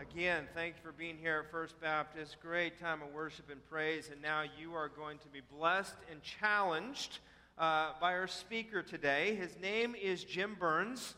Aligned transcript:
Again, 0.00 0.46
thank 0.54 0.76
you 0.76 0.80
for 0.84 0.92
being 0.92 1.16
here 1.18 1.42
at 1.44 1.50
First 1.50 1.80
Baptist. 1.80 2.36
Great 2.40 2.78
time 2.78 3.02
of 3.02 3.12
worship 3.12 3.50
and 3.50 3.60
praise. 3.68 4.10
And 4.12 4.22
now 4.22 4.44
you 4.56 4.72
are 4.74 4.88
going 4.88 5.18
to 5.18 5.26
be 5.26 5.40
blessed 5.58 5.96
and 6.08 6.22
challenged 6.22 7.18
uh, 7.58 7.90
by 8.00 8.12
our 8.12 8.28
speaker 8.28 8.80
today. 8.80 9.34
His 9.34 9.58
name 9.60 9.96
is 10.00 10.22
Jim 10.22 10.56
Burns. 10.60 11.14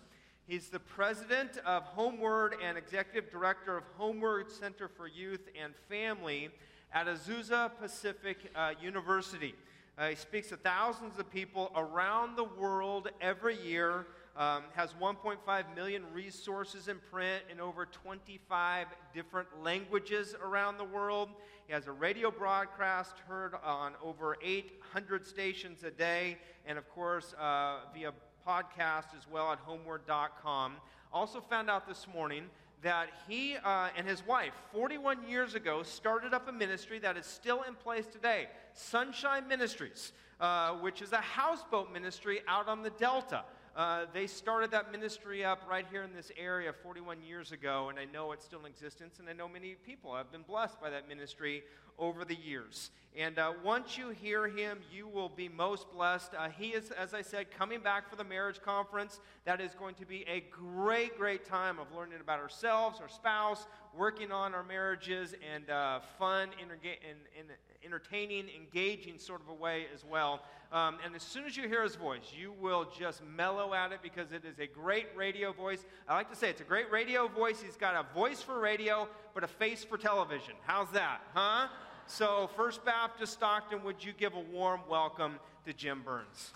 He's 0.46 0.69
the 0.69 0.80
president 0.80 1.58
of 1.66 1.95
HomeWord 1.95 2.53
and 2.64 2.79
executive 2.79 3.30
director 3.30 3.77
of 3.77 3.84
HomeWord 3.98 4.50
Center 4.50 4.88
for 4.88 5.06
Youth 5.06 5.46
and 5.62 5.74
Family 5.90 6.48
at 6.94 7.06
Azusa 7.06 7.70
Pacific 7.78 8.50
uh, 8.56 8.72
University. 8.80 9.54
Uh, 9.98 10.08
he 10.08 10.14
speaks 10.14 10.48
to 10.48 10.56
thousands 10.56 11.18
of 11.18 11.30
people 11.30 11.70
around 11.76 12.34
the 12.34 12.44
world 12.44 13.10
every 13.20 13.60
year 13.62 14.06
um, 14.36 14.62
has 14.74 14.92
1.5 14.94 15.74
million 15.74 16.02
resources 16.12 16.88
in 16.88 16.98
print 17.10 17.42
in 17.50 17.60
over 17.60 17.86
25 17.86 18.86
different 19.12 19.48
languages 19.62 20.34
around 20.43 20.79
the 20.79 20.84
world. 20.84 21.29
He 21.66 21.72
has 21.72 21.86
a 21.86 21.93
radio 21.93 22.30
broadcast 22.30 23.18
heard 23.29 23.54
on 23.64 23.93
over 24.02 24.36
800 24.43 25.26
stations 25.26 25.85
a 25.85 25.90
day, 25.90 26.38
and 26.66 26.79
of 26.79 26.88
course, 26.90 27.35
uh, 27.40 27.80
via 27.94 28.12
podcast 28.46 29.16
as 29.16 29.26
well 29.30 29.52
at 29.52 29.58
homeword.com. 29.66 30.76
Also, 31.12 31.40
found 31.40 31.68
out 31.68 31.86
this 31.86 32.06
morning 32.12 32.44
that 32.83 33.08
he 33.28 33.56
uh, 33.56 33.88
and 33.97 34.06
his 34.06 34.27
wife, 34.27 34.55
41 34.72 35.28
years 35.28 35.55
ago, 35.55 35.83
started 35.83 36.33
up 36.33 36.48
a 36.48 36.52
ministry 36.52 36.98
that 37.00 37.16
is 37.16 37.27
still 37.27 37.62
in 37.62 37.74
place 37.74 38.06
today 38.06 38.48
Sunshine 38.72 39.47
Ministries, 39.48 40.12
uh, 40.41 40.72
which 40.74 41.02
is 41.02 41.12
a 41.12 41.19
houseboat 41.19 41.92
ministry 41.92 42.41
out 42.48 42.69
on 42.69 42.83
the 42.83 42.91
Delta. 42.91 43.44
Uh, 43.80 44.05
they 44.12 44.27
started 44.27 44.70
that 44.70 44.92
ministry 44.92 45.42
up 45.42 45.62
right 45.66 45.86
here 45.91 46.02
in 46.02 46.12
this 46.12 46.30
area 46.36 46.70
41 46.83 47.22
years 47.22 47.50
ago, 47.50 47.88
and 47.88 47.98
I 47.98 48.05
know 48.05 48.33
it's 48.33 48.44
still 48.44 48.61
in 48.61 48.66
existence, 48.66 49.20
and 49.20 49.27
I 49.27 49.33
know 49.33 49.48
many 49.48 49.75
people 49.86 50.14
have 50.14 50.30
been 50.30 50.42
blessed 50.42 50.78
by 50.83 50.91
that 50.91 51.08
ministry 51.08 51.62
over 51.98 52.24
the 52.24 52.36
years. 52.36 52.91
And 53.16 53.41
uh, 53.41 53.52
once 53.64 53.98
you 53.98 54.10
hear 54.10 54.46
him, 54.46 54.78
you 54.92 55.08
will 55.08 55.28
be 55.28 55.48
most 55.48 55.91
blessed. 55.92 56.30
Uh, 56.38 56.48
he 56.48 56.69
is, 56.69 56.92
as 56.92 57.12
I 57.12 57.22
said, 57.22 57.50
coming 57.50 57.80
back 57.80 58.08
for 58.08 58.14
the 58.14 58.22
marriage 58.22 58.62
conference. 58.62 59.19
That 59.46 59.60
is 59.60 59.74
going 59.74 59.96
to 59.96 60.06
be 60.06 60.24
a 60.28 60.44
great, 60.50 61.18
great 61.18 61.44
time 61.44 61.80
of 61.80 61.88
learning 61.94 62.20
about 62.20 62.38
ourselves, 62.38 63.00
our 63.00 63.08
spouse, 63.08 63.66
working 63.96 64.30
on 64.30 64.55
our 64.55 64.62
marriages, 64.62 65.34
and 65.52 65.68
uh, 65.68 65.98
fun, 66.20 66.50
and, 66.62 66.70
and 66.70 67.48
entertaining, 67.84 68.46
engaging 68.48 69.18
sort 69.18 69.41
of 69.41 69.48
a 69.48 69.55
way 69.55 69.86
as 69.92 70.05
well. 70.05 70.42
Um, 70.72 70.98
and 71.05 71.16
as 71.16 71.24
soon 71.24 71.46
as 71.46 71.56
you 71.56 71.66
hear 71.66 71.83
his 71.83 71.96
voice, 71.96 72.33
you 72.33 72.52
will 72.52 72.86
just 72.96 73.22
mellow 73.24 73.74
at 73.74 73.91
it 73.91 74.00
because 74.05 74.30
it 74.30 74.44
is 74.44 74.61
a 74.61 74.68
great 74.68 75.08
radio 75.16 75.52
voice. 75.52 75.84
I 76.08 76.14
like 76.14 76.30
to 76.30 76.36
say 76.36 76.48
it's 76.50 76.61
a 76.61 76.64
great 76.64 76.88
radio 76.92 77.27
voice. 77.27 77.61
He's 77.61 77.77
got 77.77 77.96
a 77.96 78.14
voice 78.14 78.41
for 78.41 78.61
radio, 78.61 79.08
but 79.34 79.45
a 79.45 79.48
face 79.48 79.84
for 79.84 79.97
television. 79.97 80.55
How's 80.67 80.91
that, 80.92 81.20
huh? 81.34 81.69
So, 82.06 82.50
First 82.56 82.84
Baptist 82.84 83.34
Stockton, 83.34 83.83
would 83.84 84.05
you 84.05 84.12
give 84.12 84.34
a 84.34 84.41
warm 84.41 84.81
welcome 84.89 85.34
to 85.64 85.73
Jim 85.73 86.03
Burns? 86.05 86.53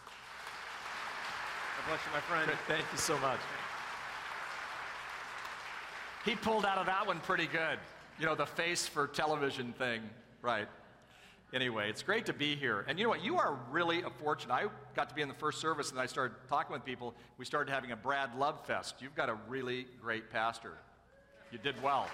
God 1.76 1.88
bless 1.88 2.00
you, 2.04 2.12
my 2.12 2.20
friend. 2.20 2.58
Thank 2.66 2.84
you 2.90 2.98
so 2.98 3.18
much. 3.18 3.40
He 6.24 6.34
pulled 6.34 6.64
out 6.64 6.78
of 6.78 6.86
that 6.86 7.06
one 7.06 7.20
pretty 7.20 7.46
good. 7.46 7.78
You 8.18 8.26
know, 8.26 8.34
the 8.34 8.46
face 8.46 8.86
for 8.86 9.06
television 9.06 9.72
thing, 9.74 10.02
right? 10.42 10.68
anyway, 11.54 11.88
it's 11.88 12.02
great 12.02 12.26
to 12.26 12.32
be 12.32 12.56
here. 12.56 12.84
And 12.88 12.98
you 12.98 13.04
know 13.04 13.10
what? 13.10 13.24
You 13.24 13.38
are 13.38 13.56
really 13.70 14.02
a 14.02 14.10
fortune. 14.10 14.50
I 14.50 14.66
got 14.94 15.08
to 15.08 15.14
be 15.14 15.22
in 15.22 15.28
the 15.28 15.34
first 15.34 15.60
service 15.60 15.90
and 15.90 16.00
I 16.00 16.06
started 16.06 16.36
talking 16.48 16.72
with 16.72 16.84
people. 16.84 17.14
We 17.38 17.44
started 17.44 17.72
having 17.72 17.92
a 17.92 17.96
Brad 17.96 18.34
Love 18.36 18.66
Fest. 18.66 18.96
You've 19.00 19.14
got 19.14 19.28
a 19.28 19.38
really 19.48 19.86
great 20.02 20.30
pastor. 20.30 20.72
You 21.52 21.58
did 21.58 21.80
well. 21.82 22.08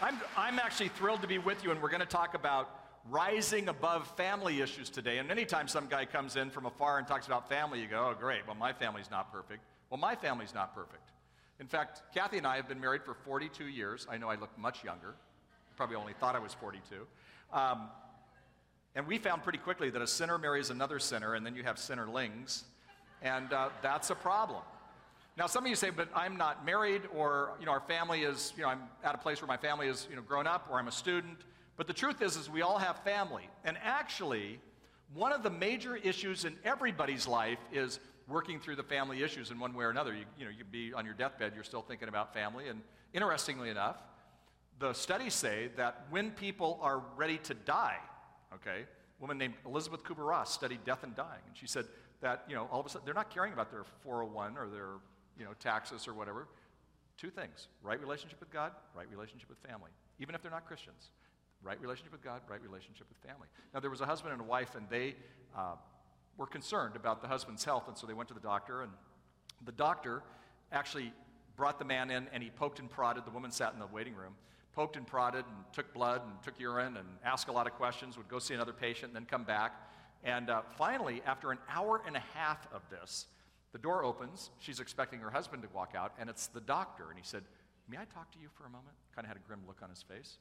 I'm, 0.00 0.18
I'm 0.36 0.58
actually 0.58 0.88
thrilled 0.88 1.22
to 1.22 1.28
be 1.28 1.38
with 1.38 1.64
you, 1.64 1.70
and 1.70 1.80
we're 1.82 1.88
going 1.88 2.00
to 2.00 2.06
talk 2.06 2.34
about 2.34 2.68
rising 3.10 3.68
above 3.68 4.06
family 4.16 4.60
issues 4.60 4.90
today. 4.90 5.18
And 5.18 5.30
anytime 5.30 5.68
some 5.68 5.86
guy 5.88 6.04
comes 6.04 6.36
in 6.36 6.50
from 6.50 6.66
afar 6.66 6.98
and 6.98 7.06
talks 7.06 7.26
about 7.26 7.48
family, 7.48 7.80
you 7.80 7.86
go, 7.86 8.10
oh, 8.10 8.18
great, 8.18 8.46
well, 8.46 8.56
my 8.56 8.72
family's 8.72 9.10
not 9.10 9.32
perfect. 9.32 9.60
Well, 9.90 9.98
my 9.98 10.14
family's 10.14 10.54
not 10.54 10.74
perfect. 10.74 11.10
In 11.60 11.66
fact, 11.66 12.02
Kathy 12.14 12.38
and 12.38 12.46
I 12.46 12.56
have 12.56 12.68
been 12.68 12.80
married 12.80 13.02
for 13.04 13.14
42 13.14 13.66
years. 13.66 14.06
I 14.10 14.16
know 14.16 14.28
I 14.28 14.34
look 14.34 14.56
much 14.58 14.82
younger 14.82 15.14
probably 15.76 15.96
only 15.96 16.12
thought 16.14 16.36
I 16.36 16.38
was 16.38 16.54
42. 16.54 17.06
Um, 17.52 17.88
and 18.94 19.06
we 19.06 19.18
found 19.18 19.42
pretty 19.42 19.58
quickly 19.58 19.90
that 19.90 20.00
a 20.00 20.06
sinner 20.06 20.38
marries 20.38 20.70
another 20.70 20.98
sinner, 20.98 21.34
and 21.34 21.44
then 21.44 21.56
you 21.56 21.64
have 21.64 21.76
sinnerlings, 21.76 22.62
and 23.22 23.52
uh, 23.52 23.70
that's 23.82 24.10
a 24.10 24.14
problem. 24.14 24.62
Now, 25.36 25.46
some 25.46 25.64
of 25.64 25.70
you 25.70 25.76
say, 25.76 25.90
but 25.90 26.08
I'm 26.14 26.36
not 26.36 26.64
married, 26.64 27.02
or 27.14 27.54
you 27.58 27.66
know, 27.66 27.72
our 27.72 27.80
family 27.80 28.22
is, 28.22 28.52
you 28.56 28.62
know, 28.62 28.68
I'm 28.68 28.82
at 29.02 29.14
a 29.14 29.18
place 29.18 29.42
where 29.42 29.48
my 29.48 29.56
family 29.56 29.88
is, 29.88 30.06
you 30.08 30.16
know, 30.16 30.22
grown 30.22 30.46
up, 30.46 30.68
or 30.70 30.78
I'm 30.78 30.88
a 30.88 30.92
student. 30.92 31.38
But 31.76 31.88
the 31.88 31.92
truth 31.92 32.22
is, 32.22 32.36
is 32.36 32.48
we 32.48 32.62
all 32.62 32.78
have 32.78 33.02
family, 33.02 33.48
and 33.64 33.76
actually, 33.82 34.60
one 35.12 35.32
of 35.32 35.42
the 35.42 35.50
major 35.50 35.96
issues 35.96 36.44
in 36.44 36.56
everybody's 36.64 37.26
life 37.26 37.58
is 37.72 37.98
working 38.28 38.60
through 38.60 38.76
the 38.76 38.82
family 38.84 39.22
issues 39.22 39.50
in 39.50 39.58
one 39.58 39.74
way 39.74 39.84
or 39.84 39.90
another. 39.90 40.14
You, 40.14 40.24
you 40.38 40.44
know, 40.44 40.50
you'd 40.56 40.72
be 40.72 40.92
on 40.92 41.04
your 41.04 41.14
deathbed, 41.14 41.52
you're 41.54 41.64
still 41.64 41.82
thinking 41.82 42.08
about 42.08 42.32
family, 42.32 42.68
and 42.68 42.80
interestingly 43.12 43.70
enough, 43.70 43.96
the 44.78 44.92
studies 44.92 45.34
say 45.34 45.70
that 45.76 46.06
when 46.10 46.30
people 46.30 46.78
are 46.82 47.02
ready 47.16 47.38
to 47.38 47.54
die, 47.54 47.98
okay, 48.54 48.82
a 48.82 49.20
woman 49.20 49.38
named 49.38 49.54
Elisabeth 49.66 50.02
Kubler-Ross 50.04 50.52
studied 50.52 50.84
death 50.84 51.02
and 51.02 51.14
dying, 51.14 51.42
and 51.46 51.56
she 51.56 51.66
said 51.66 51.86
that, 52.20 52.44
you 52.48 52.54
know, 52.54 52.68
all 52.70 52.80
of 52.80 52.86
a 52.86 52.88
sudden 52.88 53.04
they're 53.04 53.14
not 53.14 53.30
caring 53.30 53.52
about 53.52 53.70
their 53.70 53.84
401 54.02 54.56
or 54.56 54.68
their, 54.68 54.88
you 55.38 55.44
know, 55.44 55.52
taxes 55.58 56.06
or 56.08 56.14
whatever. 56.14 56.48
Two 57.16 57.30
things 57.30 57.68
right 57.82 58.00
relationship 58.00 58.40
with 58.40 58.50
God, 58.50 58.72
right 58.94 59.08
relationship 59.10 59.48
with 59.48 59.58
family, 59.58 59.90
even 60.18 60.34
if 60.34 60.42
they're 60.42 60.50
not 60.50 60.66
Christians. 60.66 61.10
Right 61.62 61.80
relationship 61.80 62.12
with 62.12 62.22
God, 62.22 62.42
right 62.46 62.60
relationship 62.62 63.06
with 63.08 63.16
family. 63.26 63.48
Now, 63.72 63.80
there 63.80 63.88
was 63.88 64.02
a 64.02 64.06
husband 64.06 64.34
and 64.34 64.42
a 64.42 64.44
wife, 64.44 64.74
and 64.74 64.86
they 64.90 65.14
uh, 65.56 65.76
were 66.36 66.46
concerned 66.46 66.94
about 66.94 67.22
the 67.22 67.28
husband's 67.28 67.64
health, 67.64 67.84
and 67.88 67.96
so 67.96 68.06
they 68.06 68.12
went 68.12 68.28
to 68.28 68.34
the 68.34 68.40
doctor, 68.40 68.82
and 68.82 68.92
the 69.64 69.72
doctor 69.72 70.22
actually 70.72 71.10
brought 71.56 71.78
the 71.78 71.84
man 71.86 72.10
in, 72.10 72.28
and 72.34 72.42
he 72.42 72.50
poked 72.50 72.80
and 72.80 72.90
prodded. 72.90 73.24
The 73.24 73.30
woman 73.30 73.50
sat 73.50 73.72
in 73.72 73.78
the 73.78 73.86
waiting 73.86 74.14
room 74.14 74.34
poked 74.74 74.96
and 74.96 75.06
prodded 75.06 75.44
and 75.46 75.64
took 75.72 75.92
blood 75.94 76.22
and 76.24 76.32
took 76.42 76.58
urine 76.58 76.96
and 76.96 77.06
asked 77.24 77.48
a 77.48 77.52
lot 77.52 77.66
of 77.66 77.74
questions, 77.74 78.16
would 78.16 78.28
go 78.28 78.38
see 78.38 78.54
another 78.54 78.72
patient 78.72 79.06
and 79.10 79.16
then 79.16 79.24
come 79.24 79.44
back. 79.44 79.72
And 80.24 80.50
uh, 80.50 80.62
finally, 80.76 81.22
after 81.26 81.52
an 81.52 81.58
hour 81.68 82.02
and 82.06 82.16
a 82.16 82.22
half 82.34 82.66
of 82.72 82.82
this, 82.90 83.26
the 83.74 83.78
door 83.80 84.04
opens. 84.04 84.50
She's 84.60 84.78
expecting 84.78 85.18
her 85.18 85.30
husband 85.30 85.64
to 85.64 85.68
walk 85.74 85.94
out, 85.96 86.12
and 86.16 86.30
it's 86.30 86.46
the 86.46 86.60
doctor. 86.60 87.10
And 87.10 87.18
he 87.18 87.24
said, 87.24 87.42
May 87.88 87.96
I 87.98 88.04
talk 88.04 88.30
to 88.30 88.38
you 88.38 88.48
for 88.56 88.64
a 88.64 88.70
moment? 88.70 88.94
Kind 89.14 89.26
of 89.26 89.28
had 89.28 89.36
a 89.36 89.46
grim 89.46 89.60
look 89.66 89.80
on 89.82 89.90
his 89.90 90.00
face. 90.00 90.38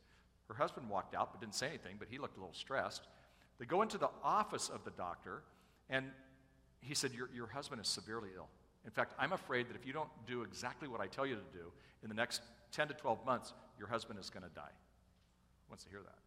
Her 0.48 0.54
husband 0.54 0.88
walked 0.88 1.16
out, 1.16 1.34
but 1.34 1.42
didn't 1.42 1.56
say 1.56 1.68
anything, 1.68 1.96
but 1.98 2.08
he 2.12 2.20
looked 2.20 2.38
a 2.38 2.40
little 2.40 2.54
stressed. 2.54 3.08
They 3.60 3.66
go 3.66 3.82
into 3.82 3.98
the 3.98 4.12
office 4.24 4.70
of 4.70 4.86
the 4.86 4.92
doctor, 4.92 5.42
and 5.90 6.06
he 6.80 6.94
said, 6.94 7.12
Your, 7.12 7.28
your 7.34 7.48
husband 7.48 7.82
is 7.82 7.88
severely 7.88 8.30
ill. 8.38 8.50
In 8.86 8.92
fact, 8.92 9.16
I'm 9.18 9.34
afraid 9.34 9.68
that 9.68 9.76
if 9.76 9.86
you 9.86 9.94
don't 9.94 10.10
do 10.28 10.44
exactly 10.44 10.88
what 10.88 11.02
I 11.02 11.08
tell 11.08 11.26
you 11.26 11.34
to 11.34 11.58
do 11.58 11.72
in 12.04 12.10
the 12.10 12.16
next 12.16 12.42
10 12.72 12.90
to 12.90 12.94
12 12.94 13.26
months, 13.26 13.54
your 13.80 13.88
husband 13.88 14.20
is 14.20 14.30
going 14.30 14.44
to 14.44 14.54
die. 14.54 14.76
Wants 15.70 15.86
to 15.86 15.90
hear 15.90 16.02
that. 16.04 16.20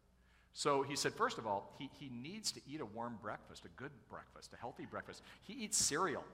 So 0.54 0.82
he 0.82 0.96
said, 0.96 1.12
first 1.12 1.38
of 1.38 1.46
all, 1.46 1.72
he, 1.78 1.88
he 2.00 2.10
needs 2.10 2.50
to 2.52 2.60
eat 2.66 2.80
a 2.80 2.86
warm 2.86 3.18
breakfast, 3.22 3.64
a 3.64 3.68
good 3.80 3.92
breakfast, 4.10 4.52
a 4.54 4.56
healthy 4.56 4.86
breakfast. 4.86 5.22
He 5.42 5.52
eats 5.52 5.76
cereal. 5.76 6.24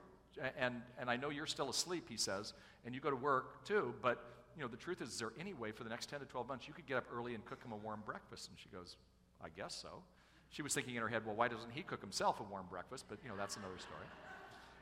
And, 0.59 0.81
and 0.99 1.11
I 1.11 1.17
know 1.17 1.31
you're 1.31 1.47
still 1.47 1.71
asleep, 1.71 2.09
he 2.09 2.17
says, 2.17 2.55
and 2.85 2.95
you 2.95 3.01
go 3.01 3.11
to 3.11 3.17
work 3.17 3.65
too, 3.65 3.95
but 4.03 4.25
you 4.57 4.63
know, 4.63 4.69
the 4.69 4.77
truth 4.77 5.01
is, 5.01 5.11
is 5.11 5.19
there 5.19 5.33
any 5.41 5.55
way 5.55 5.73
for 5.73 5.85
the 5.85 5.91
next 5.91 6.09
10 6.11 6.21
to 6.21 6.27
12 6.27 6.49
months 6.49 6.69
you 6.69 6.75
could 6.75 6.87
get 6.87 6.97
up 6.97 7.05
early 7.15 7.35
and 7.35 7.45
cook 7.45 7.63
him 7.65 7.73
a 7.73 7.77
warm 7.77 8.03
breakfast? 8.05 8.49
And 8.49 8.59
she 8.59 8.69
goes, 8.69 8.97
I 9.43 9.49
guess 9.57 9.75
so. 9.75 10.03
She 10.51 10.63
was 10.63 10.75
thinking 10.75 10.95
in 10.95 11.03
her 11.03 11.09
head, 11.09 11.25
well, 11.25 11.35
why 11.35 11.49
doesn't 11.49 11.73
he 11.73 11.83
cook 11.83 12.01
himself 12.01 12.41
a 12.41 12.43
warm 12.43 12.67
breakfast? 12.69 13.07
But, 13.09 13.19
you 13.23 13.31
know, 13.31 13.37
that's 13.37 13.57
another 13.57 13.79
story. 13.79 14.05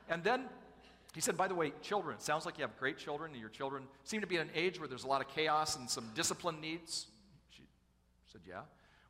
And 0.08 0.24
then 0.24 0.46
he 1.14 1.20
said, 1.20 1.36
by 1.36 1.46
the 1.46 1.54
way, 1.54 1.72
children, 1.82 2.16
it 2.16 2.22
sounds 2.22 2.46
like 2.46 2.58
you 2.58 2.62
have 2.62 2.76
great 2.76 2.98
children, 2.98 3.32
and 3.32 3.40
your 3.40 3.50
children 3.50 3.84
seem 4.04 4.20
to 4.20 4.26
be 4.26 4.36
at 4.36 4.42
an 4.42 4.50
age 4.54 4.80
where 4.80 4.88
there's 4.88 5.04
a 5.04 5.08
lot 5.08 5.20
of 5.20 5.28
chaos 5.28 5.76
and 5.76 5.88
some 5.88 6.10
discipline 6.14 6.60
needs. 6.60 7.06
She 7.50 7.62
said, 8.26 8.40
yeah. 8.48 8.62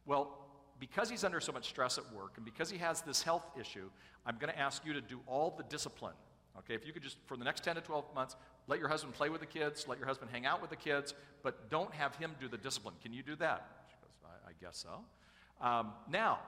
Well, 0.05 0.37
because 0.79 1.11
he's 1.11 1.25
under 1.25 1.41
so 1.41 1.53
much 1.53 1.69
stress 1.69 1.99
at 1.99 2.05
work 2.15 2.33
and 2.37 2.45
because 2.45 2.71
he 2.71 2.79
has 2.79 3.03
this 3.03 3.23
health 3.23 3.47
issue, 3.59 3.91
I'm 4.25 4.37
going 4.39 4.53
to 4.53 4.59
ask 4.59 4.85
you 4.85 4.95
to 4.95 5.01
do 5.01 5.21
all 5.27 5.55
the 5.57 5.63
discipline. 5.65 6.15
Okay, 6.59 6.75
if 6.75 6.87
you 6.87 6.93
could 6.93 7.03
just, 7.03 7.17
for 7.27 7.37
the 7.37 7.45
next 7.45 7.65
10 7.65 7.77
to 7.77 7.81
12 7.81 8.05
months, 8.15 8.37
let 8.67 8.79
your 8.79 8.89
husband 8.89 9.15
play 9.15 9.29
with 9.29 9.41
the 9.41 9.47
kids, 9.47 9.87
let 9.89 9.99
your 9.99 10.07
husband 10.07 10.31
hang 10.33 10.47
out 10.47 10.61
with 10.61 10.71
the 10.71 10.77
kids, 10.77 11.15
but 11.43 11.71
don't 11.71 11.93
have 11.95 12.15
him 12.17 12.33
do 12.41 12.49
the 12.49 12.59
discipline. 12.59 12.95
Can 13.03 13.13
you 13.13 13.23
do 13.23 13.37
that? 13.37 13.69
She 13.89 13.97
goes, 14.03 14.11
I, 14.25 14.51
I 14.51 14.53
guess 14.61 14.77
so. 14.77 15.65
Um, 15.65 15.93
now, 16.11 16.41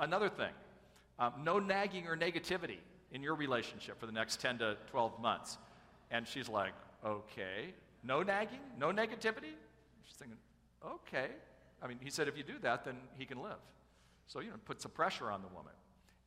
another 0.00 0.28
thing 0.28 0.52
um, 1.18 1.32
no 1.44 1.58
nagging 1.58 2.06
or 2.06 2.16
negativity 2.16 2.78
in 3.12 3.22
your 3.22 3.34
relationship 3.34 4.00
for 4.00 4.06
the 4.06 4.12
next 4.12 4.40
10 4.40 4.58
to 4.58 4.76
12 4.90 5.20
months? 5.20 5.58
And 6.10 6.26
she's 6.26 6.48
like, 6.48 6.72
okay. 7.04 7.74
No 8.02 8.22
nagging? 8.22 8.60
No 8.78 8.88
negativity? 8.88 9.54
She's 10.04 10.16
thinking, 10.16 10.38
okay. 10.84 11.28
I 11.82 11.86
mean, 11.86 11.98
he 12.00 12.10
said, 12.10 12.28
if 12.28 12.36
you 12.36 12.42
do 12.42 12.58
that, 12.62 12.84
then 12.84 12.96
he 13.16 13.24
can 13.24 13.42
live. 13.42 13.58
So, 14.26 14.40
you 14.40 14.50
know, 14.50 14.56
put 14.64 14.80
some 14.80 14.92
pressure 14.92 15.30
on 15.30 15.42
the 15.42 15.48
woman. 15.48 15.72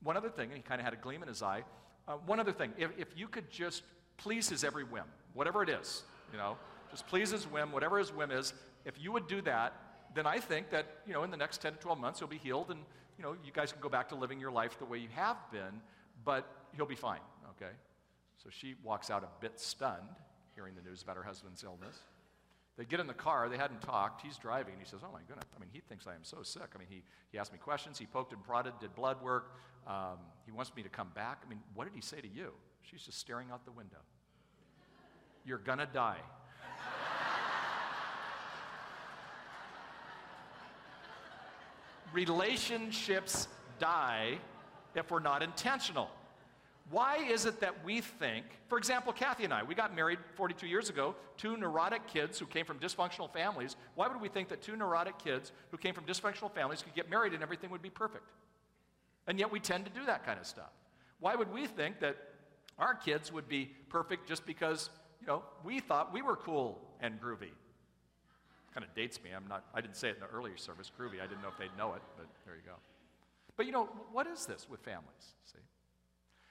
One 0.04 0.18
other 0.18 0.30
thing, 0.30 0.50
and 0.50 0.58
he 0.58 0.62
kind 0.62 0.80
of 0.80 0.86
had 0.86 0.94
a 0.94 0.98
gleam 0.98 1.22
in 1.22 1.28
his 1.28 1.42
eye. 1.42 1.64
Uh, 2.08 2.14
one 2.26 2.40
other 2.40 2.52
thing, 2.52 2.72
if, 2.78 2.92
if 2.98 3.08
you 3.16 3.28
could 3.28 3.50
just 3.50 3.84
please 4.18 4.50
his 4.50 4.64
every 4.64 4.84
whim, 4.84 5.06
whatever 5.34 5.64
it 5.64 5.70
is, 5.70 6.04
you 6.32 6.38
know, 6.38 6.58
just 6.92 7.08
please 7.08 7.32
his 7.32 7.46
whim, 7.46 7.72
whatever 7.72 7.98
his 7.98 8.14
whim 8.14 8.32
is. 8.32 8.54
If 8.86 9.02
you 9.02 9.12
would 9.12 9.28
do 9.28 9.42
that, 9.42 9.74
then 10.14 10.26
I 10.26 10.40
think 10.40 10.70
that, 10.70 10.86
you 11.08 11.14
know, 11.14 11.24
in 11.24 11.32
the 11.32 11.38
next 11.38 11.62
10 11.62 11.74
to 11.74 11.80
12 11.80 12.00
months, 12.00 12.20
he'll 12.20 12.28
be 12.28 12.38
healed 12.38 12.72
and, 12.72 12.80
you 13.18 13.24
know, 13.24 13.36
you 13.44 13.52
guys 13.52 13.72
can 13.72 13.82
go 13.82 13.90
back 13.90 14.10
to 14.10 14.16
living 14.16 14.40
your 14.40 14.52
life 14.52 14.78
the 14.80 14.86
way 14.86 14.98
you 14.98 15.10
have 15.14 15.38
been, 15.52 15.82
but 16.24 16.48
he'll 16.76 16.86
be 16.86 16.96
fine, 16.96 17.20
okay? 17.52 17.72
So 18.38 18.50
she 18.50 18.76
walks 18.84 19.10
out 19.10 19.24
a 19.24 19.42
bit 19.42 19.60
stunned, 19.60 20.02
hearing 20.54 20.74
the 20.76 20.88
news 20.88 21.02
about 21.02 21.18
her 21.18 21.24
husband's 21.24 21.64
illness. 21.64 22.00
They 22.78 22.84
get 22.84 23.00
in 23.00 23.08
the 23.08 23.14
car, 23.14 23.48
they 23.48 23.58
hadn't 23.58 23.82
talked. 23.82 24.22
He's 24.22 24.38
driving, 24.38 24.74
and 24.74 24.82
he 24.82 24.88
says, 24.88 25.00
Oh 25.04 25.12
my 25.14 25.22
goodness, 25.28 25.46
I 25.56 25.60
mean, 25.60 25.70
he 25.72 25.80
thinks 25.80 26.08
I 26.08 26.14
am 26.14 26.24
so 26.24 26.44
sick. 26.44 26.72
I 26.76 26.78
mean, 26.78 26.88
he, 26.90 27.04
he 27.32 27.38
asked 27.38 27.54
me 27.54 27.58
questions, 27.58 27.98
he 27.98 28.06
poked 28.06 28.34
and 28.34 28.44
prodded, 28.44 28.74
did 28.80 28.94
blood 28.96 29.22
work. 29.22 29.54
Um, 29.88 30.18
he 30.46 30.52
wants 30.52 30.76
me 30.76 30.84
to 30.84 30.90
come 30.90 31.10
back. 31.16 31.42
I 31.46 31.50
mean, 31.50 31.60
what 31.74 31.86
did 31.86 31.94
he 31.94 32.02
say 32.02 32.20
to 32.20 32.28
you? 32.28 32.52
She's 32.82 33.04
just 33.04 33.20
staring 33.20 33.50
out 33.52 33.66
the 33.66 33.72
window. 33.72 34.00
You're 35.46 35.60
gonna 35.60 35.88
die. 35.92 36.18
Relationships 42.14 43.48
die 43.80 44.40
if 44.96 45.12
we're 45.12 45.20
not 45.20 45.44
intentional. 45.44 46.10
Why 46.92 47.18
is 47.18 47.46
it 47.46 47.60
that 47.62 47.84
we 47.84 48.02
think, 48.02 48.46
for 48.68 48.78
example, 48.78 49.12
Kathy 49.12 49.44
and 49.44 49.54
I, 49.54 49.64
we 49.64 49.74
got 49.74 49.96
married 49.96 50.20
42 50.36 50.68
years 50.68 50.90
ago, 50.90 51.16
two 51.36 51.58
neurotic 51.58 52.06
kids 52.08 52.38
who 52.38 52.46
came 52.46 52.64
from 52.64 52.78
dysfunctional 52.78 53.32
families. 53.32 53.76
Why 53.96 54.08
would 54.08 54.22
we 54.22 54.30
think 54.30 54.50
that 54.50 54.62
two 54.62 54.76
neurotic 54.76 55.18
kids 55.18 55.52
who 55.72 55.78
came 55.78 55.96
from 55.96 56.06
dysfunctional 56.06 56.52
families 56.52 56.84
could 56.84 56.94
get 56.94 57.10
married 57.10 57.34
and 57.34 57.42
everything 57.42 57.72
would 57.72 57.82
be 57.82 57.90
perfect? 57.90 58.30
And 59.26 59.40
yet 59.40 59.52
we 59.52 59.60
tend 59.60 59.86
to 59.86 59.92
do 59.92 60.06
that 60.06 60.26
kind 60.26 60.40
of 60.40 60.46
stuff. 60.46 60.70
Why 61.20 61.36
would 61.36 61.52
we 61.52 61.66
think 61.66 62.00
that 62.02 62.18
our 62.78 62.94
kids 62.94 63.34
would 63.34 63.48
be 63.48 63.72
perfect 63.90 64.28
just 64.28 64.46
because, 64.46 64.92
you 65.22 65.28
know, 65.28 65.42
we 65.64 65.80
thought 65.80 66.14
we 66.14 66.22
were 66.22 66.36
cool 66.36 66.80
and 67.00 67.20
groovy? 67.20 67.50
Kind 68.76 68.86
of 68.86 68.94
dates 68.94 69.24
me. 69.24 69.32
I'm 69.36 69.48
not, 69.48 69.66
I 69.74 69.82
didn't 69.82 69.96
say 69.96 70.10
it 70.10 70.18
in 70.18 70.22
the 70.22 70.28
earlier 70.28 70.58
service, 70.58 70.92
groovy. 71.00 71.20
I 71.20 71.26
didn't 71.26 71.42
know 71.42 71.50
if 71.50 71.58
they'd 71.58 71.76
know 71.76 71.94
it, 71.94 72.02
but 72.16 72.28
there 72.46 72.56
you 72.56 72.62
go. 72.64 72.76
But 73.58 73.66
you 73.66 73.72
know, 73.72 73.90
what 74.12 74.28
is 74.28 74.46
this 74.46 74.68
with 74.70 74.82
families? 74.82 75.34
See? 75.46 75.58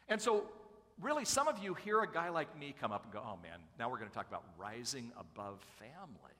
And 0.09 0.21
so, 0.21 0.45
really, 1.01 1.25
some 1.25 1.49
of 1.49 1.62
you 1.62 1.75
hear 1.75 2.03
a 2.03 2.11
guy 2.11 2.29
like 2.29 2.59
me 2.59 2.75
come 2.79 2.93
up 2.93 3.05
and 3.05 3.12
go, 3.12 3.23
oh 3.25 3.39
man, 3.43 3.59
now 3.79 3.91
we're 3.91 3.99
going 3.99 4.09
to 4.09 4.15
talk 4.15 4.29
about 4.29 4.45
rising 4.59 5.11
above 5.19 5.61
family. 5.79 6.35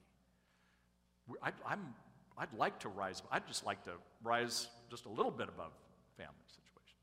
I, 1.41 1.51
I'm, 1.67 1.93
I'd 2.37 2.53
like 2.57 2.79
to 2.79 2.89
rise, 2.89 3.21
I'd 3.31 3.47
just 3.47 3.65
like 3.65 3.83
to 3.85 3.91
rise 4.23 4.67
just 4.89 5.05
a 5.05 5.09
little 5.09 5.31
bit 5.31 5.47
above 5.49 5.71
family 6.17 6.45
situations. 6.47 7.01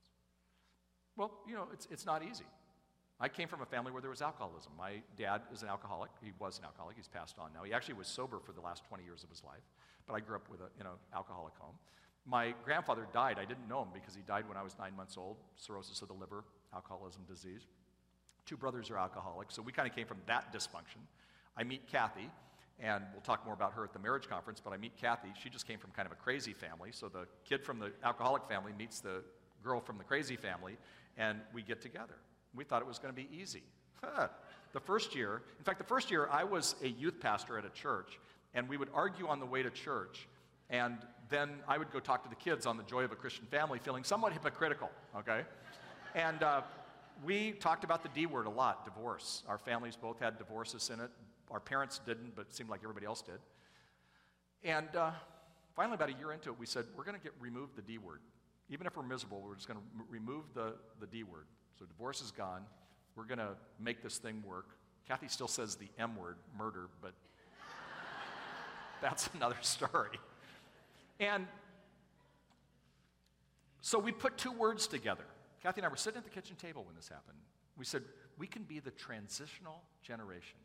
Well, 1.17 1.32
you 1.47 1.55
know, 1.55 1.67
it's, 1.73 1.88
it's 1.91 2.06
not 2.06 2.23
easy. 2.23 2.44
I 3.20 3.29
came 3.29 3.47
from 3.47 3.62
a 3.62 3.67
family 3.67 3.93
where 3.93 4.00
there 4.00 4.11
was 4.11 4.23
alcoholism. 4.23 4.73
My 4.76 5.03
dad 5.17 5.43
is 5.53 5.62
an 5.62 5.69
alcoholic. 5.69 6.11
He 6.23 6.32
was 6.41 6.59
an 6.59 6.64
alcoholic. 6.64 6.97
He's 6.97 7.09
passed 7.09 7.38
on 7.38 7.50
now. 7.55 7.62
He 7.62 7.73
actually 7.73 7.94
was 7.94 8.09
sober 8.09 8.41
for 8.44 8.53
the 8.53 8.61
last 8.61 8.85
20 8.88 9.05
years 9.05 9.23
of 9.23 9.31
his 9.31 9.44
life, 9.44 9.62
but 10.06 10.14
I 10.14 10.20
grew 10.20 10.37
up 10.37 10.49
with 10.50 10.61
a, 10.61 10.69
in 10.81 10.87
an 10.87 10.93
alcoholic 11.14 11.55
home. 11.59 11.75
My 12.25 12.55
grandfather 12.65 13.07
died. 13.13 13.39
I 13.39 13.45
didn't 13.45 13.69
know 13.69 13.83
him 13.83 13.89
because 13.93 14.15
he 14.15 14.23
died 14.23 14.49
when 14.49 14.57
I 14.57 14.63
was 14.63 14.77
nine 14.79 14.95
months 14.97 15.17
old, 15.17 15.37
cirrhosis 15.57 16.03
of 16.03 16.09
the 16.09 16.15
liver, 16.15 16.45
alcoholism 16.73 17.23
disease. 17.29 17.67
Two 18.47 18.57
brothers 18.57 18.91
are 18.91 18.99
alcoholics, 18.99 19.55
so 19.55 19.63
we 19.63 19.73
kind 19.73 19.89
of 19.89 19.95
came 19.95 20.07
from 20.07 20.19
that 20.27 20.53
dysfunction. 20.53 21.03
I 21.57 21.65
meet 21.65 21.87
Kathy, 21.91 22.31
and 22.81 23.05
we'll 23.13 23.23
talk 23.23 23.45
more 23.45 23.55
about 23.55 23.73
her 23.75 23.85
at 23.85 23.93
the 23.93 23.99
marriage 23.99 24.29
conference, 24.29 24.61
but 24.61 24.73
I 24.73 24.77
meet 24.77 24.97
Kathy. 24.97 25.29
She 25.41 25.49
just 25.49 25.67
came 25.67 25.79
from 25.79 25.91
kind 25.91 26.07
of 26.07 26.13
a 26.13 26.17
crazy 26.17 26.53
family. 26.53 26.91
So 26.93 27.09
the 27.09 27.27
kid 27.49 27.65
from 27.65 27.79
the 27.79 27.93
alcoholic 28.05 28.49
family 28.49 28.73
meets 28.77 29.01
the 29.01 29.23
girl 29.63 29.81
from 29.81 29.99
the 29.99 30.05
crazy 30.05 30.37
family, 30.37 30.77
and 31.17 31.41
we 31.53 31.63
get 31.63 31.81
together. 31.81 32.17
We 32.55 32.65
thought 32.65 32.83
it 32.83 32.89
was 32.89 32.99
going 32.99 33.15
to 33.15 33.21
be 33.21 33.29
easy. 33.33 33.63
the 34.73 34.81
first 34.81 35.15
year, 35.15 35.43
in 35.59 35.65
fact, 35.65 35.79
the 35.79 35.85
first 35.85 36.11
year 36.11 36.29
I 36.31 36.45
was 36.45 36.75
a 36.83 36.89
youth 36.89 37.21
pastor 37.21 37.59
at 37.59 37.65
a 37.65 37.71
church, 37.71 38.19
and 38.55 38.69
we 38.69 38.77
would 38.77 38.89
argue 38.93 39.29
on 39.29 39.41
the 39.41 39.47
way 39.47 39.63
to 39.63 39.71
church, 39.71 40.27
and 40.69 40.99
then 41.32 41.50
I 41.67 41.79
would 41.79 41.90
go 41.90 42.00
talk 42.00 42.23
to 42.25 42.29
the 42.29 42.37
kids 42.37 42.67
on 42.67 42.76
the 42.76 42.82
joy 42.82 43.05
of 43.05 43.12
a 43.12 43.17
Christian 43.17 43.46
family, 43.46 43.79
feeling 43.79 44.05
somewhat 44.05 44.32
hypocritical, 44.32 44.90
okay? 45.17 45.43
And 46.14 46.43
uh, 46.43 46.62
we 47.25 47.52
talked 47.52 47.84
about 47.84 48.02
the 48.02 48.08
D 48.11 48.26
word 48.26 48.46
a 48.46 48.50
lot 48.50 48.84
divorce. 48.84 49.43
Our 49.49 49.58
families 49.58 49.96
both 49.96 50.19
had 50.20 50.38
divorces 50.38 50.90
in 50.90 51.00
it. 51.00 51.11
Our 51.50 51.61
parents 51.61 52.00
didn't, 52.05 52.34
but 52.37 52.46
it 52.49 52.55
seemed 52.55 52.70
like 52.70 52.81
everybody 52.82 53.06
else 53.06 53.23
did. 53.23 53.38
And 54.64 54.94
uh, 54.94 55.11
finally, 55.75 55.94
about 55.94 56.11
a 56.11 56.14
year 56.14 56.32
into 56.32 56.50
it, 56.50 56.58
we 56.58 56.67
said, 56.67 56.84
we're 56.96 57.05
going 57.05 57.17
to 57.17 57.23
get 57.23 57.32
remove 57.40 57.70
the 57.76 57.82
D 57.82 57.99
word. 57.99 58.20
Even 58.69 58.87
if 58.87 58.96
we're 58.96 59.02
miserable, 59.02 59.43
we're 59.44 59.55
just 59.55 59.69
going 59.69 59.78
to 59.78 59.85
m- 59.99 60.06
remove 60.08 60.44
the, 60.55 60.75
the 61.00 61.06
D 61.06 61.23
word. 61.25 61.46
So 61.78 61.85
divorce 61.85 62.20
is 62.20 62.31
gone. 62.31 62.62
We're 63.17 63.25
going 63.25 63.38
to 63.38 63.55
make 63.81 64.02
this 64.02 64.19
thing 64.19 64.43
work. 64.46 64.70
Kathy 65.06 65.28
still 65.28 65.49
says 65.49 65.76
the 65.76 65.88
M 65.99 66.17
word, 66.17 66.37
murder, 66.56 66.88
but 67.00 67.12
that's 69.02 69.28
another 69.35 69.56
story. 69.61 70.19
And 71.23 71.47
so 73.81 73.99
we 73.99 74.11
put 74.11 74.37
two 74.37 74.53
words 74.53 74.89
together. 74.89 75.25
Kathy 75.63 75.81
and 75.81 75.87
I 75.87 75.89
were 75.89 75.97
sitting 75.97 76.19
at 76.19 76.25
the 76.25 76.31
kitchen 76.31 76.57
table 76.57 76.83
when 76.85 76.97
this 76.97 77.09
happened. 77.09 77.39
We 77.79 77.85
said, 77.85 78.03
we 78.37 78.49
can 78.49 78.65
be 78.65 78.81
the 78.81 78.91
transitional 78.91 79.83
generation. 80.03 80.59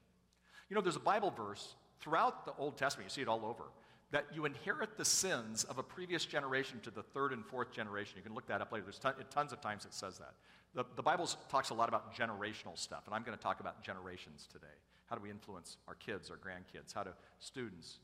You 0.69 0.75
know, 0.75 0.81
there's 0.81 0.95
a 0.95 0.99
Bible 0.99 1.29
verse 1.29 1.75
throughout 1.99 2.45
the 2.45 2.53
Old 2.57 2.75
Testament, 2.75 3.05
you 3.05 3.13
see 3.13 3.21
it 3.21 3.27
all 3.27 3.45
over, 3.45 3.65
that 4.11 4.25
you 4.33 4.45
inherit 4.45 4.97
the 4.97 5.05
sins 5.05 5.63
of 5.63 5.77
a 5.77 5.83
previous 5.83 6.25
generation 6.25 6.79
to 6.83 6.91
the 6.91 7.03
third 7.03 7.33
and 7.33 7.45
fourth 7.45 7.71
generation. 7.71 8.13
You 8.17 8.23
can 8.23 8.33
look 8.33 8.47
that 8.47 8.61
up 8.61 8.71
later. 8.71 8.85
There's 8.85 8.99
ton, 8.99 9.13
tons 9.29 9.53
of 9.53 9.61
times 9.61 9.85
it 9.85 9.93
says 9.93 10.17
that. 10.17 10.33
The, 10.73 10.85
the 10.95 11.03
Bible 11.03 11.29
talks 11.49 11.69
a 11.69 11.73
lot 11.73 11.87
about 11.89 12.15
generational 12.15 12.77
stuff, 12.77 13.03
and 13.05 13.13
I'm 13.13 13.23
going 13.23 13.37
to 13.37 13.43
talk 13.43 13.59
about 13.59 13.83
generations 13.83 14.47
today. 14.51 14.65
How 15.05 15.15
do 15.15 15.21
we 15.21 15.29
influence 15.29 15.77
our 15.87 15.95
kids, 15.95 16.31
our 16.31 16.37
grandkids? 16.37 16.93
How 16.93 17.03
do 17.03 17.11
students 17.39 17.99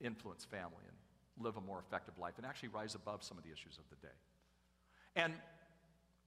influence 0.00 0.44
family 0.44 0.84
and 0.86 0.96
live 1.40 1.56
a 1.56 1.60
more 1.60 1.80
effective 1.80 2.18
life 2.18 2.34
and 2.36 2.46
actually 2.46 2.68
rise 2.68 2.94
above 2.94 3.22
some 3.22 3.38
of 3.38 3.44
the 3.44 3.50
issues 3.50 3.78
of 3.78 3.84
the 3.90 4.06
day? 4.06 4.14
And 5.16 5.34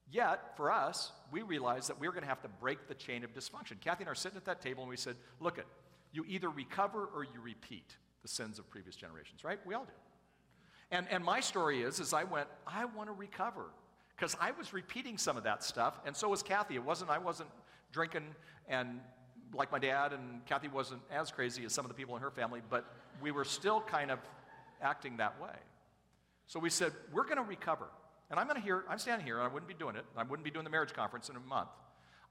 Yet, 0.10 0.56
for 0.56 0.72
us, 0.72 1.12
we 1.32 1.42
realized 1.42 1.90
that 1.90 2.00
we 2.00 2.08
were 2.08 2.14
going 2.14 2.24
to 2.24 2.30
have 2.30 2.42
to 2.44 2.48
break 2.48 2.88
the 2.88 2.94
chain 2.94 3.24
of 3.24 3.34
dysfunction. 3.34 3.80
Kathy 3.82 4.04
and 4.04 4.08
I 4.08 4.12
are 4.12 4.16
sitting 4.16 4.38
at 4.38 4.46
that 4.46 4.62
table 4.62 4.84
and 4.84 4.90
we 4.90 4.96
said, 4.96 5.18
Look, 5.42 5.58
it, 5.58 5.66
you 6.14 6.24
either 6.28 6.50
recover 6.50 7.10
or 7.14 7.24
you 7.26 7.42
repeat 7.44 7.98
the 8.22 8.30
sins 8.30 8.58
of 8.58 8.70
previous 8.70 8.96
generations, 8.96 9.44
right? 9.44 9.60
We 9.66 9.74
all 9.74 9.84
do. 9.84 9.92
And, 10.92 11.08
and 11.12 11.24
my 11.24 11.42
story 11.42 11.82
is, 11.82 12.00
is 12.00 12.14
I 12.14 12.24
went, 12.24 12.48
I 12.66 12.86
want 12.86 13.10
to 13.10 13.14
recover. 13.14 13.66
Because 14.16 14.36
I 14.40 14.52
was 14.52 14.74
repeating 14.74 15.18
some 15.18 15.38
of 15.38 15.44
that 15.44 15.64
stuff, 15.64 16.00
and 16.06 16.16
so 16.16 16.30
was 16.30 16.42
Kathy. 16.42 16.76
It 16.76 16.84
wasn't, 16.84 17.12
I 17.12 17.20
wasn't 17.20 17.50
drinking 17.92 18.24
and 18.68 19.00
like 19.54 19.72
my 19.72 19.80
dad, 19.80 20.12
and 20.14 20.46
Kathy 20.46 20.68
wasn't 20.70 21.02
as 21.12 21.32
crazy 21.32 21.66
as 21.66 21.74
some 21.74 21.86
of 21.86 21.90
the 21.90 21.96
people 21.96 22.16
in 22.16 22.22
her 22.22 22.32
family, 22.32 22.62
but 22.70 22.86
we 23.22 23.32
were 23.32 23.46
still 23.46 23.82
kind 23.82 24.12
of 24.12 24.20
acting 24.82 25.18
that 25.18 25.42
way. 25.42 25.56
So 26.46 26.60
we 26.60 26.70
said, 26.70 26.94
we're 27.12 27.26
going 27.26 27.38
to 27.38 27.44
recover. 27.44 27.88
And 28.30 28.40
I'm 28.40 28.48
going 28.48 28.60
to 28.60 28.64
hear, 28.64 28.84
I'm 28.90 29.00
standing 29.00 29.26
here, 29.26 29.38
and 29.38 29.44
I 29.44 29.54
wouldn't 29.54 29.68
be 29.68 29.74
doing 29.74 29.96
it. 29.96 30.06
I 30.16 30.24
wouldn't 30.24 30.44
be 30.44 30.52
doing 30.52 30.64
the 30.64 30.70
marriage 30.70 30.94
conference 30.94 31.30
in 31.30 31.36
a 31.36 31.40
month. 31.42 31.70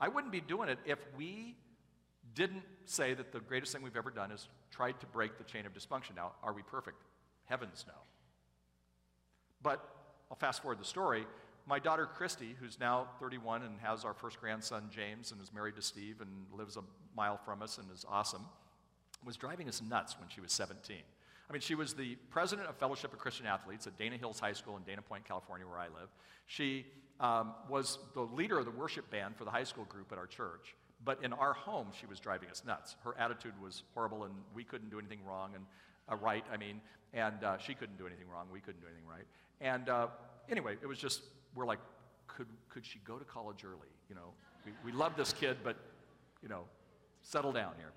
I 0.01 0.09
wouldn't 0.09 0.33
be 0.33 0.41
doing 0.41 0.69
it 0.69 0.79
if 0.85 0.99
we 1.17 1.57
didn't 2.35 2.65
say 2.85 3.15
that 3.15 3.33
the 3.33 3.41
greatest 3.41 3.73
thing 3.73 3.83
we've 3.83 3.97
ever 3.97 4.11
done 4.11 4.31
is 4.31 4.49
tried 4.71 5.01
to 5.01 5.07
break 5.07 5.39
the 5.39 5.45
chain 5.45 5.65
of 5.65 5.73
dysfunction. 5.73 6.17
Now, 6.17 6.33
are 6.43 6.53
we 6.53 6.63
perfect? 6.63 7.03
Heavens 7.47 7.85
no. 7.87 7.95
But 9.63 9.89
I'll 10.31 10.37
fast 10.37 10.61
forward 10.61 10.81
the 10.81 10.85
story. 10.85 11.27
My 11.67 11.79
daughter 11.79 12.07
Christy, 12.07 12.55
who's 12.61 12.79
now 12.79 13.09
31 13.19 13.63
and 13.63 13.81
has 13.81 14.05
our 14.05 14.15
first 14.15 14.39
grandson 14.39 14.85
James 14.91 15.33
and 15.33 15.41
is 15.41 15.53
married 15.53 15.77
to 15.77 15.83
Steve 15.83 16.21
and 16.21 16.31
lives 16.53 16.77
a 16.77 16.83
mile 17.17 17.39
from 17.45 17.63
us 17.63 17.79
and 17.79 17.87
is 17.93 18.05
awesome, 18.09 18.45
was 19.25 19.37
driving 19.37 19.69
us 19.69 19.83
nuts 19.83 20.17
when 20.19 20.29
she 20.29 20.41
was 20.41 20.53
17. 20.53 20.99
I 21.49 21.53
mean, 21.53 21.61
she 21.61 21.75
was 21.75 21.95
the 21.95 22.17
president 22.31 22.69
of 22.69 22.77
Fellowship 22.77 23.13
of 23.13 23.19
Christian 23.19 23.47
Athletes 23.47 23.87
at 23.87 23.97
Dana 23.97 24.17
Hills 24.17 24.41
High 24.41 24.53
School 24.53 24.77
in 24.77 24.83
Dana 24.83 25.03
Point, 25.03 25.25
California, 25.25 25.67
where 25.67 25.79
I 25.79 25.87
live. 25.87 26.09
She 26.47 26.87
um, 27.21 27.55
was 27.69 27.99
the 28.15 28.23
leader 28.23 28.59
of 28.59 28.65
the 28.65 28.71
worship 28.73 29.11
band 29.11 29.37
for 29.37 29.45
the 29.45 29.51
high 29.51 29.65
school 29.65 29.85
group 29.85 30.11
at 30.13 30.19
our 30.19 30.27
church. 30.27 30.75
But 31.05 31.23
in 31.23 31.33
our 31.33 31.53
home, 31.53 31.89
she 31.99 32.07
was 32.07 32.19
driving 32.19 32.49
us 32.51 32.63
nuts. 32.67 32.97
Her 33.05 33.17
attitude 33.19 33.53
was 33.63 33.85
horrible, 33.95 34.25
and 34.25 34.35
we 34.55 34.65
couldn't 34.65 34.91
do 34.91 34.99
anything 34.99 35.21
wrong, 35.27 35.53
and 35.55 35.65
uh, 36.11 36.17
right, 36.17 36.45
I 36.53 36.57
mean, 36.57 36.81
and 37.13 37.43
uh, 37.45 37.59
she 37.59 37.75
couldn't 37.75 37.99
do 37.99 38.07
anything 38.07 38.29
wrong. 38.29 38.47
We 38.53 38.61
couldn't 38.61 38.81
do 38.81 38.87
anything 38.87 39.07
right. 39.09 39.25
And 39.61 39.89
uh, 39.89 40.09
anyway, 40.51 40.77
it 40.83 40.87
was 40.87 40.99
just, 40.99 41.23
we're 41.55 41.67
like, 41.67 41.79
could, 42.27 42.47
could 42.69 42.85
she 42.85 42.99
go 43.07 43.19
to 43.19 43.25
college 43.25 43.65
early? 43.65 43.89
You 44.09 44.15
know, 44.15 44.33
we, 44.65 44.73
we 44.85 44.97
love 44.97 45.17
this 45.17 45.33
kid, 45.33 45.59
but, 45.63 45.77
you 46.43 46.49
know, 46.49 46.65
settle 47.23 47.53
down 47.53 47.73
here. 47.79 47.93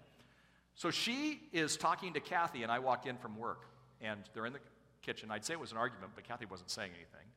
So 0.80 0.92
she 0.92 1.42
is 1.52 1.76
talking 1.76 2.14
to 2.14 2.22
Kathy, 2.22 2.64
and 2.64 2.72
I 2.72 2.80
walk 2.80 3.06
in 3.06 3.18
from 3.18 3.36
work, 3.36 3.66
and 4.00 4.22
they're 4.34 4.46
in 4.46 4.54
the 4.54 4.62
kitchen. 5.02 5.30
I'd 5.30 5.44
say 5.44 5.52
it 5.52 5.60
was 5.60 5.74
an 5.74 5.78
argument, 5.78 6.14
but 6.16 6.24
Kathy 6.24 6.46
wasn't 6.46 6.70
saying 6.70 6.92
anything. 6.96 7.28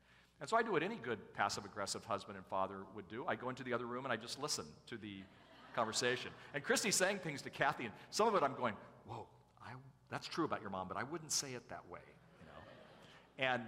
And 0.41 0.49
so 0.49 0.57
I 0.57 0.63
do 0.63 0.71
what 0.71 0.85
any 0.85 0.95
good 0.95 1.19
passive 1.35 1.65
aggressive 1.65 2.05
husband 2.05 2.37
and 2.37 2.47
father 2.47 2.85
would 2.95 3.09
do. 3.09 3.25
I 3.27 3.35
go 3.35 3.49
into 3.49 3.65
the 3.65 3.73
other 3.73 3.87
room 3.87 4.05
and 4.05 4.13
I 4.13 4.17
just 4.17 4.41
listen 4.41 4.65
to 4.87 4.97
the 4.97 5.25
conversation. 5.75 6.31
And 6.55 6.63
Christy's 6.63 6.95
saying 6.95 7.19
things 7.19 7.43
to 7.43 7.51
Kathy, 7.51 7.87
and 7.87 7.93
some 8.11 8.29
of 8.29 8.37
it 8.37 8.45
I'm 8.45 8.55
going, 8.55 8.75
whoa, 9.09 9.27
I, 9.61 9.73
that's 10.09 10.29
true 10.29 10.45
about 10.45 10.61
your 10.61 10.71
mom, 10.71 10.87
but 10.87 10.97
I 10.97 11.03
wouldn't 11.03 11.33
say 11.33 11.55
it 11.55 11.69
that 11.69 11.83
way, 11.91 11.99
you 12.39 12.47
know. 12.47 13.51
And 13.53 13.65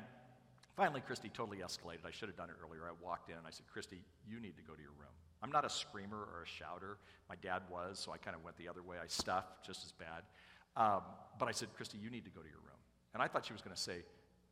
finally, 0.76 1.00
Christy 1.00 1.30
totally 1.30 1.58
escalated. 1.58 2.06
I 2.06 2.12
should 2.12 2.28
have 2.28 2.36
done 2.36 2.48
it 2.48 2.54
earlier. 2.64 2.82
I 2.84 2.92
walked 3.04 3.28
in 3.28 3.36
and 3.36 3.44
I 3.44 3.50
said, 3.50 3.66
Christy, 3.72 4.04
you 4.24 4.38
need 4.38 4.54
to 4.54 4.62
go 4.62 4.74
to 4.74 4.80
your 4.80 4.92
room. 4.92 5.10
I'm 5.44 5.52
not 5.52 5.66
a 5.66 5.70
screamer 5.70 6.16
or 6.16 6.42
a 6.42 6.46
shouter. 6.46 6.96
My 7.28 7.36
dad 7.36 7.62
was, 7.70 8.00
so 8.00 8.12
I 8.12 8.16
kind 8.16 8.34
of 8.34 8.42
went 8.42 8.56
the 8.56 8.66
other 8.66 8.82
way. 8.82 8.96
I 8.96 9.06
stuffed 9.06 9.64
just 9.64 9.84
as 9.84 9.92
bad. 9.92 10.22
Um, 10.74 11.02
but 11.38 11.48
I 11.48 11.52
said, 11.52 11.68
Christy, 11.76 11.98
you 11.98 12.08
need 12.08 12.24
to 12.24 12.30
go 12.30 12.40
to 12.40 12.48
your 12.48 12.58
room. 12.58 12.80
And 13.12 13.22
I 13.22 13.28
thought 13.28 13.44
she 13.44 13.52
was 13.52 13.60
going 13.60 13.76
to 13.76 13.80
say, 13.80 14.04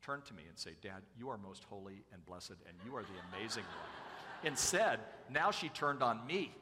turn 0.04 0.20
to 0.22 0.34
me 0.34 0.42
and 0.48 0.58
say, 0.58 0.72
Dad, 0.82 1.02
you 1.18 1.30
are 1.30 1.38
most 1.38 1.64
holy 1.64 2.04
and 2.12 2.24
blessed, 2.26 2.56
and 2.68 2.76
you 2.84 2.94
are 2.94 3.02
the 3.02 3.36
amazing 3.36 3.64
one. 3.64 4.50
Instead, 4.52 5.00
now 5.30 5.50
she 5.50 5.70
turned 5.70 6.02
on 6.02 6.26
me. 6.26 6.52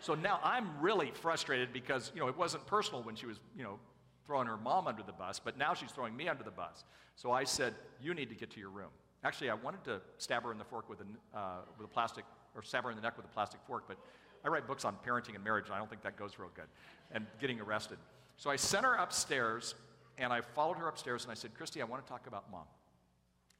So 0.00 0.14
now 0.14 0.38
I'm 0.44 0.68
really 0.80 1.10
frustrated 1.12 1.72
because, 1.72 2.12
you 2.14 2.20
know, 2.20 2.28
it 2.28 2.36
wasn't 2.36 2.66
personal 2.66 3.02
when 3.02 3.16
she 3.16 3.26
was, 3.26 3.40
you 3.56 3.64
know, 3.64 3.80
throwing 4.26 4.46
her 4.46 4.56
mom 4.56 4.86
under 4.86 5.02
the 5.02 5.12
bus, 5.12 5.40
but 5.42 5.58
now 5.58 5.74
she's 5.74 5.90
throwing 5.90 6.16
me 6.16 6.28
under 6.28 6.44
the 6.44 6.50
bus. 6.50 6.84
So 7.16 7.32
I 7.32 7.44
said, 7.44 7.74
You 8.00 8.14
need 8.14 8.28
to 8.28 8.34
get 8.34 8.50
to 8.52 8.60
your 8.60 8.70
room. 8.70 8.90
Actually, 9.22 9.50
I 9.50 9.54
wanted 9.54 9.82
to 9.84 10.00
stab 10.18 10.44
her 10.44 10.52
in 10.52 10.58
the 10.58 10.64
fork 10.64 10.88
with 10.88 11.00
a, 11.00 11.38
uh, 11.38 11.60
with 11.78 11.86
a 11.86 11.88
plastic, 11.88 12.24
or 12.54 12.62
her 12.62 12.90
in 12.90 12.96
the 12.96 13.02
neck 13.02 13.16
with 13.16 13.26
a 13.26 13.28
plastic 13.28 13.60
fork, 13.66 13.84
but 13.88 13.96
I 14.44 14.48
write 14.48 14.66
books 14.66 14.84
on 14.84 14.96
parenting 15.06 15.34
and 15.34 15.42
marriage, 15.42 15.66
and 15.66 15.74
I 15.74 15.78
don't 15.78 15.88
think 15.88 16.02
that 16.02 16.16
goes 16.16 16.38
real 16.38 16.50
good, 16.54 16.68
and 17.12 17.26
getting 17.40 17.60
arrested. 17.60 17.98
So 18.36 18.50
I 18.50 18.56
sent 18.56 18.84
her 18.84 18.94
upstairs, 18.94 19.74
and 20.18 20.32
I 20.32 20.40
followed 20.42 20.76
her 20.76 20.88
upstairs, 20.88 21.24
and 21.24 21.32
I 21.32 21.34
said, 21.34 21.54
Christy, 21.54 21.80
I 21.80 21.84
want 21.84 22.04
to 22.04 22.08
talk 22.10 22.26
about 22.26 22.50
mom. 22.50 22.66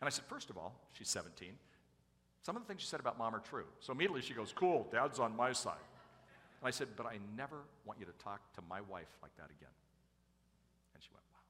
And 0.01 0.07
I 0.07 0.11
said, 0.11 0.25
First 0.27 0.51
of 0.51 0.59
all, 0.59 0.75
she's 0.93 1.09
17. 1.09 1.49
Some 2.43 2.57
of 2.57 2.63
the 2.63 2.69
things 2.69 2.83
she 2.83 2.87
said 2.87 3.01
about 3.01 3.17
mom 3.17 3.35
are 3.35 3.41
true. 3.41 3.65
So 3.81 3.93
immediately 3.93 4.21
she 4.21 4.35
goes, 4.35 4.53
Cool, 4.55 4.87
dad's 4.93 5.19
on 5.19 5.35
my 5.35 5.53
side. 5.53 5.81
And 6.61 6.69
I 6.69 6.71
said, 6.71 6.89
But 6.97 7.07
I 7.07 7.19
never 7.37 7.65
want 7.87 7.99
you 7.99 8.05
to 8.05 8.13
talk 8.23 8.41
to 8.55 8.63
my 8.69 8.83
wife 8.83 9.09
like 9.23 9.35
that 9.37 9.47
again. 9.47 9.73
And 10.95 11.03
she 11.03 11.09
went, 11.15 11.25
Wow. 11.33 11.41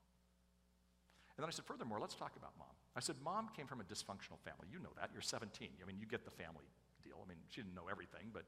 And 1.37 1.43
then 1.43 1.49
I 1.49 1.51
said, 1.51 1.65
Furthermore, 1.65 1.99
let's 2.01 2.15
talk 2.15 2.33
about 2.37 2.53
mom. 2.59 2.69
I 2.95 3.01
said, 3.01 3.17
Mom 3.25 3.49
came 3.57 3.67
from 3.67 3.81
a 3.81 3.85
dysfunctional 3.85 4.39
family. 4.45 4.71
You 4.71 4.79
know 4.79 4.95
that. 4.97 5.11
You're 5.13 5.23
17. 5.23 5.69
I 5.83 5.87
mean, 5.87 5.97
you 5.99 6.07
get 6.07 6.25
the 6.25 6.31
family 6.31 6.71
deal. 7.15 7.23
I 7.25 7.29
mean, 7.29 7.39
she 7.51 7.61
didn't 7.61 7.75
know 7.75 7.89
everything, 7.91 8.31
but 8.33 8.45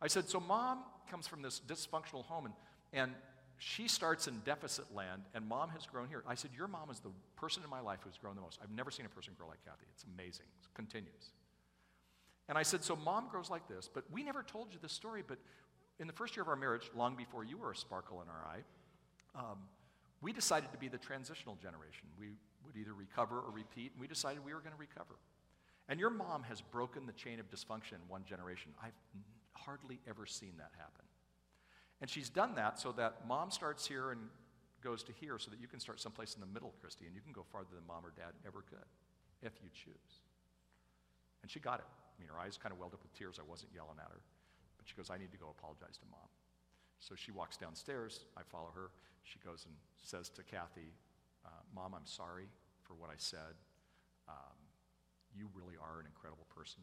I 0.00 0.08
said, 0.08 0.28
So 0.28 0.40
mom 0.40 0.80
comes 1.10 1.26
from 1.26 1.42
this 1.42 1.60
dysfunctional 1.66 2.24
home, 2.24 2.46
and, 2.46 2.54
and 2.92 3.12
she 3.58 3.88
starts 3.88 4.26
in 4.26 4.40
deficit 4.44 4.94
land, 4.94 5.22
and 5.34 5.46
mom 5.46 5.70
has 5.70 5.86
grown 5.86 6.08
here. 6.08 6.22
I 6.26 6.34
said, 6.34 6.50
Your 6.56 6.68
mom 6.68 6.90
is 6.90 7.00
the 7.00 7.10
person 7.36 7.62
in 7.62 7.70
my 7.70 7.80
life 7.80 8.00
who's 8.04 8.18
grown 8.18 8.34
the 8.34 8.42
most. 8.42 8.58
I've 8.62 8.70
never 8.70 8.90
seen 8.90 9.06
a 9.06 9.08
person 9.08 9.34
grow 9.38 9.48
like 9.48 9.64
Kathy. 9.64 9.86
It's 9.92 10.04
amazing. 10.14 10.46
It 10.62 10.74
continues. 10.74 11.32
And 12.48 12.58
I 12.58 12.62
said, 12.62 12.84
So 12.84 12.96
mom 12.96 13.28
grows 13.28 13.50
like 13.50 13.68
this, 13.68 13.88
but 13.92 14.04
we 14.12 14.22
never 14.22 14.42
told 14.42 14.72
you 14.72 14.78
this 14.82 14.92
story, 14.92 15.22
but 15.26 15.38
in 16.00 16.06
the 16.06 16.12
first 16.12 16.36
year 16.36 16.42
of 16.42 16.48
our 16.48 16.56
marriage, 16.56 16.90
long 16.94 17.16
before 17.16 17.44
you 17.44 17.56
were 17.56 17.70
a 17.70 17.76
sparkle 17.76 18.20
in 18.22 18.28
our 18.28 18.44
eye, 18.44 18.62
um, 19.38 19.58
we 20.20 20.32
decided 20.32 20.72
to 20.72 20.78
be 20.78 20.88
the 20.88 20.98
transitional 20.98 21.56
generation. 21.62 22.08
We 22.18 22.30
would 22.66 22.76
either 22.76 22.94
recover 22.94 23.38
or 23.38 23.50
repeat, 23.50 23.92
and 23.92 24.00
we 24.00 24.06
decided 24.06 24.44
we 24.44 24.54
were 24.54 24.60
going 24.60 24.72
to 24.72 24.80
recover. 24.80 25.14
And 25.88 26.00
your 26.00 26.10
mom 26.10 26.42
has 26.44 26.60
broken 26.60 27.06
the 27.06 27.12
chain 27.12 27.40
of 27.40 27.50
dysfunction 27.50 27.94
in 27.94 28.08
one 28.08 28.24
generation. 28.24 28.72
I've 28.82 28.96
hardly 29.52 30.00
ever 30.08 30.26
seen 30.26 30.52
that 30.58 30.70
happen. 30.78 31.04
And 32.00 32.10
she's 32.10 32.28
done 32.28 32.54
that 32.56 32.78
so 32.78 32.92
that 32.92 33.26
mom 33.28 33.50
starts 33.50 33.86
here 33.86 34.10
and 34.10 34.20
goes 34.82 35.02
to 35.04 35.12
here 35.12 35.38
so 35.38 35.50
that 35.50 35.60
you 35.60 35.68
can 35.68 35.80
start 35.80 36.00
someplace 36.00 36.34
in 36.34 36.40
the 36.40 36.46
middle, 36.46 36.74
Christy, 36.80 37.06
and 37.06 37.14
you 37.14 37.20
can 37.20 37.32
go 37.32 37.44
farther 37.52 37.72
than 37.74 37.86
mom 37.86 38.04
or 38.04 38.12
dad 38.16 38.32
ever 38.46 38.62
could, 38.68 38.88
if 39.42 39.52
you 39.62 39.68
choose. 39.72 40.20
And 41.42 41.50
she 41.50 41.60
got 41.60 41.80
it. 41.80 41.86
I 41.88 42.20
mean, 42.20 42.28
her 42.28 42.38
eyes 42.38 42.56
kind 42.56 42.72
of 42.72 42.78
welled 42.78 42.94
up 42.94 43.02
with 43.02 43.12
tears. 43.12 43.40
I 43.40 43.48
wasn't 43.48 43.72
yelling 43.74 43.96
at 43.98 44.08
her. 44.08 44.20
But 44.76 44.88
she 44.88 44.94
goes, 44.94 45.10
I 45.10 45.18
need 45.18 45.32
to 45.32 45.38
go 45.38 45.52
apologize 45.52 45.96
to 45.98 46.06
mom. 46.10 46.28
So 47.00 47.14
she 47.14 47.32
walks 47.32 47.56
downstairs. 47.56 48.24
I 48.36 48.42
follow 48.48 48.72
her. 48.74 48.90
She 49.24 49.38
goes 49.44 49.64
and 49.66 49.74
says 50.02 50.28
to 50.30 50.42
Kathy, 50.42 50.92
uh, 51.44 51.48
Mom, 51.74 51.94
I'm 51.94 52.06
sorry 52.06 52.48
for 52.82 52.94
what 52.94 53.10
I 53.10 53.16
said. 53.16 53.56
Um, 54.28 54.63
you 55.36 55.48
really 55.54 55.76
are 55.76 56.00
an 56.00 56.06
incredible 56.06 56.46
person, 56.54 56.80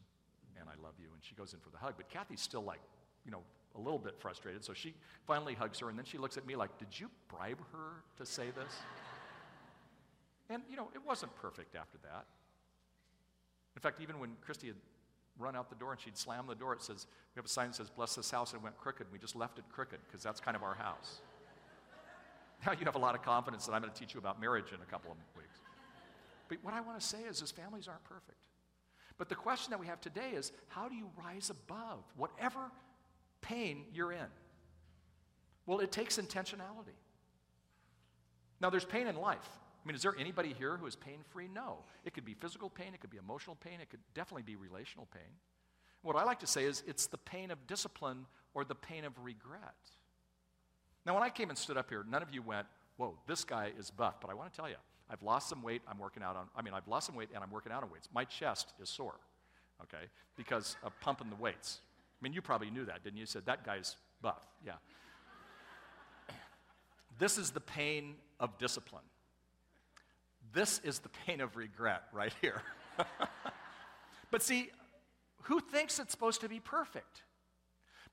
and 0.60 0.68
I 0.70 0.76
love 0.84 0.94
you. 1.00 1.08
And 1.14 1.24
she 1.24 1.36
goes 1.36 1.54
in 1.54 1.60
for 1.60 1.70
the 1.70 1.78
hug. 1.78 1.94
But 1.98 2.10
Kathy's 2.10 2.42
still 2.42 2.64
like, 2.64 2.82
you 3.26 3.32
know, 3.32 3.44
a 3.76 3.80
little 3.80 4.00
bit 4.00 4.16
frustrated. 4.20 4.64
So 4.64 4.74
she 4.74 4.94
finally 5.26 5.54
hugs 5.54 5.80
her, 5.80 5.90
and 5.90 5.98
then 5.98 6.06
she 6.06 6.18
looks 6.18 6.38
at 6.38 6.46
me 6.46 6.56
like, 6.56 6.78
Did 6.78 7.00
you 7.00 7.10
bribe 7.30 7.60
her 7.72 8.04
to 8.18 8.26
say 8.26 8.52
this? 8.52 8.74
and, 10.50 10.64
you 10.70 10.76
know, 10.76 10.90
it 10.94 11.02
wasn't 11.06 11.36
perfect 11.36 11.76
after 11.76 11.98
that. 12.04 12.26
In 13.76 13.82
fact, 13.82 14.02
even 14.02 14.20
when 14.20 14.32
Christy 14.42 14.68
had 14.68 14.76
run 15.40 15.56
out 15.56 15.70
the 15.70 15.76
door 15.76 15.92
and 15.92 16.00
she'd 16.00 16.18
slam 16.18 16.46
the 16.48 16.56
door, 16.56 16.74
it 16.74 16.82
says, 16.82 17.08
We 17.36 17.40
have 17.40 17.46
a 17.46 17.50
sign 17.50 17.68
that 17.68 17.76
says, 17.76 17.90
Bless 17.90 18.16
this 18.16 18.32
house, 18.32 18.52
and 18.52 18.62
it 18.62 18.64
went 18.64 18.78
crooked. 18.78 19.08
We 19.12 19.20
just 19.20 19.36
left 19.36 19.58
it 19.60 19.66
crooked 19.72 20.00
because 20.08 20.24
that's 20.24 20.40
kind 20.40 20.56
of 20.56 20.64
our 20.64 20.76
house. 20.76 21.22
Now 22.64 22.74
you 22.74 22.86
have 22.86 22.94
a 22.94 23.00
lot 23.00 23.16
of 23.16 23.24
confidence 23.24 23.66
that 23.66 23.74
I'm 23.74 23.82
going 23.82 23.92
to 23.92 24.00
teach 24.00 24.14
you 24.14 24.20
about 24.20 24.40
marriage 24.40 24.72
in 24.72 24.80
a 24.84 24.86
couple 24.86 25.10
of 25.10 25.18
weeks. 25.36 25.61
But 26.52 26.60
what 26.64 26.74
I 26.74 26.82
want 26.82 27.00
to 27.00 27.06
say 27.06 27.20
is, 27.22 27.42
is 27.42 27.50
families 27.50 27.88
aren't 27.88 28.04
perfect. 28.04 28.48
But 29.18 29.30
the 29.30 29.36
question 29.36 29.72
that 29.72 29.80
we 29.80 29.88
have 29.88 30.02
today 30.02 30.32
is, 30.34 30.52
how 30.68 30.90
do 30.90 30.96
you 30.96 31.10
rise 31.24 31.50
above 31.50 32.04
whatever 32.18 32.60
pain 33.40 33.86
you're 33.94 34.12
in? 34.12 34.28
Well, 35.66 35.80
it 35.80 35.94
takes 35.94 36.18
intentionality. 36.18 36.98
Now, 38.60 38.70
there's 38.70 38.84
pain 38.84 39.08
in 39.08 39.16
life. 39.16 39.48
I 39.82 39.88
mean, 39.88 39.96
is 39.96 40.02
there 40.02 40.14
anybody 40.20 40.54
here 40.54 40.76
who 40.76 40.88
is 40.88 40.96
pain 40.98 41.20
free? 41.30 41.48
No. 41.48 41.78
It 42.04 42.14
could 42.14 42.26
be 42.26 42.34
physical 42.34 42.70
pain, 42.70 42.94
it 42.94 43.00
could 43.00 43.10
be 43.10 43.18
emotional 43.18 43.56
pain, 43.56 43.80
it 43.82 43.90
could 43.90 44.02
definitely 44.14 44.44
be 44.44 44.58
relational 44.58 45.08
pain. 45.14 45.32
What 46.02 46.18
I 46.18 46.26
like 46.26 46.40
to 46.42 46.48
say 46.48 46.66
is 46.66 46.84
it's 46.86 47.08
the 47.08 47.18
pain 47.18 47.50
of 47.52 47.66
discipline 47.66 48.26
or 48.54 48.66
the 48.66 48.76
pain 48.76 49.06
of 49.06 49.14
regret. 49.24 49.74
Now, 51.06 51.14
when 51.14 51.24
I 51.24 51.30
came 51.30 51.48
and 51.50 51.58
stood 51.58 51.78
up 51.78 51.90
here, 51.90 52.04
none 52.10 52.22
of 52.22 52.34
you 52.34 52.42
went, 52.42 52.68
Whoa, 52.98 53.18
this 53.26 53.46
guy 53.46 53.72
is 53.80 53.90
buff. 53.90 54.20
But 54.20 54.30
I 54.30 54.34
want 54.34 54.52
to 54.52 54.56
tell 54.56 54.70
you, 54.70 54.76
I've 55.12 55.22
lost 55.22 55.50
some 55.50 55.62
weight. 55.62 55.82
I'm 55.88 56.00
working 56.00 56.24
out 56.24 56.36
on, 56.36 56.46
I 56.56 56.62
mean, 56.62 56.74
I've 56.74 56.88
lost 56.88 57.08
some 57.08 57.16
weight 57.16 57.30
and 57.34 57.44
I'm 57.44 57.52
working 57.52 57.72
out 57.72 57.84
on 57.84 57.92
weights. 57.92 58.08
My 58.14 58.24
chest 58.24 58.74
is 58.82 58.90
sore, 58.90 59.20
okay, 59.84 60.06
because 60.38 60.78
of 60.84 60.98
pumping 61.02 61.30
the 61.30 61.36
weights. 61.36 61.82
I 62.20 62.24
mean, 62.24 62.34
you 62.34 62.42
probably 62.42 62.70
knew 62.70 62.86
that, 62.86 63.04
didn't 63.04 63.18
you? 63.18 63.22
You 63.22 63.28
said, 63.28 63.46
that 63.46 63.66
guy's 63.66 63.98
buff. 64.22 64.42
Yeah. 64.66 64.74
This 67.20 67.38
is 67.38 67.52
the 67.52 67.60
pain 67.60 68.16
of 68.40 68.58
discipline. 68.58 69.04
This 70.54 70.80
is 70.84 71.00
the 71.00 71.10
pain 71.10 71.42
of 71.42 71.56
regret 71.56 72.04
right 72.14 72.34
here. 72.42 72.62
but 74.32 74.42
see, 74.42 74.70
who 75.44 75.60
thinks 75.60 76.00
it's 76.00 76.12
supposed 76.12 76.42
to 76.42 76.50
be 76.50 76.60
perfect? 76.60 77.24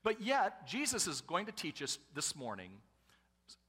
But 0.03 0.21
yet, 0.21 0.67
Jesus 0.67 1.07
is 1.07 1.21
going 1.21 1.45
to 1.45 1.51
teach 1.51 1.81
us 1.81 1.97
this 2.13 2.35
morning 2.35 2.71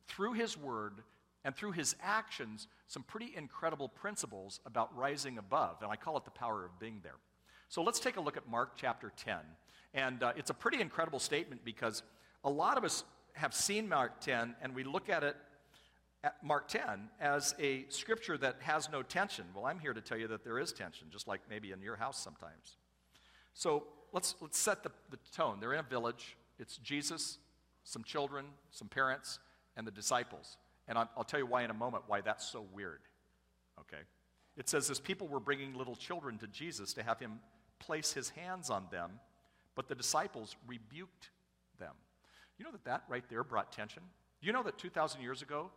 through 0.08 0.34
his 0.34 0.56
word 0.56 1.02
and 1.44 1.54
through 1.54 1.72
his 1.72 1.96
actions 2.02 2.68
some 2.86 3.02
pretty 3.02 3.32
incredible 3.36 3.88
principles 3.88 4.60
about 4.66 4.94
rising 4.96 5.38
above. 5.38 5.76
And 5.82 5.90
I 5.90 5.96
call 5.96 6.16
it 6.16 6.24
the 6.24 6.30
power 6.30 6.64
of 6.64 6.78
being 6.78 7.00
there. 7.02 7.16
So 7.68 7.82
let's 7.82 8.00
take 8.00 8.16
a 8.16 8.20
look 8.20 8.36
at 8.36 8.48
Mark 8.48 8.72
chapter 8.76 9.12
10. 9.16 9.36
And 9.94 10.22
uh, 10.22 10.32
it's 10.36 10.50
a 10.50 10.54
pretty 10.54 10.80
incredible 10.80 11.18
statement 11.18 11.64
because 11.64 12.02
a 12.44 12.50
lot 12.50 12.76
of 12.76 12.84
us 12.84 13.04
have 13.34 13.54
seen 13.54 13.88
Mark 13.88 14.20
10 14.20 14.56
and 14.60 14.74
we 14.74 14.84
look 14.84 15.08
at 15.08 15.22
it 15.22 15.36
at 16.22 16.42
Mark 16.44 16.68
10 16.68 17.08
as 17.20 17.54
a 17.58 17.86
scripture 17.88 18.36
that 18.38 18.56
has 18.60 18.90
no 18.90 19.02
tension. 19.02 19.44
Well, 19.54 19.66
I'm 19.66 19.78
here 19.78 19.94
to 19.94 20.00
tell 20.00 20.18
you 20.18 20.28
that 20.28 20.44
there 20.44 20.58
is 20.58 20.72
tension, 20.72 21.08
just 21.10 21.26
like 21.26 21.40
maybe 21.48 21.72
in 21.72 21.80
your 21.80 21.96
house 21.96 22.18
sometimes. 22.18 22.76
So 23.54 23.84
let's, 24.12 24.34
let's 24.40 24.58
set 24.58 24.82
the, 24.82 24.90
the 25.10 25.18
tone. 25.34 25.58
They're 25.60 25.72
in 25.72 25.80
a 25.80 25.84
village. 25.84 26.36
It's 26.58 26.76
Jesus, 26.76 27.38
some 27.84 28.04
children, 28.04 28.46
some 28.70 28.88
parents, 28.88 29.38
and 29.76 29.86
the 29.86 29.90
disciples. 29.90 30.58
And 30.90 30.98
I'll, 30.98 31.24
tell 31.24 31.38
you 31.38 31.46
why 31.46 31.62
in 31.62 31.70
a 31.70 31.74
moment 31.74 32.02
why 32.08 32.20
that's 32.20 32.44
so 32.44 32.66
weird. 32.74 32.98
Okay? 33.78 34.02
It 34.56 34.68
says, 34.68 34.90
as 34.90 34.98
people 34.98 35.28
were 35.28 35.38
bringing 35.38 35.72
little 35.74 35.94
children 35.94 36.36
to 36.38 36.48
Jesus 36.48 36.92
to 36.94 37.04
have 37.04 37.20
him 37.20 37.38
place 37.78 38.12
his 38.12 38.30
hands 38.30 38.70
on 38.70 38.86
them, 38.90 39.12
but 39.76 39.88
the 39.88 39.94
disciples 39.94 40.56
rebuked 40.66 41.30
them. 41.78 41.94
You 42.58 42.64
know 42.64 42.72
that 42.72 42.84
that 42.84 43.04
right 43.08 43.22
there 43.30 43.44
brought 43.44 43.70
tension? 43.70 44.02
You 44.40 44.52
know 44.52 44.64
that 44.64 44.78
2,000 44.78 45.22
years 45.22 45.42
ago, 45.42 45.70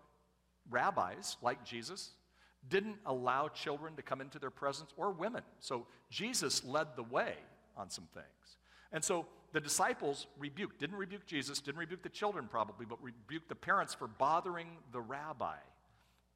rabbis 0.71 1.37
like 1.43 1.63
Jesus 1.63 2.09
didn't 2.67 2.97
allow 3.05 3.49
children 3.49 3.95
to 3.97 4.01
come 4.01 4.19
into 4.19 4.39
their 4.39 4.49
presence 4.49 4.93
or 4.97 5.11
women. 5.11 5.43
So 5.59 5.85
Jesus 6.09 6.65
led 6.65 6.87
the 6.95 7.03
way 7.03 7.35
on 7.77 7.91
some 7.91 8.07
things. 8.15 8.57
And 8.91 9.03
so 9.03 9.27
the 9.53 9.61
disciples 9.61 10.27
rebuked, 10.39 10.79
didn't 10.79 10.97
rebuke 10.97 11.25
Jesus, 11.25 11.61
didn't 11.61 11.79
rebuke 11.79 12.01
the 12.01 12.09
children 12.09 12.47
probably, 12.49 12.85
but 12.85 13.01
rebuked 13.01 13.47
the 13.47 13.55
parents 13.55 13.93
for 13.93 14.07
bothering 14.07 14.67
the 14.91 14.99
rabbi. 14.99 15.55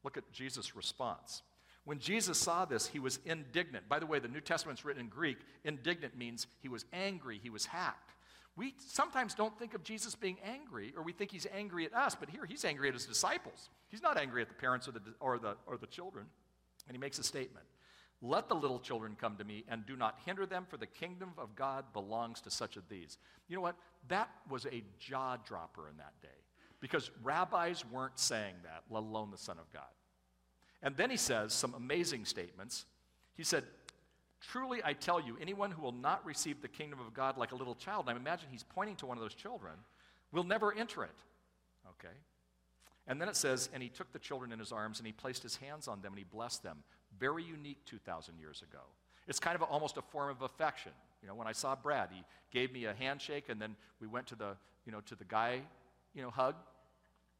Look 0.03 0.17
at 0.17 0.31
Jesus' 0.31 0.75
response. 0.75 1.41
When 1.83 1.99
Jesus 1.99 2.37
saw 2.37 2.65
this, 2.65 2.85
he 2.85 2.99
was 2.99 3.19
indignant. 3.25 3.89
By 3.89 3.99
the 3.99 4.05
way, 4.05 4.19
the 4.19 4.27
New 4.27 4.41
Testament's 4.41 4.85
written 4.85 5.01
in 5.01 5.09
Greek. 5.09 5.37
Indignant 5.63 6.15
means 6.15 6.45
he 6.61 6.69
was 6.69 6.85
angry, 6.93 7.39
he 7.41 7.49
was 7.49 7.65
hacked. 7.65 8.13
We 8.55 8.75
sometimes 8.77 9.33
don't 9.33 9.57
think 9.57 9.73
of 9.73 9.83
Jesus 9.83 10.15
being 10.15 10.37
angry, 10.43 10.93
or 10.95 11.03
we 11.03 11.11
think 11.11 11.31
he's 11.31 11.47
angry 11.53 11.85
at 11.85 11.93
us, 11.93 12.15
but 12.15 12.29
here 12.29 12.45
he's 12.45 12.65
angry 12.65 12.87
at 12.87 12.93
his 12.93 13.05
disciples. 13.05 13.69
He's 13.89 14.01
not 14.01 14.17
angry 14.17 14.41
at 14.41 14.49
the 14.49 14.55
parents 14.55 14.87
or 14.87 14.91
the, 14.91 15.01
or 15.19 15.37
the, 15.37 15.55
or 15.65 15.77
the 15.77 15.87
children. 15.87 16.25
And 16.87 16.95
he 16.95 16.99
makes 16.99 17.19
a 17.19 17.23
statement 17.23 17.65
let 18.21 18.49
the 18.49 18.55
little 18.55 18.79
children 18.79 19.15
come 19.19 19.35
to 19.37 19.43
me 19.43 19.63
and 19.67 19.85
do 19.85 19.95
not 19.95 20.17
hinder 20.25 20.45
them, 20.45 20.65
for 20.67 20.77
the 20.77 20.87
kingdom 20.87 21.31
of 21.37 21.55
God 21.55 21.85
belongs 21.93 22.41
to 22.41 22.51
such 22.51 22.77
as 22.77 22.83
these. 22.89 23.17
You 23.47 23.55
know 23.55 23.61
what? 23.61 23.75
That 24.07 24.29
was 24.49 24.65
a 24.65 24.83
jaw 24.99 25.37
dropper 25.45 25.87
in 25.89 25.97
that 25.97 26.13
day 26.21 26.27
because 26.79 27.11
rabbis 27.23 27.83
weren't 27.91 28.19
saying 28.19 28.55
that, 28.63 28.83
let 28.89 29.03
alone 29.03 29.31
the 29.31 29.37
Son 29.37 29.57
of 29.59 29.71
God. 29.71 29.83
And 30.81 30.95
then 30.95 31.09
he 31.09 31.17
says 31.17 31.53
some 31.53 31.73
amazing 31.73 32.25
statements. 32.25 32.85
He 33.35 33.43
said, 33.43 33.63
Truly, 34.39 34.81
I 34.83 34.93
tell 34.93 35.19
you, 35.19 35.35
anyone 35.41 35.71
who 35.71 35.81
will 35.81 35.91
not 35.91 36.23
receive 36.23 36.61
the 36.61 36.67
kingdom 36.67 36.99
of 36.99 37.11
God 37.11 37.37
like 37.37 37.53
a 37.53 37.55
little 37.55 37.73
child, 37.73 38.05
and 38.07 38.15
I 38.15 38.21
imagine 38.21 38.49
he's 38.51 38.63
pointing 38.63 38.95
to 38.97 39.07
one 39.07 39.17
of 39.17 39.23
those 39.23 39.33
children, 39.33 39.73
will 40.31 40.43
never 40.43 40.71
enter 40.73 41.03
it. 41.03 41.15
Okay? 41.89 42.13
And 43.07 43.21
then 43.21 43.29
it 43.29 43.35
says, 43.35 43.69
and 43.73 43.81
he 43.81 43.89
took 43.89 44.11
the 44.11 44.19
children 44.19 44.51
in 44.51 44.59
his 44.59 44.71
arms 44.71 44.99
and 44.99 45.07
he 45.07 45.13
placed 45.13 45.41
his 45.41 45.55
hands 45.55 45.87
on 45.87 46.01
them 46.01 46.11
and 46.11 46.19
he 46.19 46.25
blessed 46.25 46.61
them. 46.61 46.83
Very 47.19 47.43
unique 47.43 47.83
2,000 47.85 48.37
years 48.39 48.61
ago. 48.61 48.81
It's 49.27 49.39
kind 49.39 49.55
of 49.55 49.61
a, 49.61 49.65
almost 49.65 49.97
a 49.97 50.01
form 50.01 50.29
of 50.29 50.41
affection. 50.41 50.91
You 51.21 51.27
know, 51.27 51.35
when 51.35 51.47
I 51.47 51.51
saw 51.51 51.75
Brad, 51.75 52.09
he 52.11 52.23
gave 52.51 52.71
me 52.71 52.85
a 52.85 52.93
handshake 52.93 53.45
and 53.49 53.61
then 53.61 53.75
we 53.99 54.07
went 54.07 54.27
to 54.27 54.35
the, 54.35 54.55
you 54.85 54.91
know, 54.91 55.01
to 55.01 55.15
the 55.15 55.25
guy, 55.25 55.61
you 56.13 56.21
know, 56.21 56.29
hug. 56.29 56.55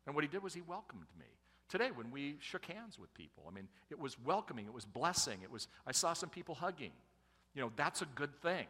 And 0.06 0.16
what 0.16 0.24
he 0.24 0.28
did 0.28 0.44
was 0.44 0.54
he 0.54 0.62
welcomed 0.62 1.08
me. 1.18 1.26
Today, 1.70 1.90
when 1.94 2.12
we 2.12 2.38
shook 2.40 2.66
hands 2.66 2.98
with 2.98 3.14
people, 3.14 3.44
I 3.48 3.54
mean, 3.54 3.68
it 3.90 4.00
was 4.00 4.18
welcoming, 4.24 4.66
it 4.66 4.74
was 4.74 4.86
blessing, 4.86 5.40
it 5.44 5.52
was, 5.52 5.68
I 5.86 5.92
saw 5.92 6.14
some 6.14 6.30
people 6.30 6.56
hugging. 6.56 6.94
You 7.54 7.62
know, 7.62 7.72
that's 7.76 8.02
a 8.02 8.08
good 8.16 8.34
thing. 8.42 8.68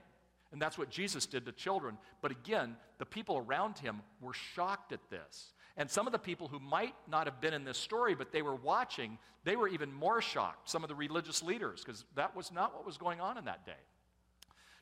And 0.52 0.62
that's 0.62 0.78
what 0.78 0.90
Jesus 0.90 1.26
did 1.26 1.46
to 1.46 1.52
children. 1.52 1.98
But 2.22 2.32
again, 2.32 2.76
the 2.98 3.06
people 3.06 3.38
around 3.38 3.78
him 3.78 4.02
were 4.22 4.34
shocked 4.34 4.94
at 4.94 5.02
this. 5.10 5.52
And 5.77 5.89
some 5.89 6.07
of 6.07 6.12
the 6.12 6.19
people 6.19 6.48
who 6.48 6.60
might 6.60 6.96
not 7.07 7.27
have 7.27 7.39
been 7.39 7.53
in 7.53 7.63
this 7.63 7.77
story, 7.77 8.15
but 8.15 8.31
they 8.31 8.41
were 8.41 8.55
watching, 8.55 9.19
they 9.43 9.55
were 9.55 9.67
even 9.67 9.93
more 9.93 10.22
shocked. 10.22 10.69
Some 10.69 10.84
of 10.84 10.89
the 10.89 10.96
religious 10.96 11.43
leaders, 11.43 11.84
because 11.86 12.03
that 12.15 12.36
was 12.36 12.51
not 12.51 12.75
what 12.75 12.86
was 12.86 12.98
going 12.98 13.22
on 13.22 13.38
in 13.38 13.46
that 13.46 13.65
day. 13.65 13.74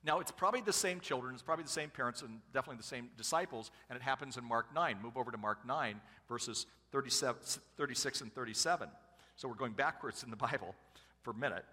Now, 0.05 0.19
it's 0.19 0.31
probably 0.31 0.61
the 0.61 0.71
same 0.71 0.99
children, 0.99 1.33
it's 1.33 1.43
probably 1.43 1.63
the 1.63 1.69
same 1.69 1.89
parents, 1.89 2.21
and 2.21 2.39
definitely 2.53 2.77
the 2.77 2.83
same 2.83 3.09
disciples, 3.17 3.71
and 3.89 3.97
it 3.97 4.03
happens 4.03 4.37
in 4.37 4.45
Mark 4.45 4.73
9. 4.73 4.97
Move 5.01 5.17
over 5.17 5.31
to 5.31 5.37
Mark 5.37 5.65
9, 5.65 5.99
verses 6.29 6.65
36 6.91 8.21
and 8.21 8.33
37. 8.33 8.87
So 9.35 9.47
we're 9.49 9.55
going 9.55 9.73
backwards 9.73 10.23
in 10.23 10.29
the 10.29 10.37
Bible 10.37 10.75
for 11.23 11.31
a 11.31 11.35
minute. 11.35 11.65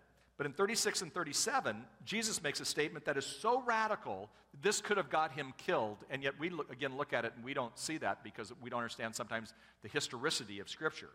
But 0.43 0.47
in 0.47 0.55
36 0.55 1.03
and 1.03 1.15
37, 1.15 1.85
Jesus 2.05 2.43
makes 2.43 2.59
a 2.59 2.65
statement 2.65 3.05
that 3.05 3.17
is 3.17 3.25
so 3.25 3.63
radical, 3.63 4.29
this 4.61 4.81
could 4.81 4.97
have 4.97 5.09
got 5.09 5.31
him 5.31 5.55
killed. 5.57 5.99
And 6.11 6.21
yet 6.21 6.35
we, 6.37 6.51
look, 6.51 6.73
again, 6.73 6.97
look 6.97 7.13
at 7.13 7.25
it 7.25 7.33
and 7.37 7.45
we 7.45 7.55
don't 7.55 7.79
see 7.79 7.97
that 7.99 8.25
because 8.25 8.53
we 8.61 8.69
don't 8.69 8.81
understand 8.81 9.15
sometimes 9.15 9.55
the 9.83 9.89
historicity 9.89 10.59
of 10.59 10.69
Scripture. 10.69 11.11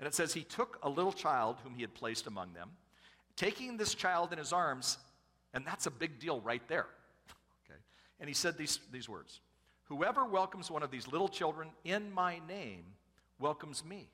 And 0.00 0.08
it 0.08 0.16
says, 0.16 0.34
He 0.34 0.42
took 0.42 0.80
a 0.82 0.88
little 0.88 1.12
child 1.12 1.58
whom 1.62 1.76
he 1.76 1.80
had 1.80 1.94
placed 1.94 2.26
among 2.26 2.54
them, 2.54 2.70
taking 3.36 3.76
this 3.76 3.94
child 3.94 4.32
in 4.32 4.38
his 4.38 4.52
arms, 4.52 4.98
and 5.54 5.64
that's 5.64 5.86
a 5.86 5.90
big 5.92 6.18
deal 6.18 6.40
right 6.40 6.66
there. 6.66 6.86
Okay? 7.70 7.78
And 8.18 8.28
he 8.28 8.34
said 8.34 8.58
these, 8.58 8.80
these 8.90 9.08
words 9.08 9.42
Whoever 9.84 10.24
welcomes 10.24 10.72
one 10.72 10.82
of 10.82 10.90
these 10.90 11.06
little 11.06 11.28
children 11.28 11.68
in 11.84 12.12
my 12.12 12.40
name 12.48 12.82
welcomes 13.38 13.84
me. 13.84 14.08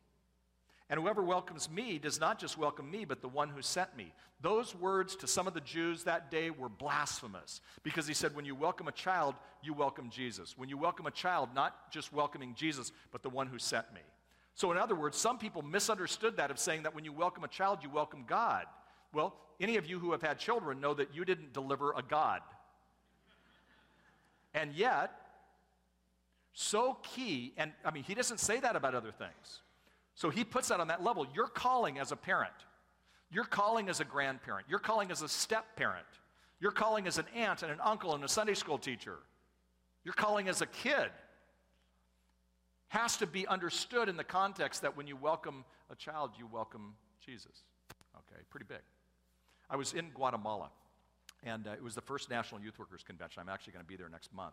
And 0.93 1.01
whoever 1.01 1.23
welcomes 1.23 1.71
me 1.71 1.99
does 1.99 2.21
not 2.21 2.39
just 2.39 2.59
welcome 2.59 2.91
me, 2.91 3.07
but 3.07 3.23
the 3.23 3.29
one 3.29 3.49
who 3.49 3.63
sent 3.63 3.97
me. 3.97 4.13
Those 4.43 4.75
words 4.75 5.17
to 5.17 5.27
some 5.27 5.47
of 5.47 5.55
the 5.55 5.63
Jews 5.63 6.05
that 6.05 6.31
day 6.31 6.51
were 6.51 6.69
blasphemous 6.69 7.63
because 7.83 8.07
he 8.07 8.13
said, 8.13 8.37
when 8.37 8.45
you 8.45 8.55
welcome 8.55 8.89
a 8.89 8.93
child, 8.93 9.35
you 9.63 9.73
welcome 9.73 10.11
Jesus. 10.11 10.55
When 10.59 10.69
you 10.69 10.77
welcome 10.77 11.07
a 11.07 11.11
child, 11.11 11.49
not 11.55 11.91
just 11.91 12.13
welcoming 12.13 12.55
Jesus, 12.55 12.93
but 13.11 13.23
the 13.23 13.31
one 13.31 13.47
who 13.47 13.59
sent 13.59 13.91
me. 13.95 14.03
So, 14.55 14.71
in 14.71 14.77
other 14.77 14.95
words, 14.95 15.17
some 15.17 15.39
people 15.39 15.63
misunderstood 15.63 16.37
that 16.37 16.51
of 16.51 16.59
saying 16.59 16.83
that 16.83 16.95
when 16.95 17.07
you 17.07 17.13
welcome 17.15 17.43
a 17.43 17.49
child, 17.49 17.79
you 17.83 17.89
welcome 17.89 18.25
God. 18.29 18.67
Well, 19.15 19.35
any 19.61 19.79
of 19.79 19.87
you 19.87 19.99
who 19.99 20.13
have 20.13 20.21
had 20.21 20.39
children 20.39 20.79
know 20.79 20.93
that 20.93 21.15
you 21.15 21.25
didn't 21.25 21.55
deliver 21.55 21.93
a 21.93 22.03
God. 22.03 22.43
And 24.53 24.75
yet, 24.75 25.11
so 26.53 26.99
key, 27.03 27.55
and 27.57 27.73
I 27.83 27.93
mean, 27.93 28.03
he 28.03 28.13
doesn't 28.13 28.41
say 28.41 28.61
that 28.61 28.77
about 28.77 28.95
other 28.95 29.11
things. 29.11 29.63
So 30.15 30.31
he 30.31 30.45
puts 30.45 30.69
that 30.69 30.81
on 30.81 30.89
that 30.89 31.03
level. 31.03 31.27
You're 31.35 31.47
calling 31.47 31.99
as 31.99 32.13
a 32.13 32.17
parent, 32.17 32.53
you're 33.31 33.45
calling 33.45 33.89
as 33.89 34.01
a 34.01 34.05
grandparent, 34.05 34.67
you're 34.69 34.79
calling 34.79 35.11
as 35.11 35.23
a 35.23 35.29
step 35.29 35.77
parent, 35.77 36.07
you're 36.61 36.73
calling 36.73 37.07
as 37.07 37.19
an 37.19 37.27
aunt 37.35 37.63
and 37.63 37.73
an 37.73 37.79
uncle 37.83 38.15
and 38.15 38.23
a 38.25 38.29
Sunday 38.29 38.55
school 38.55 38.79
teacher, 38.79 39.19
you're 40.05 40.15
calling 40.15 40.49
as 40.49 40.61
a 40.61 40.67
kid. 40.67 41.11
Has 42.89 43.17
to 43.19 43.27
be 43.27 43.47
understood 43.47 44.11
in 44.11 44.19
the 44.19 44.25
context 44.25 44.83
that 44.83 44.99
when 44.99 45.07
you 45.07 45.17
welcome 45.17 45.65
a 45.89 45.97
child, 45.97 46.33
you 46.39 46.47
welcome 46.47 46.95
Jesus. 47.25 47.65
Okay, 48.15 48.43
pretty 48.51 48.67
big. 48.69 48.83
I 49.71 49.77
was 49.77 49.95
in 49.95 50.11
Guatemala, 50.11 50.69
and 51.43 51.67
uh, 51.67 51.71
it 51.71 51.83
was 51.83 51.95
the 51.95 52.03
first 52.03 52.29
National 52.29 52.61
Youth 52.61 52.79
Workers 52.79 53.03
Convention. 53.03 53.41
I'm 53.41 53.49
actually 53.49 53.73
going 53.73 53.85
to 53.85 53.89
be 53.89 53.97
there 53.97 54.11
next 54.11 54.35
month 54.35 54.53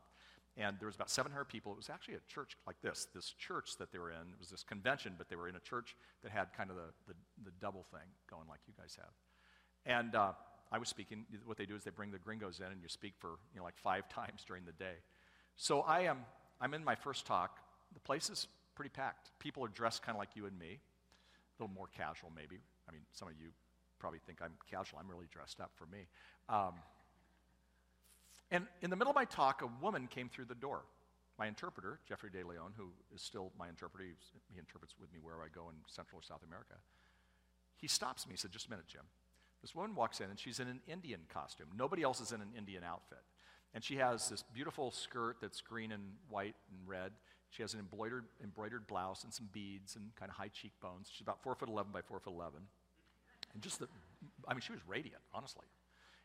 and 0.60 0.78
there 0.80 0.88
was 0.88 0.96
about 0.96 1.10
700 1.10 1.46
people. 1.46 1.72
It 1.72 1.78
was 1.78 1.90
actually 1.90 2.16
a 2.16 2.26
church 2.28 2.58
like 2.68 2.76
this, 2.82 3.08
this 3.16 3.34
church 3.40 3.78
that 3.80 3.92
they 3.92 3.98
were 3.98 4.12
in. 4.12 4.18
It 4.18 4.40
was 4.40 4.50
this 4.50 4.64
convention, 4.64 5.14
but 5.18 5.30
they 5.30 5.38
were 5.38 5.48
in 5.48 5.56
a 5.56 5.62
church 5.62 5.96
that 6.22 6.32
had 6.32 6.54
kind 6.56 6.70
of 6.70 6.76
the, 6.76 6.92
the, 7.08 7.14
the 7.46 7.52
double 7.62 7.86
thing 7.92 8.06
going 8.30 8.44
like 8.50 8.60
you 8.68 8.74
guys 8.78 8.98
have. 9.00 9.14
And 9.86 10.14
uh, 10.16 10.34
I 10.72 10.78
was 10.78 10.90
speaking. 10.90 11.26
What 11.46 11.58
they 11.58 11.66
do 11.66 11.76
is 11.76 11.84
they 11.84 11.92
bring 11.92 12.12
the 12.12 12.20
gringos 12.20 12.60
in, 12.60 12.66
and 12.66 12.82
you 12.82 12.90
speak 12.90 13.14
for 13.18 13.40
you 13.54 13.60
know 13.60 13.64
like 13.64 13.78
five 13.78 14.08
times 14.14 14.44
during 14.46 14.66
the 14.66 14.74
day. 14.74 15.00
So 15.56 15.82
I 15.82 16.02
am 16.02 16.20
I'm 16.60 16.74
in 16.74 16.84
my 16.84 16.96
first 16.96 17.26
talk. 17.26 17.60
The 17.94 18.02
place 18.02 18.30
is 18.30 18.48
pretty 18.76 18.90
packed. 18.90 19.32
People 19.40 19.64
are 19.64 19.70
dressed 19.70 20.04
kind 20.04 20.16
of 20.16 20.20
like 20.20 20.36
you 20.36 20.46
and 20.46 20.58
me, 20.60 20.80
a 21.60 21.64
little 21.64 21.74
more 21.74 21.88
casual 21.88 22.32
maybe. 22.36 22.60
I 22.88 22.92
mean, 22.92 23.02
some 23.14 23.28
of 23.28 23.34
you 23.40 23.48
probably 23.98 24.20
think 24.26 24.40
I'm 24.42 24.54
casual. 24.70 25.00
I'm 25.00 25.10
really 25.10 25.28
dressed 25.32 25.60
up 25.60 25.72
for 25.76 25.86
me. 25.86 26.08
Um, 26.48 26.76
and 28.52 28.66
in 28.82 28.90
the 28.90 28.96
middle 28.96 29.12
of 29.12 29.16
my 29.16 29.26
talk, 29.26 29.62
a 29.62 29.70
woman 29.84 30.08
came 30.08 30.30
through 30.30 30.46
the 30.46 30.56
door. 30.56 30.82
My 31.38 31.48
interpreter, 31.48 32.00
Jeffrey 32.08 32.30
De 32.30 32.46
Leon, 32.46 32.74
who 32.76 32.90
is 33.14 33.22
still 33.22 33.52
my 33.58 33.70
interpreter, 33.70 34.06
he 34.52 34.60
interprets 34.60 34.96
with 35.00 35.12
me 35.14 35.20
wherever 35.22 35.42
I 35.42 35.48
go 35.54 35.70
in 35.70 35.76
Central 35.88 36.20
or 36.20 36.24
South 36.24 36.44
America. 36.46 36.76
He 37.78 37.88
stops 37.88 38.28
me. 38.28 38.34
He 38.34 38.38
said, 38.38 38.52
Just 38.52 38.68
a 38.68 38.70
minute, 38.70 38.88
Jim. 38.88 39.04
This 39.62 39.76
woman 39.76 39.96
walks 39.96 40.20
in 40.20 40.30
and 40.30 40.40
she's 40.40 40.60
in 40.60 40.68
an 40.68 40.82
Indian 40.88 41.22
costume. 41.34 41.68
Nobody 41.78 42.04
else 42.04 42.20
is 42.22 42.32
in 42.32 42.42
an 42.42 42.52
Indian 42.58 42.84
outfit. 42.84 43.20
And 43.74 43.84
she 43.84 43.98
has 43.98 44.30
this 44.30 44.44
beautiful 44.54 44.92
skirt 44.92 45.38
that's 45.42 45.62
green 45.62 45.92
and 45.92 46.04
white 46.30 46.56
and 46.72 46.88
red. 46.88 47.12
She 47.52 47.62
has 47.62 47.74
an 47.74 47.80
embroidered, 47.80 48.26
embroidered 48.44 48.88
blouse 48.88 49.24
and 49.24 49.34
some 49.34 49.50
beads 49.52 49.96
and 49.96 50.16
kind 50.16 50.30
of 50.30 50.38
high 50.38 50.50
cheekbones. 50.50 51.10
She's 51.12 51.22
about 51.22 51.44
four 51.44 51.56
foot 51.56 51.70
11 51.70 51.92
by 51.92 52.02
four 52.02 52.20
foot 52.20 52.34
11. 52.34 52.60
And 53.54 53.64
just 53.64 53.80
the, 53.80 53.88
I 54.48 54.54
mean, 54.54 54.62
she 54.62 54.72
was 54.72 54.82
radiant, 54.88 55.22
honestly. 55.34 55.66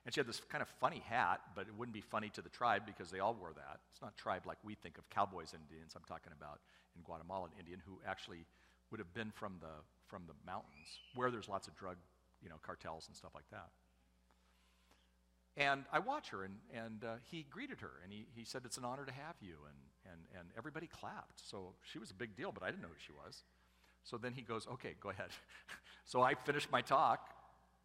And 0.04 0.12
she 0.12 0.20
had 0.20 0.26
this 0.26 0.40
kind 0.50 0.60
of 0.60 0.68
funny 0.80 1.02
hat, 1.06 1.40
but 1.54 1.66
it 1.66 1.74
wouldn't 1.76 1.94
be 1.94 2.02
funny 2.02 2.28
to 2.30 2.42
the 2.42 2.50
tribe 2.50 2.82
because 2.86 3.10
they 3.10 3.20
all 3.20 3.34
wore 3.34 3.52
that. 3.54 3.80
It's 3.90 4.02
not 4.02 4.16
tribe 4.18 4.42
like 4.46 4.58
we 4.62 4.74
think 4.74 4.98
of 4.98 5.08
cowboys 5.08 5.54
Indians. 5.54 5.94
I'm 5.96 6.04
talking 6.06 6.32
about 6.36 6.60
in 6.94 7.02
Guatemala, 7.02 7.46
an 7.46 7.52
Indian 7.58 7.80
who 7.86 7.98
actually 8.06 8.44
would 8.90 9.00
have 9.00 9.12
been 9.14 9.30
from 9.30 9.54
the, 9.60 9.82
from 10.06 10.24
the 10.26 10.34
mountains 10.46 11.00
where 11.14 11.30
there's 11.30 11.48
lots 11.48 11.68
of 11.68 11.76
drug 11.76 11.96
you 12.42 12.50
know, 12.50 12.56
cartels 12.62 13.08
and 13.08 13.16
stuff 13.16 13.32
like 13.34 13.48
that. 13.50 13.70
And 15.56 15.84
I 15.92 16.00
watch 16.00 16.30
her, 16.30 16.44
and, 16.44 16.56
and 16.74 17.04
uh, 17.04 17.14
he 17.30 17.46
greeted 17.48 17.80
her, 17.80 17.90
and 18.02 18.12
he, 18.12 18.26
he 18.34 18.44
said, 18.44 18.62
It's 18.64 18.76
an 18.76 18.84
honor 18.84 19.06
to 19.06 19.12
have 19.12 19.36
you. 19.40 19.54
And, 19.66 20.12
and, 20.12 20.40
and 20.40 20.48
everybody 20.58 20.86
clapped. 20.86 21.40
So 21.48 21.74
she 21.90 21.98
was 21.98 22.10
a 22.10 22.14
big 22.14 22.36
deal, 22.36 22.52
but 22.52 22.62
I 22.62 22.66
didn't 22.66 22.82
know 22.82 22.88
who 22.88 23.00
she 23.04 23.12
was. 23.12 23.44
So 24.02 24.18
then 24.18 24.32
he 24.32 24.42
goes, 24.42 24.66
Okay, 24.74 24.94
go 25.00 25.10
ahead. 25.10 25.30
so 26.04 26.22
I 26.22 26.34
finished 26.34 26.70
my 26.70 26.82
talk, 26.82 27.30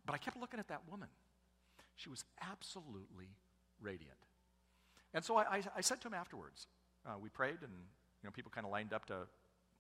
but 0.06 0.14
I 0.14 0.18
kept 0.18 0.38
looking 0.38 0.60
at 0.60 0.68
that 0.68 0.82
woman. 0.90 1.08
She 2.00 2.08
was 2.08 2.24
absolutely 2.42 3.36
radiant. 3.82 4.16
And 5.14 5.24
so 5.24 5.36
I, 5.36 5.44
I, 5.58 5.64
I 5.78 5.82
said 5.82 6.00
to 6.02 6.08
him 6.08 6.14
afterwards, 6.14 6.68
uh, 7.06 7.20
we 7.20 7.28
prayed, 7.28 7.60
and 7.62 7.74
you 8.22 8.24
know, 8.24 8.32
people 8.32 8.52
kind 8.56 8.66
of 8.66 8.72
lined 8.72 8.94
up 8.94 9.06
to 9.08 9.28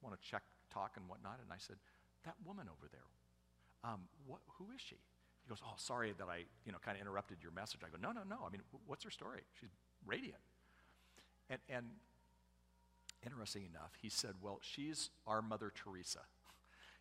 want 0.01 0.19
to 0.19 0.27
check, 0.27 0.43
talk, 0.73 0.91
and 0.97 1.07
whatnot. 1.07 1.39
And 1.41 1.47
I 1.51 1.57
said, 1.57 1.77
that 2.25 2.35
woman 2.45 2.67
over 2.67 2.89
there, 2.91 3.07
um, 3.89 4.01
what, 4.27 4.41
who 4.57 4.65
is 4.75 4.81
she? 4.81 4.97
He 5.43 5.49
goes, 5.49 5.59
oh, 5.65 5.75
sorry 5.77 6.13
that 6.17 6.27
I, 6.27 6.43
you 6.65 6.73
know, 6.73 6.77
kind 6.83 6.97
of 6.97 7.01
interrupted 7.01 7.37
your 7.41 7.53
message. 7.53 7.79
I 7.85 7.89
go, 7.89 7.97
no, 8.01 8.11
no, 8.11 8.27
no. 8.27 8.43
I 8.45 8.49
mean, 8.49 8.61
what's 8.85 9.05
her 9.05 9.11
story? 9.11 9.39
She's 9.59 9.69
radiant. 10.05 10.41
And, 11.49 11.59
and 11.69 11.85
interesting 13.25 13.63
enough, 13.63 13.93
he 14.01 14.09
said, 14.09 14.33
well, 14.41 14.59
she's 14.61 15.09
our 15.25 15.41
Mother 15.41 15.71
Teresa. 15.73 16.19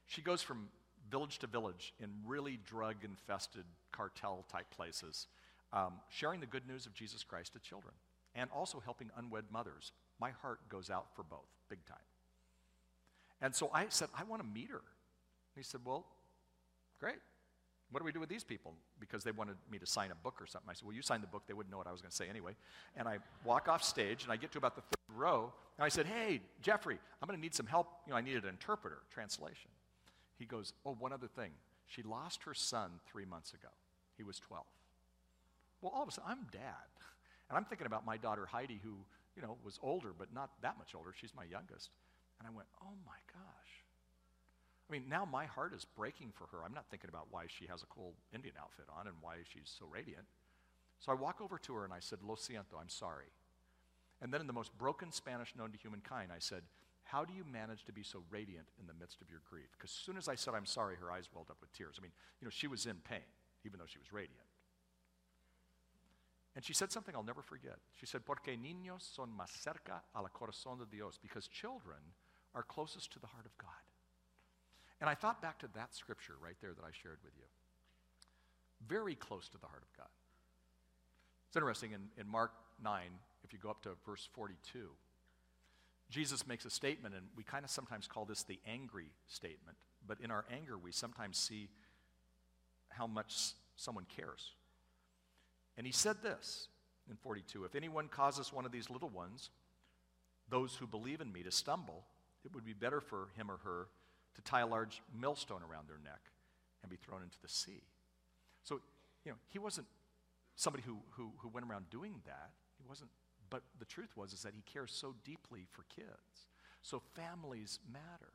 She 0.07 0.22
goes 0.22 0.42
from 0.42 0.68
village 1.10 1.38
to 1.40 1.46
village 1.46 1.94
in 2.00 2.10
really 2.26 2.58
drug 2.66 2.96
infested 3.04 3.64
cartel 3.92 4.44
type 4.50 4.70
places, 4.70 5.26
um, 5.72 5.94
sharing 6.08 6.40
the 6.40 6.46
good 6.46 6.66
news 6.66 6.86
of 6.86 6.94
Jesus 6.94 7.24
Christ 7.24 7.52
to 7.54 7.58
children 7.58 7.94
and 8.34 8.48
also 8.54 8.80
helping 8.84 9.10
unwed 9.16 9.44
mothers. 9.50 9.92
My 10.20 10.30
heart 10.30 10.60
goes 10.68 10.90
out 10.90 11.06
for 11.14 11.22
both, 11.22 11.48
big 11.68 11.84
time. 11.86 11.96
And 13.40 13.54
so 13.54 13.70
I 13.72 13.86
said, 13.88 14.08
I 14.16 14.24
want 14.24 14.42
to 14.42 14.48
meet 14.48 14.70
her. 14.70 14.82
He 15.56 15.62
said, 15.62 15.80
Well, 15.84 16.06
great. 17.00 17.16
What 17.90 18.00
do 18.00 18.04
we 18.04 18.12
do 18.12 18.20
with 18.20 18.28
these 18.28 18.44
people? 18.44 18.74
Because 19.00 19.24
they 19.24 19.30
wanted 19.30 19.56
me 19.70 19.78
to 19.78 19.86
sign 19.86 20.10
a 20.10 20.14
book 20.14 20.42
or 20.42 20.46
something. 20.46 20.68
I 20.68 20.74
said, 20.74 20.84
Well, 20.84 20.94
you 20.94 21.02
sign 21.02 21.20
the 21.20 21.26
book. 21.26 21.42
They 21.46 21.54
wouldn't 21.54 21.70
know 21.70 21.78
what 21.78 21.86
I 21.86 21.92
was 21.92 22.00
going 22.00 22.10
to 22.10 22.16
say 22.16 22.28
anyway. 22.28 22.52
And 22.96 23.08
I 23.08 23.18
walk 23.44 23.68
off 23.68 23.82
stage 23.82 24.24
and 24.24 24.32
I 24.32 24.36
get 24.36 24.52
to 24.52 24.58
about 24.58 24.74
the 24.74 24.82
third 24.82 25.16
row. 25.16 25.52
And 25.76 25.84
I 25.84 25.88
said, 25.88 26.06
Hey, 26.06 26.40
Jeffrey, 26.62 26.98
I'm 27.22 27.26
going 27.26 27.38
to 27.38 27.42
need 27.42 27.54
some 27.54 27.66
help. 27.66 27.88
You 28.06 28.12
know, 28.12 28.16
I 28.16 28.20
needed 28.20 28.44
an 28.44 28.50
interpreter, 28.50 28.98
translation. 29.12 29.70
He 30.38 30.44
goes, 30.44 30.72
Oh, 30.85 30.94
one 30.98 31.12
other 31.12 31.27
thing. 31.27 31.51
She 31.87 32.03
lost 32.03 32.42
her 32.44 32.55
son 32.55 33.01
three 33.11 33.24
months 33.24 33.53
ago. 33.53 33.68
He 34.16 34.22
was 34.22 34.38
12. 34.38 34.64
Well, 35.81 35.92
all 35.94 36.03
of 36.03 36.09
a 36.09 36.12
sudden, 36.12 36.31
I'm 36.31 36.46
dad. 36.53 36.88
And 37.48 37.57
I'm 37.57 37.64
thinking 37.64 37.87
about 37.87 38.05
my 38.05 38.18
daughter 38.18 38.44
Heidi, 38.44 38.79
who, 38.85 38.92
you 39.35 39.40
know, 39.40 39.57
was 39.64 39.79
older, 39.83 40.11
but 40.12 40.35
not 40.35 40.51
that 40.61 40.77
much 40.77 40.94
older. 40.94 41.14
She's 41.18 41.33
my 41.35 41.44
youngest. 41.44 41.88
And 42.38 42.46
I 42.46 42.55
went, 42.55 42.68
Oh 42.83 42.92
my 43.07 43.16
gosh. 43.33 43.72
I 44.88 44.92
mean, 44.92 45.09
now 45.09 45.24
my 45.24 45.46
heart 45.46 45.72
is 45.74 45.87
breaking 45.87 46.33
for 46.35 46.44
her. 46.53 46.62
I'm 46.62 46.74
not 46.74 46.85
thinking 46.90 47.09
about 47.09 47.29
why 47.31 47.44
she 47.46 47.66
has 47.66 47.83
a 47.83 47.87
cool 47.87 48.12
Indian 48.35 48.55
outfit 48.61 48.85
on 48.98 49.07
and 49.07 49.16
why 49.22 49.37
she's 49.51 49.74
so 49.79 49.87
radiant. 49.90 50.27
So 51.01 51.12
I 51.12 51.14
walk 51.14 51.40
over 51.40 51.59
to 51.59 51.74
her 51.74 51.85
and 51.85 51.92
I 51.92 52.01
said, 52.01 52.18
Lo 52.22 52.37
siento, 52.37 52.79
I'm 52.79 52.88
sorry. 52.88 53.33
And 54.20 54.33
then 54.33 54.40
in 54.40 54.46
the 54.46 54.53
most 54.53 54.77
broken 54.77 55.12
Spanish 55.12 55.55
known 55.57 55.70
to 55.72 55.79
humankind, 55.79 56.31
I 56.35 56.38
said, 56.38 56.62
How 57.08 57.24
do 57.24 57.32
you 57.32 57.42
manage 57.50 57.84
to 57.84 57.92
be 57.92 58.02
so 58.02 58.20
radiant 58.28 58.68
in 58.78 58.86
the 58.86 58.92
midst 58.92 59.22
of 59.22 59.30
your 59.30 59.40
grief? 59.48 59.72
Because 59.72 59.88
as 59.88 60.04
soon 60.04 60.18
as 60.18 60.28
I 60.28 60.34
said, 60.34 60.52
I'm 60.52 60.66
sorry, 60.66 60.94
her 61.00 61.10
eyes 61.10 61.24
welled 61.32 61.48
up 61.48 61.56
with 61.58 61.72
tears. 61.72 61.96
I 61.98 62.02
mean, 62.02 62.12
you 62.38 62.44
know, 62.44 62.52
she 62.52 62.66
was 62.66 62.84
in 62.84 62.96
pain, 63.08 63.24
even 63.64 63.78
though 63.78 63.88
she 63.88 63.98
was 63.98 64.12
radiant. 64.12 64.44
And 66.54 66.62
she 66.62 66.74
said 66.74 66.92
something 66.92 67.16
I'll 67.16 67.22
never 67.22 67.40
forget. 67.40 67.80
She 67.98 68.04
said, 68.04 68.26
Porque 68.26 68.58
niños 68.60 69.00
son 69.16 69.30
más 69.32 69.48
cerca 69.48 70.02
a 70.14 70.20
la 70.20 70.28
corazón 70.28 70.80
de 70.80 70.84
Dios, 70.84 71.18
because 71.22 71.48
children 71.48 72.12
are 72.54 72.62
closest 72.62 73.10
to 73.12 73.18
the 73.18 73.26
heart 73.26 73.46
of 73.46 73.56
God. 73.56 73.70
And 75.00 75.08
I 75.08 75.14
thought 75.14 75.40
back 75.40 75.58
to 75.60 75.68
that 75.76 75.94
scripture 75.94 76.34
right 76.44 76.56
there 76.60 76.74
that 76.74 76.84
I 76.84 76.90
shared 76.92 77.20
with 77.24 77.32
you. 77.38 77.48
Very 78.86 79.14
close 79.14 79.48
to 79.48 79.58
the 79.58 79.66
heart 79.66 79.82
of 79.82 79.96
God. 79.96 80.12
It's 81.48 81.56
interesting 81.56 81.92
in, 81.92 82.10
in 82.20 82.28
Mark 82.28 82.52
9, 82.84 83.00
if 83.44 83.54
you 83.54 83.58
go 83.58 83.70
up 83.70 83.80
to 83.84 83.90
verse 84.04 84.28
42, 84.34 84.90
Jesus 86.10 86.46
makes 86.46 86.64
a 86.64 86.70
statement, 86.70 87.14
and 87.14 87.26
we 87.36 87.44
kind 87.44 87.64
of 87.64 87.70
sometimes 87.70 88.06
call 88.06 88.24
this 88.24 88.42
the 88.42 88.58
angry 88.66 89.10
statement. 89.26 89.76
But 90.06 90.18
in 90.22 90.30
our 90.30 90.44
anger, 90.50 90.78
we 90.78 90.90
sometimes 90.90 91.36
see 91.36 91.68
how 92.88 93.06
much 93.06 93.52
someone 93.76 94.06
cares. 94.16 94.52
And 95.76 95.86
he 95.86 95.92
said 95.92 96.16
this 96.22 96.68
in 97.10 97.16
42 97.16 97.64
If 97.64 97.74
anyone 97.74 98.08
causes 98.08 98.52
one 98.52 98.64
of 98.64 98.72
these 98.72 98.90
little 98.90 99.10
ones, 99.10 99.50
those 100.48 100.74
who 100.74 100.86
believe 100.86 101.20
in 101.20 101.32
me, 101.32 101.42
to 101.42 101.50
stumble, 101.50 102.04
it 102.44 102.54
would 102.54 102.64
be 102.64 102.72
better 102.72 103.00
for 103.00 103.28
him 103.36 103.50
or 103.50 103.58
her 103.64 103.88
to 104.34 104.42
tie 104.42 104.60
a 104.60 104.66
large 104.66 105.02
millstone 105.18 105.60
around 105.68 105.88
their 105.88 105.98
neck 106.02 106.20
and 106.82 106.90
be 106.90 106.96
thrown 106.96 107.22
into 107.22 107.38
the 107.42 107.48
sea. 107.48 107.82
So, 108.64 108.80
you 109.24 109.32
know, 109.32 109.38
he 109.50 109.58
wasn't 109.58 109.86
somebody 110.56 110.82
who, 110.86 110.96
who, 111.10 111.32
who 111.38 111.48
went 111.48 111.66
around 111.68 111.90
doing 111.90 112.14
that. 112.26 112.50
He 112.78 112.84
wasn't, 112.88 113.10
but 113.50 113.62
the 113.78 113.84
truth 113.84 114.16
was 114.16 114.32
is 114.32 114.42
that 114.42 114.54
he 114.54 114.62
cares 114.70 114.92
so 114.92 115.14
deeply 115.24 115.66
for 115.70 115.84
kids. 115.94 116.48
So 116.82 117.02
families 117.14 117.80
matter. 117.92 118.32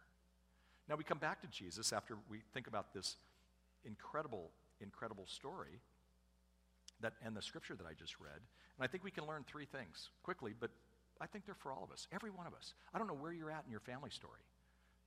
Now 0.89 0.95
we 0.95 1.03
come 1.03 1.17
back 1.17 1.41
to 1.41 1.47
Jesus 1.47 1.93
after 1.93 2.17
we 2.29 2.41
think 2.53 2.67
about 2.67 2.93
this 2.93 3.15
incredible, 3.85 4.51
incredible 4.81 5.25
story 5.27 5.79
that 7.01 7.13
and 7.23 7.35
the 7.35 7.41
scripture 7.41 7.75
that 7.75 7.87
I 7.87 7.93
just 7.93 8.19
read. 8.19 8.39
And 8.77 8.83
I 8.83 8.87
think 8.87 9.03
we 9.03 9.11
can 9.11 9.27
learn 9.27 9.43
three 9.47 9.65
things 9.65 10.09
quickly, 10.23 10.53
but 10.57 10.71
I 11.21 11.27
think 11.27 11.45
they're 11.45 11.55
for 11.55 11.71
all 11.71 11.83
of 11.83 11.91
us, 11.91 12.07
every 12.11 12.31
one 12.31 12.47
of 12.47 12.53
us. 12.53 12.73
I 12.93 12.97
don't 12.97 13.07
know 13.07 13.13
where 13.13 13.31
you're 13.31 13.51
at 13.51 13.63
in 13.65 13.71
your 13.71 13.79
family 13.79 14.09
story. 14.09 14.41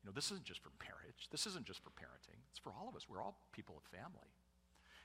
You 0.03 0.11
know, 0.11 0.15
this 0.15 0.31
isn't 0.31 0.45
just 0.45 0.63
for 0.63 0.71
marriage. 0.79 1.29
This 1.31 1.47
isn't 1.47 1.67
just 1.67 1.83
for 1.83 1.91
parenting. 1.91 2.39
It's 2.51 2.59
for 2.59 2.71
all 2.71 2.89
of 2.89 2.95
us. 2.95 3.09
We're 3.09 3.21
all 3.21 3.37
people 3.53 3.77
of 3.77 3.83
family. 3.91 4.31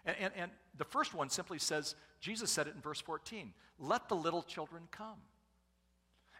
And, 0.05 0.15
and, 0.19 0.33
and 0.35 0.51
the 0.77 0.85
first 0.85 1.13
one 1.13 1.29
simply 1.29 1.59
says, 1.59 1.95
Jesus 2.19 2.51
said 2.51 2.67
it 2.67 2.75
in 2.75 2.81
verse 2.81 3.01
14 3.01 3.53
let 3.79 4.09
the 4.09 4.15
little 4.15 4.43
children 4.43 4.83
come. 4.91 5.17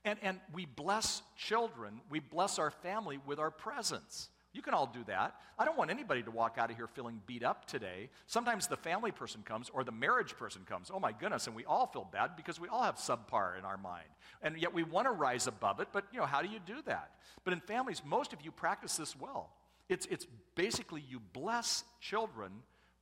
And, 0.04 0.18
and 0.22 0.40
we 0.54 0.66
bless 0.66 1.22
children, 1.36 2.02
we 2.10 2.20
bless 2.20 2.60
our 2.60 2.72
family 2.72 3.20
with 3.26 3.40
our 3.40 3.52
presence. 3.52 4.30
You 4.54 4.62
can 4.62 4.74
all 4.74 4.88
do 4.88 5.04
that. 5.08 5.36
I 5.58 5.64
don't 5.64 5.78
want 5.78 5.92
anybody 5.92 6.24
to 6.24 6.32
walk 6.32 6.58
out 6.58 6.70
of 6.70 6.76
here 6.76 6.88
feeling 6.88 7.22
beat 7.26 7.44
up 7.44 7.66
today. 7.66 8.10
Sometimes 8.28 8.68
the 8.68 8.76
family 8.76 9.12
person 9.12 9.44
comes 9.44 9.70
or 9.70 9.86
the 9.86 9.94
marriage 9.94 10.36
person 10.36 10.64
comes. 10.66 10.92
Oh 10.94 11.00
my 11.00 11.14
goodness, 11.14 11.48
and 11.48 11.56
we 11.56 11.64
all 11.64 11.88
feel 11.88 12.08
bad 12.12 12.36
because 12.36 12.60
we 12.60 12.68
all 12.68 12.84
have 12.84 12.96
subpar 12.96 13.58
in 13.58 13.64
our 13.64 13.78
mind. 13.78 14.08
And 14.42 14.58
yet 14.58 14.74
we 14.74 14.84
want 14.84 15.08
to 15.08 15.12
rise 15.12 15.48
above 15.48 15.80
it, 15.80 15.88
but 15.94 16.06
you 16.12 16.20
know, 16.20 16.26
how 16.26 16.42
do 16.42 16.50
you 16.50 16.60
do 16.66 16.82
that? 16.86 17.12
But 17.46 17.54
in 17.54 17.62
families, 17.62 18.02
most 18.06 18.34
of 18.34 18.42
you 18.42 18.52
practice 18.52 18.98
this 18.98 19.16
well. 19.18 19.52
It's, 19.88 20.06
it's 20.08 20.28
basically 20.56 21.04
you 21.08 21.22
bless 21.34 21.84
children 22.02 22.52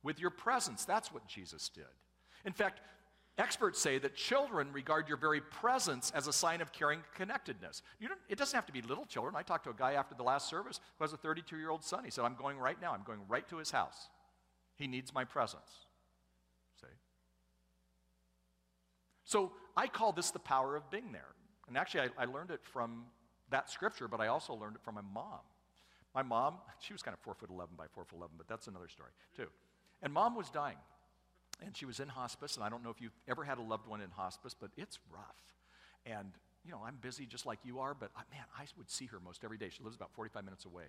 with 0.02 0.20
your 0.20 0.30
presence. 0.30 0.84
That's 0.84 1.12
what 1.12 1.26
Jesus 1.26 1.68
did. 1.68 1.84
In 2.44 2.52
fact, 2.52 2.80
Experts 3.40 3.80
say 3.80 3.98
that 3.98 4.14
children 4.14 4.70
regard 4.70 5.08
your 5.08 5.16
very 5.16 5.40
presence 5.40 6.12
as 6.14 6.26
a 6.26 6.32
sign 6.32 6.60
of 6.60 6.72
caring 6.72 7.00
connectedness. 7.14 7.80
it 8.28 8.36
doesn't 8.36 8.54
have 8.54 8.66
to 8.66 8.72
be 8.72 8.82
little 8.82 9.06
children. 9.06 9.34
I 9.34 9.42
talked 9.42 9.64
to 9.64 9.70
a 9.70 9.74
guy 9.74 9.94
after 9.94 10.14
the 10.14 10.22
last 10.22 10.48
service 10.50 10.78
who 10.98 11.04
has 11.04 11.14
a 11.14 11.16
32 11.16 11.56
year 11.56 11.70
old 11.70 11.82
son. 11.82 12.04
He 12.04 12.10
said, 12.10 12.24
I'm 12.24 12.34
going 12.34 12.58
right 12.58 12.78
now. 12.82 12.92
I'm 12.92 13.02
going 13.02 13.20
right 13.28 13.48
to 13.48 13.56
his 13.56 13.70
house. 13.70 14.10
He 14.76 14.86
needs 14.86 15.14
my 15.14 15.24
presence. 15.24 15.86
See? 16.82 16.86
So 19.24 19.52
I 19.74 19.86
call 19.86 20.12
this 20.12 20.30
the 20.30 20.38
power 20.38 20.76
of 20.76 20.90
being 20.90 21.10
there. 21.12 21.34
And 21.66 21.78
actually, 21.78 22.10
I, 22.18 22.22
I 22.22 22.24
learned 22.26 22.50
it 22.50 22.60
from 22.62 23.04
that 23.48 23.70
scripture, 23.70 24.06
but 24.06 24.20
I 24.20 24.26
also 24.26 24.52
learned 24.52 24.76
it 24.76 24.82
from 24.82 24.96
my 24.96 25.02
mom. 25.14 25.40
My 26.14 26.22
mom, 26.22 26.56
she 26.80 26.92
was 26.92 27.02
kind 27.02 27.14
of 27.14 27.20
four 27.20 27.34
foot 27.34 27.48
11 27.48 27.74
by 27.78 27.86
four 27.94 28.04
foot 28.04 28.16
11, 28.16 28.34
but 28.36 28.48
that's 28.48 28.66
another 28.66 28.88
story, 28.88 29.12
too. 29.34 29.46
And 30.02 30.12
mom 30.12 30.34
was 30.34 30.50
dying 30.50 30.76
and 31.64 31.76
she 31.76 31.84
was 31.84 32.00
in 32.00 32.08
hospice, 32.08 32.56
and 32.56 32.64
I 32.64 32.68
don't 32.68 32.82
know 32.82 32.90
if 32.90 33.00
you've 33.00 33.16
ever 33.28 33.44
had 33.44 33.58
a 33.58 33.62
loved 33.62 33.86
one 33.86 34.00
in 34.00 34.10
hospice, 34.10 34.54
but 34.58 34.70
it's 34.76 34.98
rough. 35.12 35.54
And, 36.06 36.32
you 36.64 36.72
know, 36.72 36.80
I'm 36.84 36.96
busy 37.00 37.26
just 37.26 37.46
like 37.46 37.58
you 37.64 37.80
are, 37.80 37.94
but 37.94 38.10
uh, 38.16 38.22
man, 38.32 38.44
I 38.58 38.64
would 38.78 38.90
see 38.90 39.06
her 39.06 39.18
most 39.20 39.44
every 39.44 39.58
day. 39.58 39.68
She 39.68 39.82
lives 39.82 39.96
about 39.96 40.12
45 40.14 40.44
minutes 40.44 40.64
away. 40.64 40.84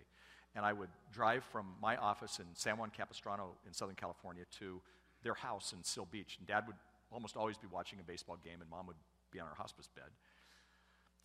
And 0.56 0.66
I 0.66 0.74
would 0.74 0.90
drive 1.12 1.44
from 1.46 1.68
my 1.82 1.96
office 1.98 2.40
in 2.40 2.46
San 2.56 2.78
Juan 2.78 2.90
Capistrano 2.90 3.56
in 3.66 3.74
Southern 3.74 3.96
California 3.96 4.44
to 4.60 4.82
their 5.24 5.34
house 5.34 5.74
in 5.74 5.84
Seal 5.84 6.08
Beach. 6.10 6.38
And 6.40 6.48
dad 6.48 6.66
would 6.68 6.76
almost 7.12 7.38
always 7.38 7.58
be 7.58 7.68
watching 7.72 8.00
a 8.00 8.04
baseball 8.04 8.38
game, 8.44 8.62
and 8.62 8.70
mom 8.70 8.88
would 8.88 8.98
be 9.32 9.40
on 9.40 9.48
her 9.48 9.56
hospice 9.56 9.88
bed. 9.94 10.12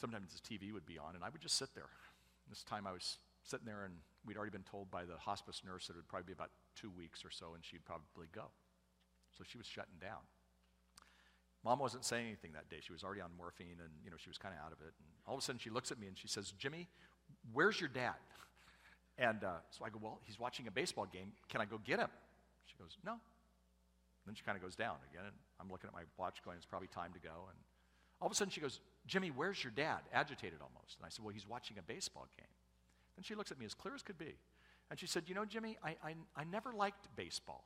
Sometimes 0.01 0.33
his 0.33 0.41
TV 0.41 0.73
would 0.73 0.87
be 0.87 0.99
on, 0.99 1.15
and 1.15 1.25
I 1.25 1.29
would 1.29 1.41
just 1.41 1.57
sit 1.57 1.75
there. 1.75 1.89
This 2.49 2.63
time 2.63 2.87
I 2.87 2.93
was 2.93 3.19
sitting 3.43 3.67
there, 3.67 3.85
and 3.85 3.95
we'd 4.27 4.37
already 4.37 4.51
been 4.51 4.67
told 4.71 4.91
by 4.91 5.05
the 5.05 5.17
hospice 5.17 5.63
nurse 5.65 5.87
that 5.87 5.95
it 5.95 5.97
would 5.97 6.09
probably 6.09 6.27
be 6.27 6.33
about 6.33 6.51
two 6.77 6.91
weeks 6.91 7.25
or 7.25 7.31
so, 7.31 7.55
and 7.55 7.65
she'd 7.65 7.85
probably 7.85 8.29
go. 8.33 8.53
So 9.37 9.45
she 9.45 9.59
was 9.59 9.67
shutting 9.67 9.99
down. 10.01 10.23
Mom 11.65 11.81
wasn't 11.81 12.05
saying 12.05 12.27
anything 12.27 12.53
that 12.53 12.71
day. 12.71 12.77
She 12.81 12.93
was 12.93 13.03
already 13.03 13.21
on 13.21 13.31
morphine 13.37 13.83
and, 13.83 13.91
you 14.05 14.11
know, 14.11 14.17
she 14.17 14.31
was 14.31 14.39
kind 14.39 14.55
of 14.55 14.65
out 14.65 14.73
of 14.73 14.79
it. 14.87 14.95
And 15.03 15.09
all 15.27 15.35
of 15.35 15.41
a 15.41 15.45
sudden 15.45 15.59
she 15.59 15.69
looks 15.69 15.91
at 15.91 15.99
me 15.99 16.07
and 16.07 16.17
she 16.17 16.29
says, 16.29 16.53
Jimmy, 16.57 16.87
where's 17.53 17.81
your 17.81 17.89
dad? 17.89 18.15
And 19.19 19.43
uh, 19.43 19.59
so 19.71 19.85
I 19.85 19.91
go, 19.91 19.99
well, 20.01 20.21
he's 20.23 20.39
watching 20.39 20.69
a 20.69 20.71
baseball 20.71 21.07
game. 21.07 21.33
Can 21.49 21.61
I 21.61 21.65
go 21.65 21.81
get 21.85 21.99
him? 21.99 22.11
She 22.67 22.77
goes, 22.79 22.97
no. 23.05 23.17
Then 24.27 24.37
she 24.37 24.45
kind 24.45 24.57
of 24.57 24.63
goes 24.63 24.77
down 24.77 24.95
again. 25.11 25.25
And 25.27 25.35
I'm 25.61 25.69
looking 25.69 25.89
at 25.89 25.95
my 25.95 26.03
watch 26.17 26.39
going, 26.45 26.57
it's 26.57 26.67
probably 26.67 26.89
time 26.89 27.13
to 27.15 27.19
go. 27.19 27.51
And 27.51 27.59
all 28.21 28.27
of 28.27 28.33
a 28.33 28.37
sudden 28.37 28.53
she 28.53 28.61
goes, 28.61 28.79
Jimmy, 29.07 29.33
where's 29.35 29.63
your 29.65 29.73
dad? 29.75 30.07
Agitated 30.13 30.61
almost. 30.63 30.99
And 30.99 31.07
I 31.07 31.09
said, 31.09 31.25
well, 31.25 31.35
he's 31.35 31.49
watching 31.49 31.79
a 31.79 31.83
baseball 31.83 32.29
game. 32.39 32.47
Then 33.17 33.25
she 33.25 33.35
looks 33.35 33.51
at 33.51 33.59
me 33.59 33.67
as 33.67 33.75
clear 33.75 33.95
as 33.95 34.03
could 34.03 34.19
be. 34.19 34.37
And 34.91 34.99
she 34.99 35.07
said, 35.07 35.25
you 35.27 35.35
know, 35.35 35.45
Jimmy, 35.45 35.77
I, 35.83 35.97
I, 36.03 36.15
I 36.37 36.45
never 36.45 36.73
liked 36.73 37.09
baseball. 37.17 37.65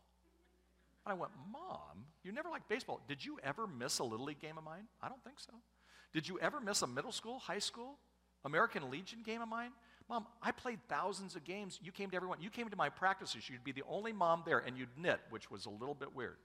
And 1.05 1.13
I 1.13 1.15
went, 1.15 1.33
Mom, 1.53 2.05
you 2.23 2.33
never 2.33 2.49
liked 2.49 2.69
baseball. 2.69 3.01
Did 3.09 3.25
you 3.25 3.39
ever 3.43 3.67
miss 3.67 3.99
a 3.99 4.05
Little 4.05 4.27
League 4.27 4.41
game 4.41 4.59
of 4.59 4.65
mine? 4.65 4.85
I 5.03 5.09
don't 5.09 5.23
think 5.25 5.39
so. 5.39 5.53
Did 6.13 6.29
you 6.29 6.39
ever 6.41 6.61
miss 6.61 6.83
a 6.83 6.87
middle 6.87 7.13
school, 7.13 7.39
high 7.39 7.59
school, 7.59 7.97
American 8.45 8.91
Legion 8.91 9.21
game 9.25 9.43
of 9.43 9.49
mine? 9.49 9.71
Mom, 10.09 10.27
I 10.43 10.51
played 10.51 10.81
thousands 10.89 11.37
of 11.37 11.45
games. 11.45 11.79
You 11.83 11.93
came 11.93 12.11
to 12.11 12.17
everyone. 12.17 12.39
You 12.41 12.51
came 12.51 12.69
to 12.69 12.77
my 12.77 12.89
practices. 12.89 13.49
You'd 13.49 13.63
be 13.63 13.71
the 13.71 13.85
only 13.89 14.13
mom 14.13 14.43
there, 14.45 14.59
and 14.59 14.77
you'd 14.77 14.89
knit, 14.99 15.21
which 15.31 15.51
was 15.51 15.67
a 15.67 15.71
little 15.71 15.95
bit 15.95 16.15
weird. 16.17 16.37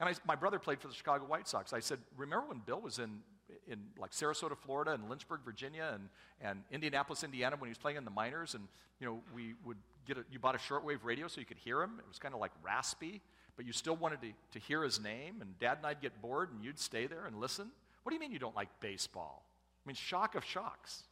and 0.00 0.08
I, 0.08 0.14
my 0.26 0.34
brother 0.34 0.58
played 0.58 0.80
for 0.80 0.88
the 0.88 0.94
Chicago 0.94 1.26
White 1.26 1.46
Sox. 1.46 1.72
I 1.72 1.78
said, 1.78 2.00
Remember 2.16 2.48
when 2.48 2.58
Bill 2.58 2.80
was 2.80 2.98
in, 2.98 3.20
in 3.66 3.78
like 3.98 4.12
Sarasota, 4.12 4.56
Florida, 4.56 4.92
and 4.92 5.08
Lynchburg, 5.08 5.40
Virginia, 5.44 5.90
and, 5.94 6.08
and 6.40 6.62
Indianapolis, 6.70 7.24
Indiana, 7.24 7.56
when 7.56 7.68
he 7.68 7.70
was 7.70 7.78
playing 7.78 7.96
in 7.96 8.04
the 8.04 8.10
minors? 8.10 8.54
And, 8.54 8.68
you 9.00 9.06
know, 9.06 9.20
we 9.34 9.54
would 9.64 9.78
get 10.06 10.18
a, 10.18 10.24
you 10.30 10.38
bought 10.38 10.54
a 10.54 10.58
shortwave 10.58 11.04
radio 11.04 11.28
so 11.28 11.40
you 11.40 11.46
could 11.46 11.58
hear 11.58 11.82
him. 11.82 11.92
It 11.98 12.08
was 12.08 12.18
kind 12.18 12.34
of 12.34 12.40
like 12.40 12.52
raspy, 12.62 13.20
but 13.56 13.66
you 13.66 13.72
still 13.72 13.96
wanted 13.96 14.20
to, 14.22 14.28
to 14.52 14.58
hear 14.58 14.82
his 14.82 15.00
name. 15.00 15.36
And 15.40 15.58
dad 15.58 15.78
and 15.78 15.86
I'd 15.86 16.00
get 16.00 16.20
bored 16.20 16.50
and 16.52 16.64
you'd 16.64 16.78
stay 16.78 17.06
there 17.06 17.26
and 17.26 17.40
listen. 17.40 17.70
What 18.02 18.10
do 18.10 18.14
you 18.14 18.20
mean 18.20 18.32
you 18.32 18.38
don't 18.38 18.56
like 18.56 18.68
baseball? 18.80 19.44
I 19.84 19.88
mean, 19.88 19.96
shock 19.96 20.34
of 20.34 20.44
shocks. 20.44 21.04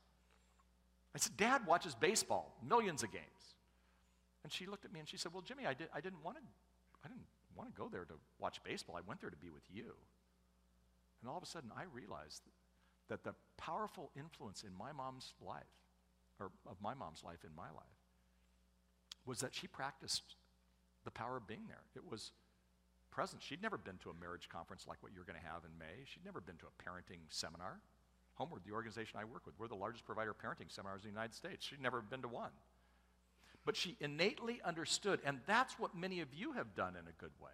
I 1.15 1.19
said, 1.19 1.37
Dad 1.37 1.67
watches 1.67 1.95
baseball, 1.95 2.55
millions 2.67 3.03
of 3.03 3.11
games. 3.11 3.25
And 4.45 4.53
she 4.53 4.67
looked 4.67 4.85
at 4.85 4.93
me 4.93 5.01
and 5.01 5.09
she 5.09 5.17
said, 5.17 5.33
Well, 5.33 5.43
Jimmy, 5.43 5.67
I, 5.67 5.75
did, 5.75 5.89
I 5.95 6.01
didn't 6.01 6.23
want 6.23 6.37
to 6.37 6.43
I 7.05 7.09
didn't 7.09 7.27
want 7.55 7.75
to 7.75 7.81
go 7.81 7.89
there 7.89 8.05
to 8.05 8.15
watch 8.39 8.63
baseball. 8.65 8.97
I 8.97 9.01
went 9.07 9.21
there 9.21 9.31
to 9.31 9.37
be 9.37 9.51
with 9.51 9.63
you. 9.73 9.95
And 11.27 11.33
all 11.33 11.39
of 11.39 11.43
a 11.43 11.47
sudden, 11.47 11.73
I 11.77 11.83
realized 11.93 12.43
that 13.09 13.25
the 13.25 13.35
powerful 13.59 14.13
influence 14.17 14.63
in 14.63 14.71
my 14.79 14.93
mom's 14.93 15.35
life, 15.45 15.75
or 16.39 16.53
of 16.71 16.77
my 16.81 16.95
mom's 16.95 17.25
life 17.25 17.43
in 17.43 17.51
my 17.57 17.67
life, 17.75 17.99
was 19.27 19.41
that 19.41 19.53
she 19.53 19.67
practiced 19.67 20.23
the 21.05 21.11
power 21.11 21.37
of 21.37 21.49
being 21.49 21.67
there. 21.67 21.83
It 21.97 22.09
was 22.09 22.31
present. 23.11 23.43
She'd 23.43 23.61
never 23.61 23.77
been 23.77 23.99
to 24.05 24.11
a 24.11 24.15
marriage 24.15 24.49
conference 24.49 24.87
like 24.87 25.03
what 25.03 25.11
you're 25.13 25.25
going 25.25 25.39
to 25.41 25.45
have 25.51 25.65
in 25.65 25.77
May. 25.77 26.05
She'd 26.05 26.25
never 26.25 26.41
been 26.41 26.59
to 26.59 26.67
a 26.67 26.75
parenting 26.79 27.19
seminar. 27.29 27.81
HomeWord, 28.39 28.63
the 28.65 28.73
organization 28.73 29.19
I 29.21 29.25
work 29.25 29.47
with, 29.47 29.59
we're 29.59 29.67
the 29.67 29.75
largest 29.75 30.07
provider 30.07 30.31
of 30.31 30.39
parenting 30.39 30.71
seminars 30.71 31.03
in 31.03 31.11
the 31.11 31.15
United 31.15 31.35
States. 31.35 31.67
She'd 31.67 31.83
never 31.83 32.03
been 32.03 32.23
to 32.23 32.29
one. 32.29 32.55
But 33.65 33.75
she 33.75 33.97
innately 33.99 34.61
understood, 34.65 35.19
and 35.27 35.41
that's 35.45 35.77
what 35.77 35.93
many 35.93 36.21
of 36.21 36.29
you 36.33 36.53
have 36.53 36.77
done 36.77 36.95
in 36.95 37.09
a 37.09 37.17
good 37.19 37.35
way. 37.43 37.51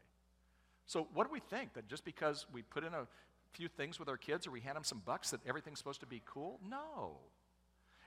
So, 0.84 1.08
what 1.14 1.26
do 1.26 1.32
we 1.32 1.40
think? 1.40 1.72
That 1.72 1.88
just 1.88 2.04
because 2.04 2.44
we 2.52 2.60
put 2.60 2.84
in 2.84 2.92
a 2.92 3.06
few 3.52 3.68
things 3.68 3.98
with 3.98 4.08
our 4.08 4.16
kids 4.16 4.46
or 4.46 4.50
we 4.50 4.60
hand 4.60 4.76
them 4.76 4.84
some 4.84 5.02
bucks, 5.04 5.30
that 5.30 5.40
everything's 5.46 5.78
supposed 5.78 6.00
to 6.00 6.06
be 6.06 6.22
cool? 6.24 6.58
No. 6.68 7.16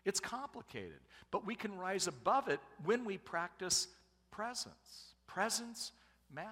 It's 0.06 0.20
complicated, 0.20 1.00
but 1.32 1.46
we 1.46 1.56
can 1.56 1.78
rise 1.78 2.08
above 2.08 2.48
it 2.48 2.60
when 2.84 3.06
we 3.06 3.18
practice 3.18 3.88
presence. 4.32 5.16
Presence 5.28 5.92
matters. 6.34 6.52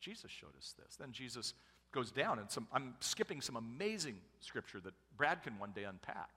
Jesus 0.00 0.30
showed 0.30 0.56
us 0.58 0.74
this. 0.82 0.96
Then 0.96 1.12
Jesus 1.12 1.54
goes 1.92 2.10
down, 2.10 2.38
and 2.38 2.50
some, 2.50 2.66
I'm 2.72 2.94
skipping 3.00 3.40
some 3.40 3.56
amazing 3.56 4.16
scripture 4.40 4.80
that 4.80 4.94
Brad 5.16 5.42
can 5.42 5.58
one 5.58 5.72
day 5.72 5.84
unpack. 5.84 6.30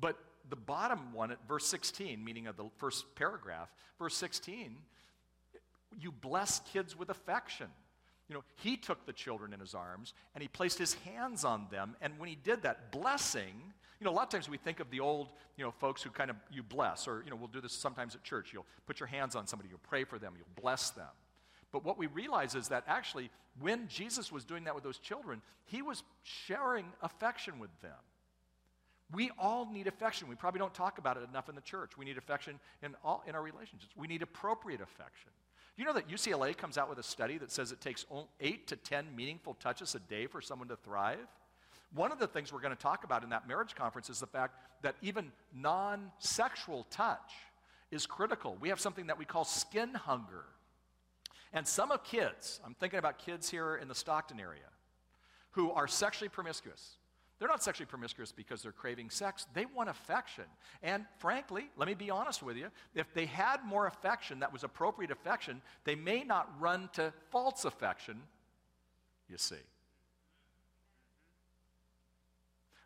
But 0.00 0.18
the 0.48 0.56
bottom 0.56 1.12
one 1.12 1.30
at 1.30 1.38
verse 1.46 1.66
16, 1.66 2.22
meaning 2.22 2.46
of 2.46 2.56
the 2.56 2.64
first 2.76 3.14
paragraph, 3.14 3.68
verse 3.98 4.16
16, 4.16 4.76
you 6.00 6.10
bless 6.10 6.60
kids 6.72 6.98
with 6.98 7.10
affection. 7.10 7.68
You 8.34 8.40
know, 8.40 8.44
he 8.56 8.76
took 8.76 9.06
the 9.06 9.12
children 9.12 9.52
in 9.52 9.60
his 9.60 9.76
arms 9.76 10.12
and 10.34 10.42
he 10.42 10.48
placed 10.48 10.76
his 10.76 10.94
hands 10.94 11.44
on 11.44 11.68
them. 11.70 11.94
And 12.00 12.18
when 12.18 12.28
he 12.28 12.34
did 12.34 12.62
that, 12.62 12.90
blessing, 12.90 13.54
you 14.00 14.04
know, 14.04 14.10
a 14.10 14.12
lot 14.12 14.24
of 14.24 14.28
times 14.30 14.48
we 14.48 14.56
think 14.56 14.80
of 14.80 14.90
the 14.90 14.98
old, 14.98 15.28
you 15.56 15.64
know, 15.64 15.70
folks 15.70 16.02
who 16.02 16.10
kind 16.10 16.30
of 16.30 16.36
you 16.50 16.64
bless, 16.64 17.06
or, 17.06 17.22
you 17.24 17.30
know, 17.30 17.36
we'll 17.36 17.46
do 17.46 17.60
this 17.60 17.72
sometimes 17.72 18.16
at 18.16 18.24
church. 18.24 18.50
You'll 18.52 18.66
put 18.86 18.98
your 18.98 19.06
hands 19.06 19.36
on 19.36 19.46
somebody, 19.46 19.68
you'll 19.68 19.78
pray 19.88 20.02
for 20.02 20.18
them, 20.18 20.32
you'll 20.36 20.60
bless 20.60 20.90
them. 20.90 21.06
But 21.70 21.84
what 21.84 21.96
we 21.96 22.08
realize 22.08 22.56
is 22.56 22.66
that 22.70 22.82
actually, 22.88 23.30
when 23.60 23.86
Jesus 23.86 24.32
was 24.32 24.44
doing 24.44 24.64
that 24.64 24.74
with 24.74 24.82
those 24.82 24.98
children, 24.98 25.40
he 25.66 25.80
was 25.80 26.02
sharing 26.24 26.86
affection 27.02 27.60
with 27.60 27.70
them. 27.82 27.92
We 29.12 29.30
all 29.38 29.70
need 29.70 29.86
affection. 29.86 30.26
We 30.26 30.34
probably 30.34 30.58
don't 30.58 30.74
talk 30.74 30.98
about 30.98 31.18
it 31.18 31.28
enough 31.28 31.48
in 31.48 31.54
the 31.54 31.60
church. 31.60 31.96
We 31.96 32.04
need 32.04 32.18
affection 32.18 32.58
in, 32.82 32.96
all, 33.04 33.22
in 33.28 33.36
our 33.36 33.42
relationships. 33.42 33.92
We 33.96 34.08
need 34.08 34.22
appropriate 34.22 34.80
affection. 34.80 35.30
You 35.76 35.84
know 35.84 35.92
that 35.94 36.08
UCLA 36.08 36.56
comes 36.56 36.78
out 36.78 36.88
with 36.88 36.98
a 36.98 37.02
study 37.02 37.36
that 37.38 37.50
says 37.50 37.72
it 37.72 37.80
takes 37.80 38.06
eight 38.40 38.68
to 38.68 38.76
10 38.76 39.06
meaningful 39.16 39.54
touches 39.54 39.94
a 39.94 39.98
day 39.98 40.26
for 40.26 40.40
someone 40.40 40.68
to 40.68 40.76
thrive? 40.76 41.26
One 41.94 42.12
of 42.12 42.18
the 42.18 42.26
things 42.26 42.52
we're 42.52 42.60
going 42.60 42.76
to 42.76 42.82
talk 42.82 43.04
about 43.04 43.24
in 43.24 43.30
that 43.30 43.48
marriage 43.48 43.74
conference 43.74 44.08
is 44.08 44.20
the 44.20 44.26
fact 44.26 44.56
that 44.82 44.94
even 45.02 45.32
non 45.52 46.12
sexual 46.18 46.86
touch 46.90 47.32
is 47.90 48.06
critical. 48.06 48.56
We 48.60 48.68
have 48.68 48.80
something 48.80 49.06
that 49.08 49.18
we 49.18 49.24
call 49.24 49.44
skin 49.44 49.94
hunger. 49.94 50.44
And 51.52 51.66
some 51.66 51.92
of 51.92 52.02
kids, 52.02 52.60
I'm 52.64 52.74
thinking 52.74 52.98
about 52.98 53.18
kids 53.18 53.48
here 53.48 53.76
in 53.76 53.86
the 53.86 53.94
Stockton 53.94 54.40
area, 54.40 54.62
who 55.52 55.70
are 55.70 55.86
sexually 55.86 56.28
promiscuous. 56.28 56.96
They're 57.38 57.48
not 57.48 57.62
sexually 57.62 57.86
promiscuous 57.86 58.30
because 58.32 58.62
they're 58.62 58.72
craving 58.72 59.10
sex. 59.10 59.46
They 59.54 59.66
want 59.66 59.88
affection. 59.88 60.44
And 60.82 61.04
frankly, 61.18 61.68
let 61.76 61.88
me 61.88 61.94
be 61.94 62.10
honest 62.10 62.42
with 62.42 62.56
you, 62.56 62.68
if 62.94 63.12
they 63.12 63.26
had 63.26 63.64
more 63.64 63.86
affection 63.86 64.40
that 64.40 64.52
was 64.52 64.62
appropriate 64.62 65.10
affection, 65.10 65.60
they 65.84 65.96
may 65.96 66.22
not 66.22 66.48
run 66.60 66.88
to 66.94 67.12
false 67.30 67.64
affection, 67.64 68.20
you 69.28 69.36
see. 69.36 69.56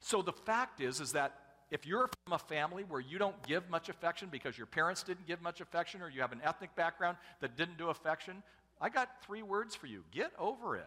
So 0.00 0.22
the 0.22 0.32
fact 0.32 0.80
is 0.80 1.00
is 1.00 1.12
that 1.12 1.34
if 1.70 1.86
you're 1.86 2.08
from 2.24 2.32
a 2.32 2.38
family 2.38 2.84
where 2.84 3.00
you 3.00 3.18
don't 3.18 3.40
give 3.46 3.68
much 3.68 3.90
affection 3.90 4.28
because 4.32 4.56
your 4.56 4.66
parents 4.66 5.02
didn't 5.02 5.26
give 5.26 5.42
much 5.42 5.60
affection 5.60 6.00
or 6.00 6.08
you 6.08 6.22
have 6.22 6.32
an 6.32 6.40
ethnic 6.42 6.74
background 6.74 7.18
that 7.40 7.58
didn't 7.58 7.76
do 7.76 7.90
affection, 7.90 8.42
I 8.80 8.88
got 8.88 9.22
three 9.22 9.42
words 9.42 9.74
for 9.74 9.86
you. 9.86 10.04
Get 10.10 10.32
over 10.38 10.76
it. 10.76 10.84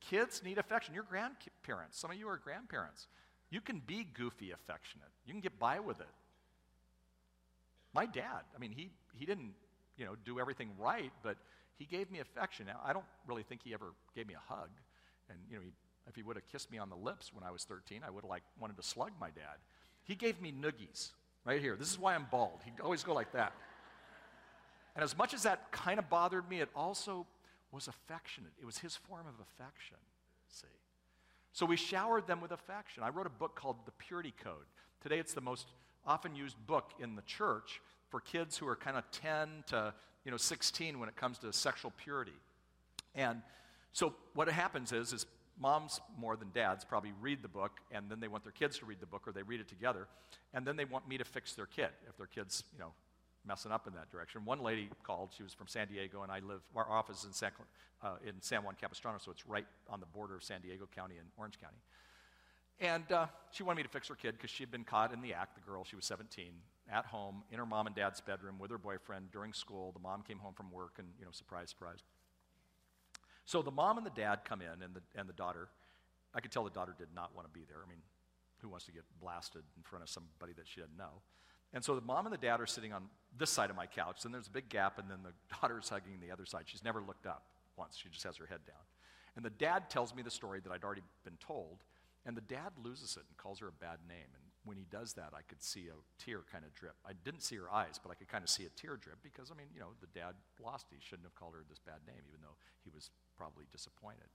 Kids 0.00 0.42
need 0.44 0.58
affection. 0.58 0.94
Your 0.94 1.04
grandparents, 1.04 1.98
some 1.98 2.10
of 2.10 2.16
you 2.16 2.28
are 2.28 2.36
grandparents. 2.36 3.08
You 3.50 3.60
can 3.60 3.80
be 3.86 4.04
goofy 4.04 4.52
affectionate. 4.52 5.08
You 5.26 5.32
can 5.32 5.40
get 5.40 5.58
by 5.58 5.80
with 5.80 6.00
it. 6.00 6.06
My 7.94 8.06
dad, 8.06 8.42
I 8.54 8.58
mean, 8.58 8.72
he, 8.72 8.90
he 9.14 9.24
didn't, 9.24 9.52
you 9.96 10.04
know, 10.04 10.14
do 10.24 10.38
everything 10.38 10.70
right, 10.78 11.10
but 11.22 11.36
he 11.78 11.84
gave 11.84 12.10
me 12.10 12.20
affection. 12.20 12.66
Now, 12.66 12.80
I 12.84 12.92
don't 12.92 13.04
really 13.26 13.42
think 13.42 13.62
he 13.64 13.72
ever 13.72 13.92
gave 14.14 14.28
me 14.28 14.34
a 14.34 14.52
hug. 14.52 14.68
And, 15.30 15.38
you 15.50 15.56
know, 15.56 15.62
he, 15.62 15.72
if 16.06 16.14
he 16.14 16.22
would 16.22 16.36
have 16.36 16.46
kissed 16.48 16.70
me 16.70 16.78
on 16.78 16.90
the 16.90 16.96
lips 16.96 17.32
when 17.32 17.42
I 17.44 17.50
was 17.50 17.64
13, 17.64 18.02
I 18.06 18.10
would 18.10 18.24
have, 18.24 18.30
like, 18.30 18.42
wanted 18.60 18.76
to 18.76 18.82
slug 18.82 19.12
my 19.20 19.28
dad. 19.30 19.56
He 20.04 20.14
gave 20.14 20.40
me 20.40 20.52
noogies 20.52 21.10
right 21.44 21.60
here. 21.60 21.76
This 21.76 21.90
is 21.90 21.98
why 21.98 22.14
I'm 22.14 22.26
bald. 22.30 22.60
He'd 22.64 22.80
always 22.82 23.02
go 23.02 23.14
like 23.14 23.32
that. 23.32 23.52
And 24.94 25.04
as 25.04 25.16
much 25.16 25.32
as 25.32 25.44
that 25.44 25.70
kind 25.70 25.98
of 25.98 26.10
bothered 26.10 26.48
me, 26.48 26.60
it 26.60 26.68
also 26.74 27.26
was 27.72 27.88
affectionate. 27.88 28.52
It 28.60 28.64
was 28.64 28.78
his 28.78 28.96
form 28.96 29.26
of 29.26 29.34
affection, 29.40 29.96
see. 30.48 30.66
So 31.52 31.66
we 31.66 31.76
showered 31.76 32.26
them 32.26 32.40
with 32.40 32.52
affection. 32.52 33.02
I 33.02 33.08
wrote 33.08 33.26
a 33.26 33.30
book 33.30 33.54
called 33.56 33.76
The 33.84 33.92
Purity 33.92 34.34
Code. 34.42 34.66
Today 35.02 35.18
it's 35.18 35.34
the 35.34 35.40
most 35.40 35.68
often 36.06 36.34
used 36.34 36.56
book 36.66 36.92
in 37.00 37.16
the 37.16 37.22
church 37.22 37.80
for 38.10 38.20
kids 38.20 38.56
who 38.56 38.66
are 38.66 38.76
kind 38.76 38.96
of 38.96 39.10
10 39.10 39.64
to 39.68 39.92
you 40.24 40.30
know 40.30 40.36
16 40.36 40.98
when 40.98 41.08
it 41.08 41.16
comes 41.16 41.38
to 41.38 41.52
sexual 41.52 41.92
purity. 42.02 42.32
And 43.14 43.42
so 43.92 44.14
what 44.34 44.48
happens 44.48 44.92
is 44.92 45.12
is 45.12 45.26
moms 45.60 46.00
more 46.16 46.36
than 46.36 46.50
dads 46.54 46.84
probably 46.84 47.12
read 47.20 47.42
the 47.42 47.48
book 47.48 47.72
and 47.90 48.08
then 48.08 48.20
they 48.20 48.28
want 48.28 48.44
their 48.44 48.52
kids 48.52 48.78
to 48.78 48.86
read 48.86 49.00
the 49.00 49.06
book 49.06 49.26
or 49.26 49.32
they 49.32 49.42
read 49.42 49.60
it 49.60 49.68
together 49.68 50.06
and 50.54 50.64
then 50.64 50.76
they 50.76 50.84
want 50.84 51.08
me 51.08 51.18
to 51.18 51.24
fix 51.24 51.54
their 51.54 51.66
kid 51.66 51.88
if 52.08 52.16
their 52.16 52.26
kids 52.26 52.62
you 52.72 52.78
know 52.78 52.92
messing 53.48 53.72
up 53.72 53.86
in 53.86 53.94
that 53.94 54.10
direction. 54.12 54.44
One 54.44 54.60
lady 54.60 54.90
called, 55.02 55.30
she 55.36 55.42
was 55.42 55.54
from 55.54 55.66
San 55.66 55.88
Diego, 55.88 56.22
and 56.22 56.30
I 56.30 56.40
live, 56.40 56.60
our 56.76 56.88
office 56.88 57.20
is 57.20 57.24
in 57.24 57.32
San, 57.32 57.50
uh, 58.04 58.16
in 58.24 58.34
San 58.40 58.62
Juan 58.62 58.76
Capistrano, 58.80 59.18
so 59.18 59.32
it's 59.32 59.46
right 59.46 59.66
on 59.88 59.98
the 59.98 60.06
border 60.06 60.36
of 60.36 60.44
San 60.44 60.60
Diego 60.60 60.86
County 60.94 61.16
and 61.16 61.26
Orange 61.36 61.58
County. 61.58 61.78
And 62.80 63.10
uh, 63.10 63.26
she 63.50 63.64
wanted 63.64 63.78
me 63.78 63.82
to 63.84 63.88
fix 63.88 64.06
her 64.08 64.14
kid 64.14 64.32
because 64.32 64.50
she 64.50 64.62
had 64.62 64.70
been 64.70 64.84
caught 64.84 65.12
in 65.12 65.20
the 65.20 65.32
act, 65.32 65.56
the 65.56 65.62
girl, 65.62 65.82
she 65.82 65.96
was 65.96 66.04
17, 66.04 66.52
at 66.92 67.06
home 67.06 67.42
in 67.50 67.58
her 67.58 67.66
mom 67.66 67.86
and 67.86 67.96
dad's 67.96 68.20
bedroom 68.20 68.58
with 68.58 68.70
her 68.70 68.78
boyfriend 68.78 69.32
during 69.32 69.52
school. 69.52 69.90
The 69.92 69.98
mom 69.98 70.22
came 70.22 70.38
home 70.38 70.54
from 70.54 70.70
work, 70.70 70.96
and, 70.98 71.08
you 71.18 71.24
know, 71.24 71.32
surprise, 71.32 71.70
surprise. 71.70 72.04
So 73.46 73.62
the 73.62 73.70
mom 73.70 73.96
and 73.96 74.06
the 74.06 74.10
dad 74.10 74.40
come 74.44 74.60
in, 74.60 74.82
and 74.82 74.94
the, 74.94 75.00
and 75.18 75.28
the 75.28 75.32
daughter, 75.32 75.68
I 76.34 76.40
could 76.40 76.52
tell 76.52 76.64
the 76.64 76.70
daughter 76.70 76.94
did 76.96 77.08
not 77.14 77.34
want 77.34 77.48
to 77.48 77.58
be 77.58 77.64
there. 77.66 77.78
I 77.84 77.88
mean, 77.88 78.02
who 78.60 78.68
wants 78.68 78.84
to 78.86 78.92
get 78.92 79.04
blasted 79.20 79.62
in 79.76 79.82
front 79.82 80.02
of 80.02 80.10
somebody 80.10 80.52
that 80.56 80.68
she 80.68 80.80
didn't 80.80 80.98
know? 80.98 81.22
And 81.74 81.84
so 81.84 81.94
the 81.94 82.00
mom 82.00 82.26
and 82.26 82.32
the 82.32 82.38
dad 82.38 82.60
are 82.60 82.66
sitting 82.66 82.92
on 82.92 83.04
this 83.36 83.50
side 83.50 83.70
of 83.70 83.76
my 83.76 83.86
couch, 83.86 84.24
and 84.24 84.32
there's 84.32 84.46
a 84.46 84.50
big 84.50 84.68
gap, 84.68 84.98
and 84.98 85.10
then 85.10 85.18
the 85.22 85.32
daughter's 85.60 85.88
hugging 85.88 86.18
the 86.20 86.32
other 86.32 86.46
side. 86.46 86.62
She's 86.66 86.84
never 86.84 87.02
looked 87.02 87.26
up 87.26 87.44
once, 87.76 87.96
she 87.96 88.08
just 88.08 88.24
has 88.24 88.36
her 88.36 88.46
head 88.46 88.60
down. 88.66 88.82
And 89.36 89.44
the 89.44 89.50
dad 89.50 89.88
tells 89.88 90.14
me 90.14 90.22
the 90.22 90.30
story 90.30 90.60
that 90.60 90.72
I'd 90.72 90.82
already 90.82 91.02
been 91.24 91.38
told, 91.38 91.84
and 92.26 92.36
the 92.36 92.42
dad 92.42 92.72
loses 92.82 93.16
it 93.16 93.22
and 93.28 93.36
calls 93.36 93.60
her 93.60 93.68
a 93.68 93.72
bad 93.72 93.98
name. 94.08 94.26
And 94.34 94.42
when 94.64 94.76
he 94.76 94.84
does 94.90 95.12
that, 95.14 95.30
I 95.32 95.42
could 95.46 95.62
see 95.62 95.86
a 95.86 95.96
tear 96.22 96.42
kind 96.50 96.64
of 96.64 96.74
drip. 96.74 96.96
I 97.06 97.12
didn't 97.24 97.42
see 97.42 97.56
her 97.56 97.70
eyes, 97.70 98.00
but 98.02 98.10
I 98.10 98.14
could 98.14 98.28
kind 98.28 98.42
of 98.42 98.50
see 98.50 98.64
a 98.64 98.72
tear 98.74 98.96
drip 98.96 99.22
because, 99.22 99.52
I 99.52 99.54
mean, 99.54 99.68
you 99.72 99.80
know, 99.80 99.94
the 100.00 100.10
dad 100.18 100.34
lost. 100.62 100.86
He 100.90 100.98
shouldn't 101.00 101.24
have 101.24 101.36
called 101.36 101.54
her 101.54 101.62
this 101.68 101.78
bad 101.78 102.02
name, 102.06 102.20
even 102.28 102.40
though 102.42 102.58
he 102.82 102.90
was 102.90 103.10
probably 103.36 103.64
disappointed. 103.70 104.26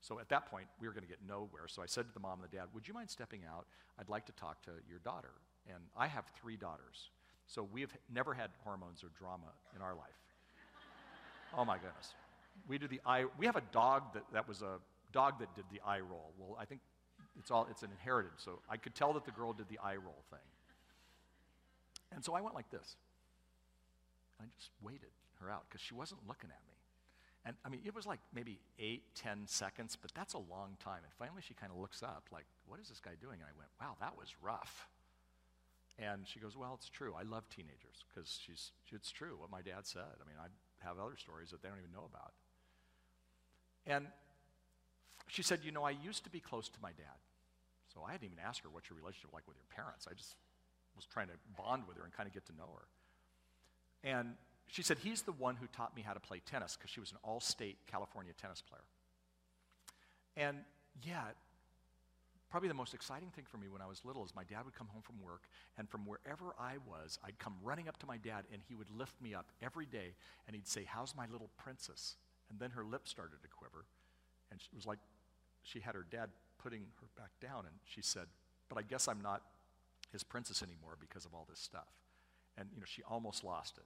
So 0.00 0.18
at 0.18 0.30
that 0.30 0.46
point, 0.46 0.66
we 0.80 0.88
were 0.88 0.94
going 0.94 1.04
to 1.04 1.08
get 1.08 1.20
nowhere. 1.26 1.68
So 1.68 1.82
I 1.82 1.86
said 1.86 2.08
to 2.08 2.14
the 2.14 2.20
mom 2.20 2.40
and 2.40 2.50
the 2.50 2.56
dad, 2.56 2.72
Would 2.72 2.88
you 2.88 2.94
mind 2.94 3.10
stepping 3.10 3.42
out? 3.44 3.66
I'd 3.98 4.08
like 4.08 4.24
to 4.26 4.32
talk 4.32 4.62
to 4.62 4.72
your 4.88 4.98
daughter. 5.00 5.36
And 5.68 5.82
I 5.96 6.06
have 6.06 6.24
three 6.40 6.56
daughters. 6.56 7.10
So 7.46 7.66
we 7.72 7.80
have 7.80 7.90
never 8.12 8.34
had 8.34 8.50
hormones 8.64 9.02
or 9.02 9.08
drama 9.18 9.52
in 9.74 9.82
our 9.82 9.94
life. 9.94 10.18
oh 11.58 11.64
my 11.64 11.76
goodness. 11.76 12.14
We 12.68 12.78
do 12.78 12.86
the 12.86 13.00
eye, 13.04 13.24
we 13.38 13.46
have 13.46 13.56
a 13.56 13.62
dog 13.72 14.14
that, 14.14 14.24
that 14.32 14.46
was 14.46 14.62
a 14.62 14.78
dog 15.12 15.38
that 15.40 15.54
did 15.54 15.64
the 15.72 15.80
eye 15.84 16.00
roll. 16.00 16.32
Well, 16.38 16.56
I 16.60 16.64
think 16.64 16.80
it's 17.38 17.50
all, 17.50 17.66
it's 17.70 17.82
an 17.82 17.90
inherited. 17.90 18.32
So 18.36 18.60
I 18.68 18.76
could 18.76 18.94
tell 18.94 19.12
that 19.14 19.24
the 19.24 19.30
girl 19.30 19.52
did 19.52 19.68
the 19.68 19.78
eye 19.82 19.96
roll 19.96 20.22
thing. 20.30 20.38
And 22.12 22.24
so 22.24 22.34
I 22.34 22.40
went 22.40 22.54
like 22.54 22.70
this. 22.70 22.96
I 24.40 24.44
just 24.58 24.70
waited 24.82 25.10
her 25.40 25.50
out 25.50 25.64
because 25.68 25.80
she 25.80 25.94
wasn't 25.94 26.20
looking 26.26 26.50
at 26.50 26.60
me. 26.66 26.74
And 27.46 27.56
I 27.64 27.68
mean, 27.68 27.80
it 27.84 27.94
was 27.94 28.06
like 28.06 28.20
maybe 28.34 28.60
eight, 28.78 29.02
ten 29.14 29.46
seconds, 29.46 29.96
but 30.00 30.12
that's 30.14 30.34
a 30.34 30.38
long 30.38 30.76
time. 30.82 31.00
And 31.04 31.12
finally, 31.18 31.40
she 31.40 31.54
kind 31.54 31.72
of 31.72 31.78
looks 31.78 32.02
up, 32.02 32.24
like, 32.30 32.44
what 32.66 32.80
is 32.80 32.88
this 32.88 33.00
guy 33.00 33.12
doing? 33.20 33.40
And 33.40 33.48
I 33.48 33.56
went, 33.56 33.70
wow, 33.80 33.96
that 34.00 34.16
was 34.16 34.34
rough. 34.42 34.88
And 35.98 36.26
she 36.26 36.40
goes, 36.40 36.56
Well, 36.56 36.74
it's 36.74 36.88
true. 36.88 37.14
I 37.18 37.22
love 37.22 37.48
teenagers 37.48 38.04
because 38.08 38.40
she's, 38.44 38.72
it's 38.92 39.10
true 39.10 39.36
what 39.38 39.50
my 39.50 39.60
dad 39.60 39.84
said. 39.86 40.16
I 40.20 40.24
mean, 40.26 40.38
I 40.40 40.48
have 40.86 40.98
other 40.98 41.16
stories 41.16 41.50
that 41.50 41.62
they 41.62 41.68
don't 41.68 41.78
even 41.78 41.92
know 41.92 42.08
about. 42.08 42.32
And 43.86 44.06
she 45.26 45.42
said, 45.42 45.60
You 45.62 45.72
know, 45.72 45.84
I 45.84 45.90
used 45.90 46.24
to 46.24 46.30
be 46.30 46.40
close 46.40 46.68
to 46.68 46.78
my 46.82 46.90
dad. 46.90 47.18
So 47.92 48.02
I 48.06 48.12
hadn't 48.12 48.26
even 48.26 48.38
asked 48.38 48.62
her 48.62 48.70
what's 48.70 48.88
your 48.88 48.98
relationship 48.98 49.32
like 49.32 49.46
with 49.48 49.56
your 49.56 49.68
parents. 49.74 50.06
I 50.10 50.14
just 50.14 50.36
was 50.96 51.04
trying 51.04 51.28
to 51.28 51.34
bond 51.56 51.84
with 51.88 51.96
her 51.96 52.04
and 52.04 52.12
kind 52.12 52.26
of 52.26 52.32
get 52.32 52.46
to 52.46 52.52
know 52.56 52.70
her. 52.74 52.86
And 54.02 54.34
she 54.68 54.82
said, 54.82 54.98
He's 54.98 55.22
the 55.22 55.32
one 55.32 55.56
who 55.56 55.66
taught 55.66 55.94
me 55.96 56.02
how 56.02 56.12
to 56.12 56.20
play 56.20 56.40
tennis 56.44 56.76
because 56.76 56.90
she 56.90 57.00
was 57.00 57.10
an 57.10 57.18
all 57.22 57.40
state 57.40 57.76
California 57.86 58.32
tennis 58.40 58.62
player. 58.62 58.84
And 60.36 60.58
yet, 61.02 61.36
Probably 62.50 62.68
the 62.68 62.74
most 62.74 62.94
exciting 62.94 63.30
thing 63.30 63.44
for 63.48 63.58
me 63.58 63.68
when 63.68 63.80
I 63.80 63.86
was 63.86 64.04
little 64.04 64.24
is 64.24 64.34
my 64.34 64.42
dad 64.42 64.64
would 64.64 64.74
come 64.74 64.88
home 64.88 65.02
from 65.02 65.22
work, 65.22 65.44
and 65.78 65.88
from 65.88 66.04
wherever 66.04 66.54
I 66.58 66.78
was, 66.84 67.18
I'd 67.24 67.38
come 67.38 67.54
running 67.62 67.88
up 67.88 67.98
to 67.98 68.06
my 68.06 68.16
dad, 68.16 68.44
and 68.52 68.60
he 68.68 68.74
would 68.74 68.90
lift 68.90 69.14
me 69.22 69.34
up 69.34 69.52
every 69.62 69.86
day, 69.86 70.14
and 70.46 70.56
he'd 70.56 70.66
say, 70.66 70.84
How's 70.84 71.14
my 71.14 71.26
little 71.30 71.50
princess? 71.56 72.16
And 72.50 72.58
then 72.58 72.70
her 72.70 72.84
lips 72.84 73.10
started 73.10 73.40
to 73.42 73.48
quiver, 73.48 73.84
and 74.50 74.60
it 74.60 74.74
was 74.74 74.86
like 74.86 74.98
she 75.62 75.78
had 75.78 75.94
her 75.94 76.04
dad 76.10 76.30
putting 76.58 76.80
her 77.00 77.06
back 77.16 77.30
down, 77.40 77.60
and 77.60 77.74
she 77.84 78.02
said, 78.02 78.26
But 78.68 78.78
I 78.78 78.82
guess 78.82 79.06
I'm 79.06 79.22
not 79.22 79.42
his 80.12 80.24
princess 80.24 80.60
anymore 80.62 80.96
because 81.00 81.24
of 81.24 81.34
all 81.34 81.46
this 81.48 81.60
stuff. 81.60 81.88
And, 82.58 82.68
you 82.74 82.80
know, 82.80 82.86
she 82.86 83.02
almost 83.04 83.44
lost 83.44 83.78
it. 83.78 83.84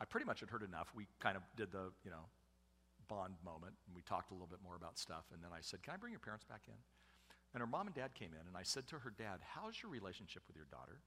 I 0.00 0.04
pretty 0.04 0.26
much 0.26 0.40
had 0.40 0.50
heard 0.50 0.62
enough. 0.62 0.88
We 0.94 1.06
kind 1.20 1.36
of 1.36 1.42
did 1.56 1.72
the, 1.72 1.90
you 2.04 2.10
know, 2.10 2.26
bond 3.08 3.34
moment, 3.44 3.74
and 3.86 3.96
we 3.96 4.02
talked 4.02 4.30
a 4.30 4.34
little 4.34 4.48
bit 4.48 4.60
more 4.62 4.76
about 4.76 4.98
stuff. 4.98 5.24
And 5.32 5.42
then 5.42 5.50
I 5.52 5.60
said, 5.60 5.82
Can 5.82 5.94
I 5.94 5.96
bring 5.96 6.12
your 6.12 6.20
parents 6.20 6.44
back 6.44 6.62
in? 6.68 6.78
And 7.54 7.60
her 7.60 7.66
mom 7.66 7.86
and 7.86 7.96
dad 7.96 8.14
came 8.14 8.30
in, 8.32 8.46
and 8.46 8.56
I 8.56 8.62
said 8.62 8.86
to 8.88 8.98
her 9.00 9.10
dad, 9.10 9.40
How's 9.54 9.82
your 9.82 9.90
relationship 9.90 10.42
with 10.46 10.56
your 10.56 10.66
daughter? 10.70 11.00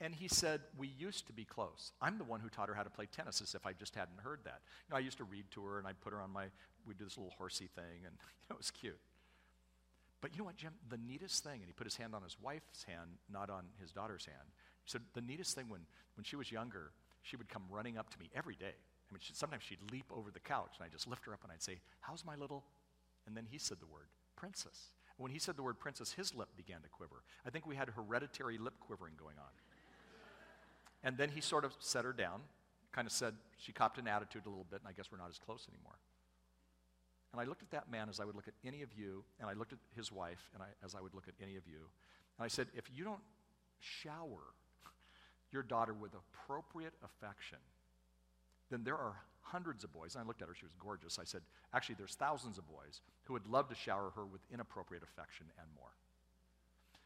And 0.00 0.14
he 0.14 0.28
said, 0.28 0.60
We 0.76 0.88
used 0.88 1.26
to 1.28 1.32
be 1.32 1.44
close. 1.44 1.92
I'm 2.00 2.18
the 2.18 2.24
one 2.24 2.40
who 2.40 2.48
taught 2.48 2.68
her 2.68 2.74
how 2.74 2.82
to 2.82 2.90
play 2.90 3.06
tennis, 3.06 3.40
as 3.40 3.54
if 3.54 3.66
I 3.66 3.72
just 3.72 3.94
hadn't 3.94 4.20
heard 4.20 4.40
that. 4.44 4.60
You 4.88 4.92
know, 4.92 4.96
I 4.96 5.00
used 5.00 5.18
to 5.18 5.24
read 5.24 5.50
to 5.52 5.64
her, 5.64 5.78
and 5.78 5.86
I'd 5.86 6.00
put 6.00 6.12
her 6.12 6.20
on 6.20 6.30
my, 6.30 6.46
we'd 6.86 6.98
do 6.98 7.04
this 7.04 7.16
little 7.16 7.32
horsey 7.36 7.68
thing, 7.74 8.04
and 8.04 8.14
you 8.14 8.46
know, 8.50 8.54
it 8.54 8.58
was 8.58 8.70
cute. 8.70 8.98
But 10.20 10.32
you 10.32 10.38
know 10.38 10.44
what, 10.44 10.56
Jim? 10.56 10.72
The 10.88 10.98
neatest 10.98 11.44
thing, 11.44 11.60
and 11.60 11.66
he 11.66 11.72
put 11.72 11.86
his 11.86 11.96
hand 11.96 12.14
on 12.14 12.22
his 12.22 12.36
wife's 12.40 12.84
hand, 12.84 13.10
not 13.30 13.50
on 13.50 13.64
his 13.80 13.92
daughter's 13.92 14.24
hand. 14.24 14.48
He 14.84 14.90
said, 14.90 15.02
The 15.14 15.20
neatest 15.20 15.54
thing 15.54 15.68
when, 15.68 15.82
when 16.16 16.24
she 16.24 16.36
was 16.36 16.50
younger, 16.50 16.92
she 17.22 17.36
would 17.36 17.48
come 17.48 17.62
running 17.70 17.98
up 17.98 18.10
to 18.10 18.18
me 18.18 18.30
every 18.34 18.54
day. 18.54 18.74
Mean, 19.14 19.20
she, 19.20 19.32
sometimes 19.34 19.62
she'd 19.62 19.90
leap 19.92 20.06
over 20.10 20.30
the 20.30 20.40
couch, 20.40 20.74
and 20.76 20.84
I'd 20.84 20.92
just 20.92 21.08
lift 21.08 21.24
her 21.26 21.32
up 21.32 21.40
and 21.42 21.52
I'd 21.52 21.62
say, 21.62 21.78
How's 22.00 22.24
my 22.24 22.34
little? 22.36 22.64
And 23.26 23.36
then 23.36 23.46
he 23.50 23.58
said 23.58 23.78
the 23.80 23.86
word, 23.86 24.08
Princess. 24.36 24.90
When 25.16 25.30
he 25.30 25.38
said 25.38 25.56
the 25.56 25.62
word 25.62 25.78
princess, 25.78 26.12
his 26.12 26.34
lip 26.34 26.48
began 26.56 26.80
to 26.82 26.88
quiver. 26.88 27.22
I 27.46 27.50
think 27.50 27.66
we 27.66 27.76
had 27.76 27.88
hereditary 27.88 28.58
lip 28.58 28.74
quivering 28.80 29.14
going 29.18 29.36
on. 29.38 29.44
And 31.06 31.18
then 31.18 31.28
he 31.28 31.42
sort 31.42 31.66
of 31.66 31.74
set 31.80 32.06
her 32.06 32.14
down, 32.14 32.40
kind 32.90 33.06
of 33.06 33.12
said, 33.12 33.34
she 33.58 33.72
copped 33.72 33.98
an 33.98 34.08
attitude 34.08 34.46
a 34.46 34.48
little 34.48 34.64
bit, 34.70 34.80
and 34.80 34.88
I 34.88 34.92
guess 34.92 35.12
we're 35.12 35.18
not 35.18 35.28
as 35.28 35.38
close 35.38 35.66
anymore. 35.68 35.98
And 37.32 37.42
I 37.42 37.44
looked 37.44 37.62
at 37.62 37.70
that 37.72 37.90
man 37.90 38.08
as 38.08 38.20
I 38.20 38.24
would 38.24 38.34
look 38.34 38.48
at 38.48 38.54
any 38.64 38.80
of 38.80 38.88
you, 38.96 39.22
and 39.38 39.50
I 39.50 39.52
looked 39.52 39.74
at 39.74 39.78
his 39.94 40.10
wife 40.10 40.50
and 40.54 40.62
I, 40.62 40.68
as 40.82 40.94
I 40.94 41.02
would 41.02 41.12
look 41.12 41.28
at 41.28 41.34
any 41.42 41.56
of 41.56 41.66
you. 41.66 41.90
And 42.38 42.44
I 42.44 42.48
said, 42.48 42.68
if 42.74 42.84
you 42.94 43.04
don't 43.04 43.20
shower 43.80 44.54
your 45.52 45.62
daughter 45.62 45.92
with 45.92 46.12
appropriate 46.14 46.94
affection, 47.04 47.58
then 48.74 48.82
there 48.82 48.96
are 48.96 49.14
hundreds 49.40 49.84
of 49.84 49.92
boys, 49.92 50.16
and 50.16 50.24
I 50.24 50.26
looked 50.26 50.42
at 50.42 50.48
her, 50.48 50.54
she 50.54 50.64
was 50.64 50.74
gorgeous. 50.80 51.18
I 51.20 51.24
said, 51.24 51.42
actually, 51.72 51.94
there's 51.96 52.16
thousands 52.16 52.58
of 52.58 52.66
boys 52.66 53.00
who 53.24 53.34
would 53.34 53.46
love 53.46 53.68
to 53.68 53.74
shower 53.76 54.10
her 54.16 54.26
with 54.26 54.40
inappropriate 54.52 55.04
affection 55.04 55.46
and 55.58 55.68
more. 55.78 55.90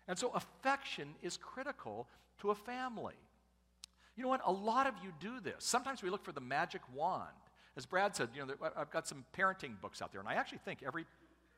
And 0.09 0.19
so 0.19 0.31
affection 0.35 1.09
is 1.23 1.37
critical 1.37 2.09
to 2.41 2.51
a 2.51 2.55
family. 2.55 3.17
You 4.17 4.23
know 4.23 4.31
what? 4.31 4.41
A 4.47 4.53
lot 4.53 4.87
of 4.87 4.95
you 5.05 5.13
do 5.21 5.41
this. 5.41 5.57
Sometimes 5.59 6.03
we 6.03 6.09
look 6.09 6.25
for 6.25 6.33
the 6.33 6.41
magic 6.41 6.81
wand. 6.95 7.29
As 7.77 7.85
Brad 7.85 8.17
said, 8.17 8.31
you 8.35 8.47
know, 8.47 8.55
I've 8.77 8.91
got 8.91 9.07
some 9.07 9.27
parenting 9.37 9.79
books 9.81 10.01
out 10.01 10.11
there, 10.11 10.21
and 10.21 10.29
I 10.29 10.35
actually 10.35 10.59
think 10.65 10.83
every 10.85 11.05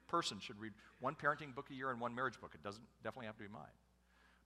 person 0.08 0.38
should 0.40 0.60
read 0.60 0.72
one 0.98 1.14
parenting 1.14 1.54
book 1.54 1.68
a 1.70 1.74
year 1.74 1.90
and 1.90 2.00
one 2.00 2.14
marriage 2.14 2.40
book. 2.40 2.50
It 2.54 2.64
doesn't 2.64 2.84
definitely 3.04 3.26
have 3.26 3.36
to 3.36 3.44
be 3.44 3.48
mine. 3.48 3.62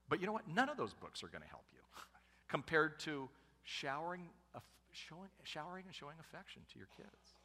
But 0.07 0.21
you 0.21 0.27
know 0.27 0.33
what? 0.33 0.47
None 0.47 0.69
of 0.69 0.77
those 0.77 0.93
books 0.93 1.23
are 1.23 1.27
going 1.27 1.41
to 1.41 1.49
help 1.49 1.65
you 1.73 1.79
compared 2.47 2.99
to 2.99 3.27
showering 3.63 4.21
showing, 4.95 5.29
showering 5.43 5.83
and 5.85 5.95
showing 5.95 6.15
affection 6.19 6.61
to 6.71 6.77
your 6.77 6.87
kids. 6.97 7.35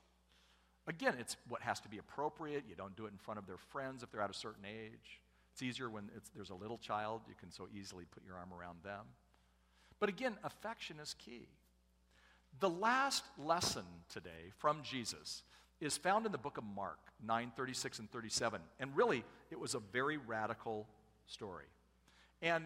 Again, 0.86 1.14
it's 1.18 1.36
what 1.48 1.62
has 1.62 1.80
to 1.80 1.88
be 1.88 1.98
appropriate. 1.98 2.64
You 2.68 2.74
don't 2.74 2.96
do 2.96 3.06
it 3.06 3.12
in 3.12 3.18
front 3.18 3.38
of 3.38 3.46
their 3.46 3.58
friends 3.58 4.02
if 4.02 4.10
they're 4.10 4.22
at 4.22 4.30
a 4.30 4.34
certain 4.34 4.64
age. 4.64 5.20
It's 5.52 5.62
easier 5.62 5.90
when 5.90 6.10
it's, 6.16 6.30
there's 6.34 6.50
a 6.50 6.54
little 6.54 6.78
child. 6.78 7.22
You 7.28 7.34
can 7.38 7.50
so 7.50 7.68
easily 7.76 8.04
put 8.10 8.24
your 8.24 8.36
arm 8.36 8.50
around 8.58 8.78
them. 8.82 9.04
But 9.98 10.08
again, 10.08 10.36
affection 10.42 10.96
is 11.00 11.14
key. 11.14 11.48
The 12.58 12.70
last 12.70 13.24
lesson 13.38 13.84
today 14.08 14.52
from 14.58 14.82
Jesus 14.82 15.42
is 15.80 15.96
found 15.96 16.26
in 16.26 16.32
the 16.32 16.38
book 16.38 16.58
of 16.58 16.64
Mark 16.64 16.98
9 17.26 17.52
36 17.56 17.98
and 18.00 18.10
37. 18.10 18.60
And 18.80 18.96
really, 18.96 19.24
it 19.50 19.58
was 19.58 19.74
a 19.74 19.80
very 19.92 20.16
radical 20.16 20.86
story. 21.26 21.66
And 22.42 22.64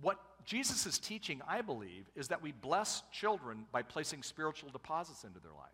what 0.00 0.18
Jesus 0.44 0.86
is 0.86 0.98
teaching, 0.98 1.42
I 1.46 1.60
believe, 1.60 2.10
is 2.14 2.28
that 2.28 2.42
we 2.42 2.52
bless 2.52 3.02
children 3.12 3.66
by 3.72 3.82
placing 3.82 4.22
spiritual 4.22 4.70
deposits 4.70 5.24
into 5.24 5.40
their 5.40 5.52
life. 5.52 5.68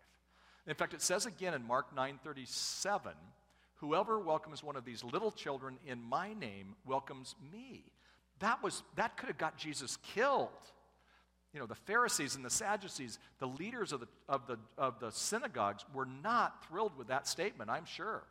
In 0.67 0.75
fact, 0.75 0.93
it 0.93 1.01
says 1.01 1.25
again 1.25 1.53
in 1.53 1.65
Mark 1.65 1.95
9:37, 1.95 3.13
whoever 3.75 4.19
welcomes 4.19 4.63
one 4.63 4.75
of 4.75 4.85
these 4.85 5.03
little 5.03 5.31
children 5.31 5.77
in 5.85 6.01
my 6.01 6.33
name 6.33 6.75
welcomes 6.85 7.35
me. 7.51 7.85
That 8.39 8.61
was 8.61 8.83
that 8.95 9.17
could 9.17 9.29
have 9.29 9.37
got 9.37 9.57
Jesus 9.57 9.97
killed. 9.97 10.49
You 11.53 11.61
know, 11.61 11.65
the 11.65 11.75
Pharisees 11.75 12.35
and 12.35 12.43
the 12.43 12.49
Sadducees, 12.49 13.19
the 13.39 13.47
leaders 13.47 13.91
of 13.91 14.01
the, 14.01 14.07
of 14.27 14.45
the, 14.47 14.59
of 14.77 14.99
the 14.99 15.11
synagogues, 15.11 15.85
were 15.93 16.05
not 16.05 16.63
thrilled 16.67 16.95
with 16.97 17.07
that 17.07 17.27
statement, 17.27 17.69
I'm 17.69 17.85
sure. 17.85 18.23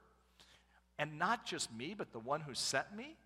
And 0.99 1.19
not 1.19 1.45
just 1.45 1.73
me, 1.75 1.95
but 1.97 2.13
the 2.13 2.19
one 2.19 2.41
who 2.43 2.55
sent 2.55 2.95
me. 2.95 3.17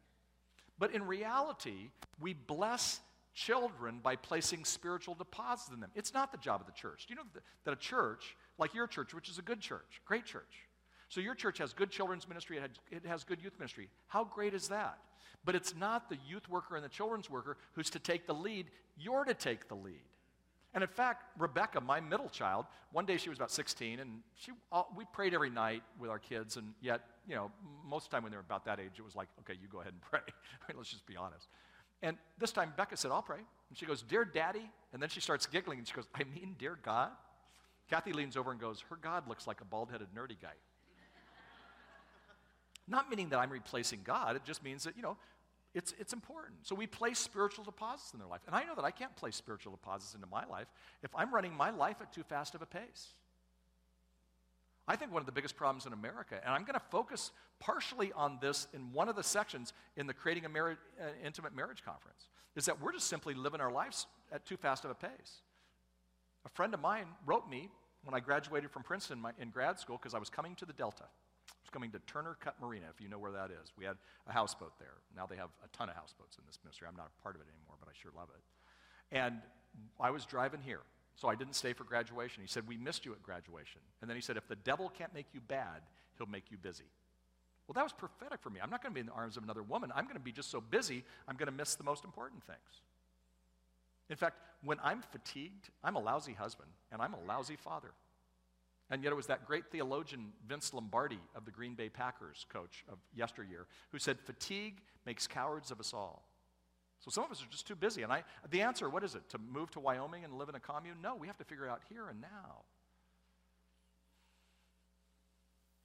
But 0.80 0.94
in 0.94 1.06
reality, 1.06 1.90
we 2.18 2.32
bless 2.32 3.00
children 3.34 4.00
by 4.02 4.16
placing 4.16 4.64
spiritual 4.64 5.14
deposits 5.14 5.70
in 5.72 5.78
them. 5.78 5.90
It's 5.94 6.12
not 6.12 6.32
the 6.32 6.38
job 6.38 6.60
of 6.60 6.66
the 6.66 6.72
church. 6.72 7.06
Do 7.06 7.14
you 7.14 7.16
know 7.16 7.26
that 7.64 7.72
a 7.72 7.76
church, 7.76 8.34
like 8.58 8.74
your 8.74 8.88
church, 8.88 9.14
which 9.14 9.28
is 9.28 9.38
a 9.38 9.42
good 9.42 9.60
church, 9.60 10.00
great 10.04 10.24
church, 10.24 10.66
so 11.08 11.20
your 11.20 11.34
church 11.34 11.58
has 11.58 11.72
good 11.72 11.90
children's 11.90 12.26
ministry, 12.26 12.56
it 12.56 12.62
has, 12.62 12.70
it 12.90 13.06
has 13.06 13.24
good 13.24 13.42
youth 13.42 13.52
ministry. 13.58 13.88
How 14.08 14.24
great 14.24 14.54
is 14.54 14.68
that? 14.68 14.98
But 15.44 15.54
it's 15.54 15.76
not 15.76 16.08
the 16.08 16.18
youth 16.26 16.48
worker 16.48 16.76
and 16.76 16.84
the 16.84 16.88
children's 16.88 17.28
worker 17.28 17.56
who's 17.74 17.90
to 17.90 17.98
take 17.98 18.26
the 18.26 18.34
lead. 18.34 18.66
You're 18.96 19.24
to 19.24 19.34
take 19.34 19.68
the 19.68 19.74
lead. 19.74 20.02
And 20.72 20.82
in 20.82 20.88
fact, 20.88 21.24
Rebecca, 21.36 21.80
my 21.80 22.00
middle 22.00 22.28
child, 22.28 22.66
one 22.92 23.04
day 23.04 23.16
she 23.16 23.28
was 23.28 23.38
about 23.38 23.50
16, 23.50 23.98
and 23.98 24.20
she, 24.36 24.52
all, 24.70 24.92
we 24.96 25.04
prayed 25.12 25.34
every 25.34 25.50
night 25.50 25.82
with 25.98 26.10
our 26.10 26.18
kids, 26.20 26.56
and 26.56 26.74
yet, 26.80 27.00
you 27.30 27.36
know, 27.36 27.50
most 27.88 28.06
of 28.06 28.10
the 28.10 28.16
time 28.16 28.24
when 28.24 28.32
they 28.32 28.36
were 28.36 28.42
about 28.42 28.64
that 28.64 28.80
age, 28.80 28.98
it 28.98 29.04
was 29.04 29.14
like, 29.14 29.28
okay, 29.40 29.56
you 29.62 29.68
go 29.68 29.80
ahead 29.80 29.92
and 29.92 30.02
pray. 30.10 30.20
I 30.20 30.72
mean, 30.72 30.76
let's 30.76 30.90
just 30.90 31.06
be 31.06 31.16
honest. 31.16 31.46
And 32.02 32.16
this 32.38 32.50
time, 32.50 32.72
Becca 32.76 32.96
said, 32.96 33.12
I'll 33.12 33.22
pray. 33.22 33.38
And 33.68 33.78
she 33.78 33.86
goes, 33.86 34.02
Dear 34.02 34.24
Daddy. 34.24 34.68
And 34.92 35.00
then 35.00 35.08
she 35.08 35.20
starts 35.20 35.46
giggling, 35.46 35.78
and 35.78 35.86
she 35.86 35.94
goes, 35.94 36.08
I 36.14 36.24
mean, 36.24 36.56
dear 36.58 36.76
God. 36.82 37.10
Kathy 37.88 38.12
leans 38.12 38.36
over 38.36 38.50
and 38.50 38.60
goes, 38.60 38.82
Her 38.90 38.98
God 39.00 39.28
looks 39.28 39.46
like 39.46 39.60
a 39.60 39.64
bald 39.64 39.90
headed, 39.92 40.08
nerdy 40.16 40.40
guy. 40.40 40.48
Not 42.88 43.08
meaning 43.08 43.28
that 43.28 43.38
I'm 43.38 43.50
replacing 43.50 44.00
God, 44.02 44.34
it 44.34 44.42
just 44.44 44.64
means 44.64 44.82
that, 44.84 44.96
you 44.96 45.02
know, 45.02 45.16
it's, 45.72 45.94
it's 46.00 46.12
important. 46.12 46.54
So 46.62 46.74
we 46.74 46.88
place 46.88 47.20
spiritual 47.20 47.64
deposits 47.64 48.12
in 48.12 48.18
their 48.18 48.26
life. 48.26 48.40
And 48.48 48.56
I 48.56 48.64
know 48.64 48.74
that 48.74 48.84
I 48.84 48.90
can't 48.90 49.14
place 49.14 49.36
spiritual 49.36 49.70
deposits 49.70 50.14
into 50.14 50.26
my 50.26 50.44
life 50.46 50.66
if 51.04 51.14
I'm 51.14 51.32
running 51.32 51.54
my 51.54 51.70
life 51.70 51.98
at 52.00 52.12
too 52.12 52.24
fast 52.24 52.56
of 52.56 52.62
a 52.62 52.66
pace. 52.66 53.14
I 54.88 54.96
think 54.96 55.12
one 55.12 55.22
of 55.22 55.26
the 55.26 55.32
biggest 55.32 55.56
problems 55.56 55.86
in 55.86 55.92
America, 55.92 56.40
and 56.42 56.52
I'm 56.52 56.62
going 56.62 56.74
to 56.74 56.84
focus 56.90 57.30
partially 57.60 58.12
on 58.12 58.38
this 58.40 58.66
in 58.72 58.92
one 58.92 59.08
of 59.08 59.16
the 59.16 59.22
sections 59.22 59.72
in 59.96 60.06
the 60.06 60.14
Creating 60.14 60.44
a 60.44 60.48
Marriage, 60.48 60.78
uh, 61.00 61.04
Intimate 61.24 61.54
Marriage 61.54 61.84
Conference, 61.84 62.28
is 62.56 62.64
that 62.64 62.80
we're 62.80 62.92
just 62.92 63.06
simply 63.06 63.34
living 63.34 63.60
our 63.60 63.70
lives 63.70 64.06
at 64.32 64.44
too 64.44 64.56
fast 64.56 64.84
of 64.84 64.90
a 64.90 64.94
pace. 64.94 65.42
A 66.44 66.48
friend 66.48 66.74
of 66.74 66.80
mine 66.80 67.06
wrote 67.26 67.48
me 67.48 67.68
when 68.02 68.14
I 68.14 68.20
graduated 68.20 68.70
from 68.70 68.82
Princeton 68.82 69.22
in 69.38 69.50
grad 69.50 69.78
school 69.78 69.98
because 69.98 70.14
I 70.14 70.18
was 70.18 70.30
coming 70.30 70.54
to 70.56 70.64
the 70.64 70.72
Delta 70.72 71.04
I 71.50 71.62
was 71.62 71.70
coming 71.70 71.90
to 71.92 71.98
Turner 72.06 72.36
Cut 72.40 72.56
Marina, 72.60 72.86
if 72.94 73.00
you 73.00 73.08
know 73.08 73.18
where 73.18 73.32
that 73.32 73.50
is. 73.50 73.72
We 73.76 73.84
had 73.84 73.96
a 74.26 74.32
houseboat 74.32 74.78
there. 74.78 74.96
Now 75.16 75.26
they 75.26 75.36
have 75.36 75.50
a 75.64 75.68
ton 75.76 75.88
of 75.88 75.96
houseboats 75.96 76.38
in 76.38 76.44
this 76.46 76.58
ministry. 76.64 76.86
I'm 76.88 76.96
not 76.96 77.10
a 77.18 77.22
part 77.22 77.34
of 77.34 77.42
it 77.42 77.48
anymore, 77.52 77.76
but 77.78 77.88
I 77.88 77.92
sure 77.92 78.12
love 78.16 78.28
it. 78.34 78.42
And 79.14 79.36
I 79.98 80.10
was 80.10 80.24
driving 80.24 80.60
here, 80.64 80.80
so 81.16 81.28
I 81.28 81.34
didn't 81.34 81.54
stay 81.54 81.72
for 81.72 81.84
graduation. 81.84 82.42
He 82.42 82.48
said, 82.48 82.66
We 82.66 82.76
missed 82.76 83.04
you 83.04 83.12
at 83.12 83.22
graduation. 83.22 83.80
And 84.00 84.08
then 84.08 84.16
he 84.16 84.22
said, 84.22 84.36
If 84.36 84.48
the 84.48 84.56
devil 84.56 84.90
can't 84.96 85.14
make 85.14 85.26
you 85.32 85.40
bad, 85.40 85.82
he'll 86.18 86.26
make 86.26 86.50
you 86.50 86.56
busy. 86.56 86.90
Well, 87.66 87.74
that 87.74 87.84
was 87.84 87.92
prophetic 87.92 88.40
for 88.42 88.50
me. 88.50 88.60
I'm 88.60 88.70
not 88.70 88.82
going 88.82 88.92
to 88.92 88.94
be 88.94 89.00
in 89.00 89.06
the 89.06 89.12
arms 89.12 89.36
of 89.36 89.44
another 89.44 89.62
woman. 89.62 89.92
I'm 89.94 90.04
going 90.04 90.16
to 90.16 90.20
be 90.20 90.32
just 90.32 90.50
so 90.50 90.60
busy, 90.60 91.04
I'm 91.28 91.36
going 91.36 91.46
to 91.46 91.52
miss 91.52 91.76
the 91.76 91.84
most 91.84 92.04
important 92.04 92.42
things. 92.42 92.82
In 94.08 94.16
fact, 94.16 94.38
when 94.64 94.78
I'm 94.82 95.02
fatigued, 95.02 95.70
I'm 95.84 95.94
a 95.94 96.00
lousy 96.00 96.32
husband 96.32 96.70
and 96.90 97.00
I'm 97.00 97.14
a 97.14 97.20
lousy 97.28 97.56
father. 97.56 97.92
And 98.90 99.04
yet 99.04 99.12
it 99.12 99.16
was 99.16 99.28
that 99.28 99.46
great 99.46 99.66
theologian, 99.70 100.32
Vince 100.48 100.74
Lombardi 100.74 101.20
of 101.36 101.44
the 101.44 101.52
Green 101.52 101.74
Bay 101.74 101.88
Packers, 101.88 102.44
coach 102.52 102.84
of 102.90 102.98
yesteryear, 103.14 103.66
who 103.92 103.98
said, 103.98 104.18
Fatigue 104.18 104.80
makes 105.06 105.28
cowards 105.28 105.70
of 105.70 105.78
us 105.78 105.94
all. 105.94 106.24
So 107.00 107.10
some 107.10 107.24
of 107.24 107.30
us 107.30 107.42
are 107.42 107.50
just 107.50 107.66
too 107.66 107.74
busy. 107.74 108.02
And 108.02 108.12
I, 108.12 108.24
the 108.50 108.62
answer, 108.62 108.88
what 108.88 109.02
is 109.02 109.14
it? 109.14 109.28
To 109.30 109.38
move 109.38 109.70
to 109.72 109.80
Wyoming 109.80 110.24
and 110.24 110.34
live 110.34 110.48
in 110.48 110.54
a 110.54 110.60
commune? 110.60 110.96
No, 111.02 111.16
we 111.16 111.26
have 111.26 111.38
to 111.38 111.44
figure 111.44 111.68
out 111.68 111.80
here 111.88 112.08
and 112.08 112.20
now. 112.20 112.62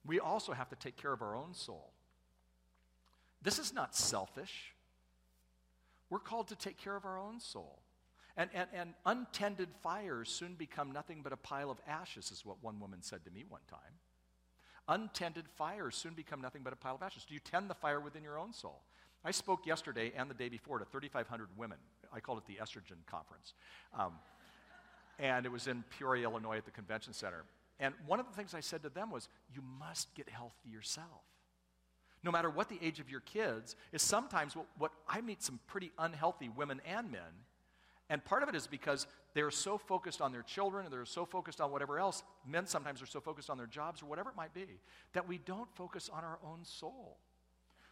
We 0.05 0.19
also 0.19 0.51
have 0.51 0.69
to 0.69 0.75
take 0.75 0.97
care 0.97 1.13
of 1.13 1.21
our 1.21 1.35
own 1.35 1.53
soul. 1.53 1.91
This 3.41 3.59
is 3.59 3.73
not 3.73 3.95
selfish. 3.95 4.73
We're 6.09 6.19
called 6.19 6.49
to 6.49 6.55
take 6.55 6.77
care 6.77 6.95
of 6.95 7.05
our 7.05 7.17
own 7.17 7.39
soul. 7.39 7.79
And, 8.37 8.49
and, 8.53 8.67
and 8.73 8.93
untended 9.05 9.69
fires 9.81 10.29
soon 10.29 10.55
become 10.55 10.91
nothing 10.91 11.21
but 11.23 11.31
a 11.31 11.37
pile 11.37 11.71
of 11.71 11.79
ashes, 11.87 12.31
is 12.31 12.45
what 12.45 12.61
one 12.61 12.79
woman 12.79 13.01
said 13.01 13.23
to 13.23 13.31
me 13.31 13.45
one 13.47 13.61
time. 13.69 13.79
Untended 14.87 15.45
fires 15.47 15.95
soon 15.95 16.13
become 16.13 16.41
nothing 16.41 16.61
but 16.61 16.73
a 16.73 16.75
pile 16.75 16.95
of 16.95 17.01
ashes. 17.01 17.25
Do 17.25 17.33
you 17.33 17.39
tend 17.39 17.69
the 17.69 17.73
fire 17.73 17.99
within 17.99 18.23
your 18.23 18.37
own 18.37 18.53
soul? 18.53 18.81
I 19.25 19.31
spoke 19.31 19.65
yesterday 19.65 20.11
and 20.15 20.29
the 20.29 20.33
day 20.33 20.49
before 20.49 20.79
to 20.79 20.85
3,500 20.85 21.47
women. 21.57 21.77
I 22.13 22.19
called 22.19 22.37
it 22.37 22.45
the 22.45 22.61
estrogen 22.63 23.05
conference. 23.07 23.53
Um, 23.97 24.13
and 25.19 25.45
it 25.45 25.51
was 25.51 25.67
in 25.67 25.83
Peoria, 25.97 26.29
Illinois 26.29 26.57
at 26.57 26.65
the 26.65 26.71
convention 26.71 27.11
center. 27.11 27.43
And 27.79 27.93
one 28.05 28.19
of 28.19 28.27
the 28.27 28.33
things 28.33 28.53
I 28.53 28.59
said 28.59 28.83
to 28.83 28.89
them 28.89 29.11
was, 29.11 29.27
you 29.53 29.61
must 29.79 30.13
get 30.15 30.29
healthy 30.29 30.69
yourself. 30.69 31.23
No 32.23 32.31
matter 32.31 32.49
what 32.49 32.69
the 32.69 32.79
age 32.81 32.99
of 32.99 33.09
your 33.09 33.19
kids, 33.21 33.75
is 33.91 34.01
sometimes 34.01 34.55
what, 34.55 34.67
what 34.77 34.91
I 35.07 35.21
meet 35.21 35.43
some 35.43 35.59
pretty 35.67 35.91
unhealthy 35.97 36.49
women 36.49 36.81
and 36.85 37.11
men 37.11 37.21
and 38.09 38.23
part 38.23 38.43
of 38.43 38.49
it 38.49 38.55
is 38.55 38.67
because 38.67 39.07
they're 39.33 39.51
so 39.51 39.77
focused 39.77 40.21
on 40.21 40.31
their 40.31 40.43
children, 40.43 40.85
and 40.85 40.93
they're 40.93 41.05
so 41.05 41.25
focused 41.25 41.59
on 41.59 41.71
whatever 41.71 41.99
else. 41.99 42.23
Men 42.47 42.67
sometimes 42.67 43.01
are 43.01 43.07
so 43.07 43.19
focused 43.19 43.49
on 43.49 43.57
their 43.57 43.67
jobs 43.67 44.01
or 44.01 44.05
whatever 44.05 44.29
it 44.29 44.35
might 44.35 44.53
be, 44.53 44.79
that 45.13 45.27
we 45.27 45.39
don't 45.39 45.69
focus 45.75 46.09
on 46.13 46.23
our 46.23 46.37
own 46.43 46.63
soul. 46.63 47.17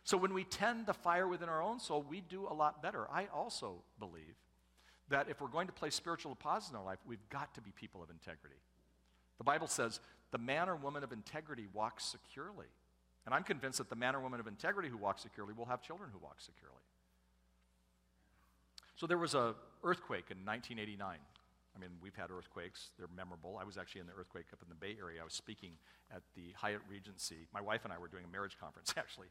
So 0.04 0.18
when 0.18 0.34
we 0.34 0.44
tend 0.44 0.86
the 0.86 0.94
fire 0.94 1.28
within 1.28 1.50
our 1.50 1.62
own 1.62 1.80
soul, 1.80 2.06
we 2.08 2.22
do 2.22 2.48
a 2.50 2.54
lot 2.54 2.82
better. 2.84 3.08
I 3.12 3.28
also 3.34 3.84
believe 4.00 4.36
that 5.10 5.30
if 5.30 5.42
we're 5.42 5.48
going 5.48 5.68
to 5.68 5.74
place 5.74 5.96
spiritual 5.96 6.34
deposits 6.34 6.72
in 6.72 6.76
our 6.76 6.84
life, 6.84 7.00
we've 7.06 7.28
got 7.30 7.54
to 7.56 7.62
be 7.62 7.72
people 7.72 8.04
of 8.04 8.10
integrity. 8.10 8.56
The 9.38 9.44
Bible 9.44 9.68
says, 9.68 10.00
the 10.32 10.38
man 10.38 10.70
or 10.70 10.76
woman 10.76 11.04
of 11.04 11.12
integrity 11.12 11.68
walks 11.74 12.06
securely. 12.06 12.68
And 13.26 13.34
I'm 13.34 13.44
convinced 13.44 13.78
that 13.78 13.90
the 13.90 13.96
man 13.96 14.16
or 14.16 14.20
woman 14.20 14.40
of 14.40 14.48
integrity 14.48 14.90
who 14.90 14.98
walks 14.98 15.22
securely 15.22 15.54
will 15.54 15.66
have 15.66 15.82
children 15.82 16.10
who 16.12 16.20
walk 16.20 16.42
securely. 16.42 16.76
So 18.96 19.08
there 19.08 19.18
was 19.18 19.34
a 19.34 19.56
earthquake 19.84 20.32
in 20.32 20.46
1989. 20.46 21.18
I 21.76 21.80
mean, 21.80 21.90
we've 22.02 22.16
had 22.16 22.30
earthquakes. 22.30 22.92
They're 22.98 23.10
memorable. 23.16 23.58
I 23.60 23.64
was 23.64 23.78
actually 23.78 24.02
in 24.02 24.08
the 24.08 24.14
earthquake 24.14 24.46
up 24.54 24.62
in 24.62 24.70
the 24.70 24.76
Bay 24.76 24.96
Area. 25.00 25.22
I 25.22 25.24
was 25.24 25.34
speaking 25.34 25.72
at 26.14 26.22
the 26.36 26.54
Hyatt 26.56 26.82
Regency. 26.88 27.48
My 27.54 27.62
wife 27.62 27.82
and 27.84 27.92
I 27.92 27.98
were 27.98 28.08
doing 28.08 28.26
a 28.26 28.32
marriage 28.32 28.58
conference, 28.60 28.94
actually, 28.98 29.28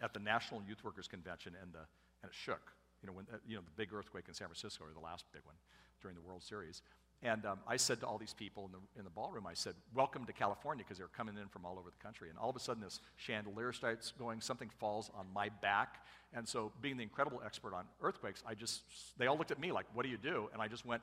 at 0.00 0.14
the 0.14 0.20
National 0.20 0.62
Youth 0.62 0.84
Workers 0.84 1.08
Convention, 1.08 1.54
and, 1.60 1.72
the, 1.72 1.82
and 2.22 2.30
it 2.30 2.34
shook. 2.34 2.72
You 3.02 3.08
know, 3.08 3.14
when, 3.14 3.26
uh, 3.32 3.38
you 3.46 3.56
know, 3.56 3.62
the 3.62 3.74
big 3.76 3.92
earthquake 3.92 4.24
in 4.28 4.34
San 4.34 4.46
Francisco, 4.46 4.84
or 4.84 4.92
the 4.92 5.00
last 5.00 5.24
big 5.32 5.42
one 5.44 5.56
during 6.00 6.14
the 6.14 6.22
World 6.22 6.42
Series. 6.42 6.82
And 7.22 7.44
um, 7.44 7.58
I 7.66 7.76
said 7.76 8.00
to 8.00 8.06
all 8.06 8.16
these 8.16 8.32
people 8.32 8.64
in 8.64 8.72
the, 8.72 9.00
in 9.00 9.04
the 9.04 9.10
ballroom, 9.10 9.46
I 9.46 9.52
said, 9.52 9.74
Welcome 9.94 10.24
to 10.24 10.32
California, 10.32 10.84
because 10.84 10.96
they 10.96 11.04
were 11.04 11.10
coming 11.14 11.36
in 11.36 11.48
from 11.48 11.66
all 11.66 11.78
over 11.78 11.90
the 11.90 12.02
country. 12.02 12.30
And 12.30 12.38
all 12.38 12.48
of 12.48 12.56
a 12.56 12.60
sudden, 12.60 12.82
this 12.82 13.00
chandelier 13.16 13.72
starts 13.72 14.12
going, 14.18 14.40
something 14.40 14.70
falls 14.78 15.10
on 15.14 15.26
my 15.34 15.50
back. 15.60 16.02
And 16.32 16.48
so, 16.48 16.72
being 16.80 16.96
the 16.96 17.02
incredible 17.02 17.42
expert 17.44 17.74
on 17.74 17.84
earthquakes, 18.00 18.42
I 18.46 18.54
just, 18.54 18.82
they 19.18 19.26
all 19.26 19.36
looked 19.36 19.50
at 19.50 19.60
me 19.60 19.70
like, 19.70 19.84
What 19.92 20.04
do 20.04 20.08
you 20.08 20.16
do? 20.16 20.48
And 20.54 20.62
I 20.62 20.68
just 20.68 20.86
went, 20.86 21.02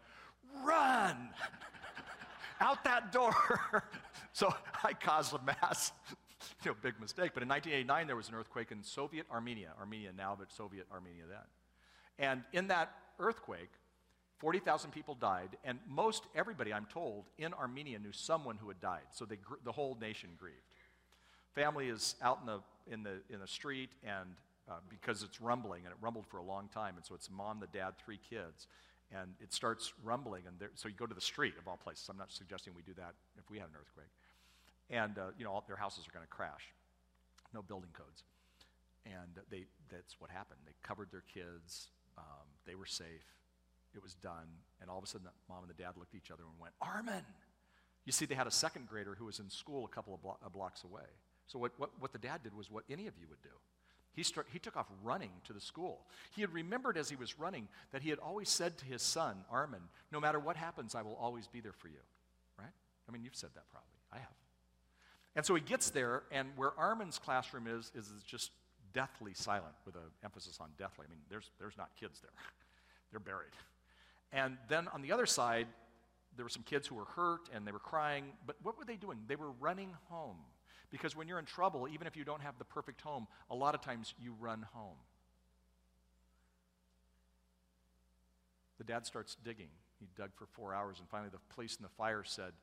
Run! 0.63 1.29
Out 2.59 2.83
that 2.83 3.11
door. 3.11 3.33
so 4.33 4.53
I 4.83 4.93
caused 4.93 5.33
a 5.33 5.41
mass, 5.43 5.91
you 6.63 6.71
know, 6.71 6.77
big 6.81 6.99
mistake. 6.99 7.31
But 7.33 7.43
in 7.43 7.49
1989, 7.49 8.07
there 8.07 8.15
was 8.15 8.29
an 8.29 8.35
earthquake 8.35 8.71
in 8.71 8.83
Soviet 8.83 9.25
Armenia, 9.31 9.73
Armenia 9.79 10.11
now, 10.15 10.35
but 10.37 10.51
Soviet 10.51 10.87
Armenia 10.91 11.23
then. 11.29 11.39
And 12.19 12.43
in 12.53 12.67
that 12.67 12.91
earthquake, 13.19 13.69
40,000 14.39 14.91
people 14.91 15.15
died, 15.15 15.49
and 15.63 15.79
most 15.87 16.23
everybody, 16.35 16.71
I'm 16.71 16.85
told, 16.85 17.25
in 17.39 17.53
Armenia 17.53 17.97
knew 17.97 18.11
someone 18.11 18.57
who 18.57 18.67
had 18.67 18.79
died. 18.79 19.01
So 19.11 19.25
they, 19.25 19.37
the 19.63 19.71
whole 19.71 19.97
nation 19.99 20.29
grieved. 20.37 20.57
Family 21.55 21.87
is 21.87 22.15
out 22.21 22.39
in 22.41 22.45
the, 22.45 22.59
in 22.91 23.03
the, 23.03 23.33
in 23.33 23.39
the 23.39 23.47
street, 23.47 23.89
and 24.03 24.29
uh, 24.69 24.73
because 24.89 25.23
it's 25.23 25.41
rumbling, 25.41 25.85
and 25.85 25.91
it 25.91 25.97
rumbled 26.01 26.27
for 26.27 26.37
a 26.37 26.43
long 26.43 26.69
time, 26.71 26.95
and 26.97 27.05
so 27.05 27.15
it's 27.15 27.31
mom, 27.31 27.59
the 27.59 27.67
dad, 27.67 27.93
three 28.03 28.19
kids, 28.29 28.67
and 29.11 29.31
it 29.39 29.53
starts 29.53 29.93
rumbling, 30.03 30.43
and 30.47 30.69
so 30.75 30.87
you 30.87 30.95
go 30.95 31.05
to 31.05 31.15
the 31.15 31.21
street 31.21 31.53
of 31.57 31.67
all 31.67 31.77
places. 31.77 32.07
I'm 32.09 32.17
not 32.17 32.31
suggesting 32.31 32.73
we 32.75 32.81
do 32.81 32.93
that 32.95 33.13
if 33.37 33.49
we 33.49 33.57
have 33.59 33.69
an 33.69 33.75
earthquake. 33.79 34.11
And, 34.89 35.17
uh, 35.17 35.31
you 35.37 35.45
know, 35.45 35.51
all, 35.51 35.63
their 35.67 35.77
houses 35.77 36.07
are 36.07 36.11
going 36.11 36.25
to 36.25 36.31
crash. 36.31 36.73
No 37.53 37.61
building 37.61 37.89
codes. 37.93 38.23
And 39.05 39.39
they, 39.49 39.65
that's 39.89 40.19
what 40.19 40.29
happened. 40.29 40.59
They 40.65 40.73
covered 40.83 41.07
their 41.11 41.23
kids. 41.33 41.87
Um, 42.17 42.47
they 42.65 42.75
were 42.75 42.85
safe 42.85 43.23
it 43.97 44.03
was 44.03 44.13
done, 44.15 44.47
and 44.79 44.89
all 44.89 44.97
of 44.97 45.03
a 45.03 45.07
sudden, 45.07 45.25
the 45.25 45.53
mom 45.53 45.63
and 45.63 45.69
the 45.69 45.81
dad 45.81 45.97
looked 45.97 46.13
at 46.13 46.17
each 46.17 46.31
other 46.31 46.43
and 46.43 46.53
went, 46.59 46.73
Armin! 46.81 47.25
You 48.05 48.11
see, 48.11 48.25
they 48.25 48.35
had 48.35 48.47
a 48.47 48.51
second 48.51 48.87
grader 48.87 49.15
who 49.17 49.25
was 49.25 49.39
in 49.39 49.49
school 49.49 49.83
a 49.83 49.93
couple 49.93 50.13
of 50.13 50.21
blo- 50.21 50.37
blocks 50.53 50.83
away. 50.83 51.09
So, 51.47 51.59
what, 51.59 51.73
what, 51.77 51.89
what 51.99 52.13
the 52.13 52.19
dad 52.19 52.43
did 52.43 52.53
was 52.53 52.71
what 52.71 52.83
any 52.89 53.07
of 53.07 53.15
you 53.19 53.27
would 53.27 53.41
do. 53.41 53.49
He, 54.17 54.25
he 54.51 54.57
took 54.57 54.75
off 54.75 54.87
running 55.03 55.29
to 55.45 55.53
the 55.53 55.61
school. 55.61 56.01
He 56.35 56.41
had 56.41 56.51
remembered 56.51 56.97
as 56.97 57.07
he 57.07 57.15
was 57.15 57.37
running 57.37 57.67
that 57.91 58.01
he 58.01 58.09
had 58.09 58.17
always 58.17 58.49
said 58.49 58.75
to 58.79 58.85
his 58.85 59.03
son, 59.03 59.37
Armin, 59.51 59.81
no 60.11 60.19
matter 60.19 60.39
what 60.39 60.57
happens, 60.57 60.95
I 60.95 61.03
will 61.03 61.15
always 61.21 61.45
be 61.47 61.61
there 61.61 61.71
for 61.71 61.87
you. 61.87 61.99
Right? 62.57 62.73
I 63.07 63.11
mean, 63.11 63.23
you've 63.23 63.35
said 63.35 63.51
that 63.53 63.69
probably. 63.69 63.91
I 64.11 64.17
have. 64.17 64.33
And 65.35 65.45
so 65.45 65.53
he 65.53 65.61
gets 65.61 65.91
there, 65.91 66.23
and 66.31 66.49
where 66.55 66.71
Armin's 66.79 67.19
classroom 67.19 67.67
is, 67.67 67.91
is 67.93 68.11
just 68.25 68.49
deathly 68.91 69.35
silent 69.35 69.75
with 69.85 69.93
an 69.93 70.01
emphasis 70.23 70.57
on 70.59 70.69
deathly. 70.79 71.05
I 71.07 71.11
mean, 71.11 71.19
there's, 71.29 71.51
there's 71.59 71.77
not 71.77 71.91
kids 71.99 72.19
there, 72.19 72.31
they're 73.11 73.19
buried. 73.19 73.53
And 74.33 74.57
then 74.67 74.87
on 74.87 75.03
the 75.03 75.11
other 75.11 75.27
side, 75.27 75.67
there 76.35 76.43
were 76.43 76.49
some 76.49 76.63
kids 76.63 76.87
who 76.87 76.95
were 76.95 77.05
hurt 77.05 77.49
and 77.53 77.67
they 77.67 77.71
were 77.71 77.77
crying. 77.77 78.25
But 78.47 78.55
what 78.63 78.79
were 78.79 78.83
they 78.83 78.95
doing? 78.95 79.19
They 79.27 79.35
were 79.35 79.51
running 79.59 79.91
home. 80.09 80.37
Because 80.89 81.15
when 81.15 81.27
you're 81.27 81.39
in 81.39 81.45
trouble, 81.45 81.87
even 81.87 82.07
if 82.07 82.15
you 82.15 82.23
don't 82.23 82.41
have 82.41 82.57
the 82.57 82.65
perfect 82.65 83.01
home, 83.01 83.27
a 83.49 83.55
lot 83.55 83.75
of 83.75 83.81
times 83.81 84.13
you 84.19 84.35
run 84.39 84.65
home. 84.73 84.95
The 88.77 88.83
dad 88.83 89.05
starts 89.05 89.35
digging. 89.43 89.69
He 89.99 90.07
dug 90.15 90.29
for 90.35 90.45
four 90.45 90.73
hours, 90.73 90.99
and 90.99 91.09
finally, 91.09 91.29
the 91.31 91.53
police 91.53 91.75
and 91.77 91.85
the 91.85 91.93
fire 91.97 92.23
said, 92.23 92.53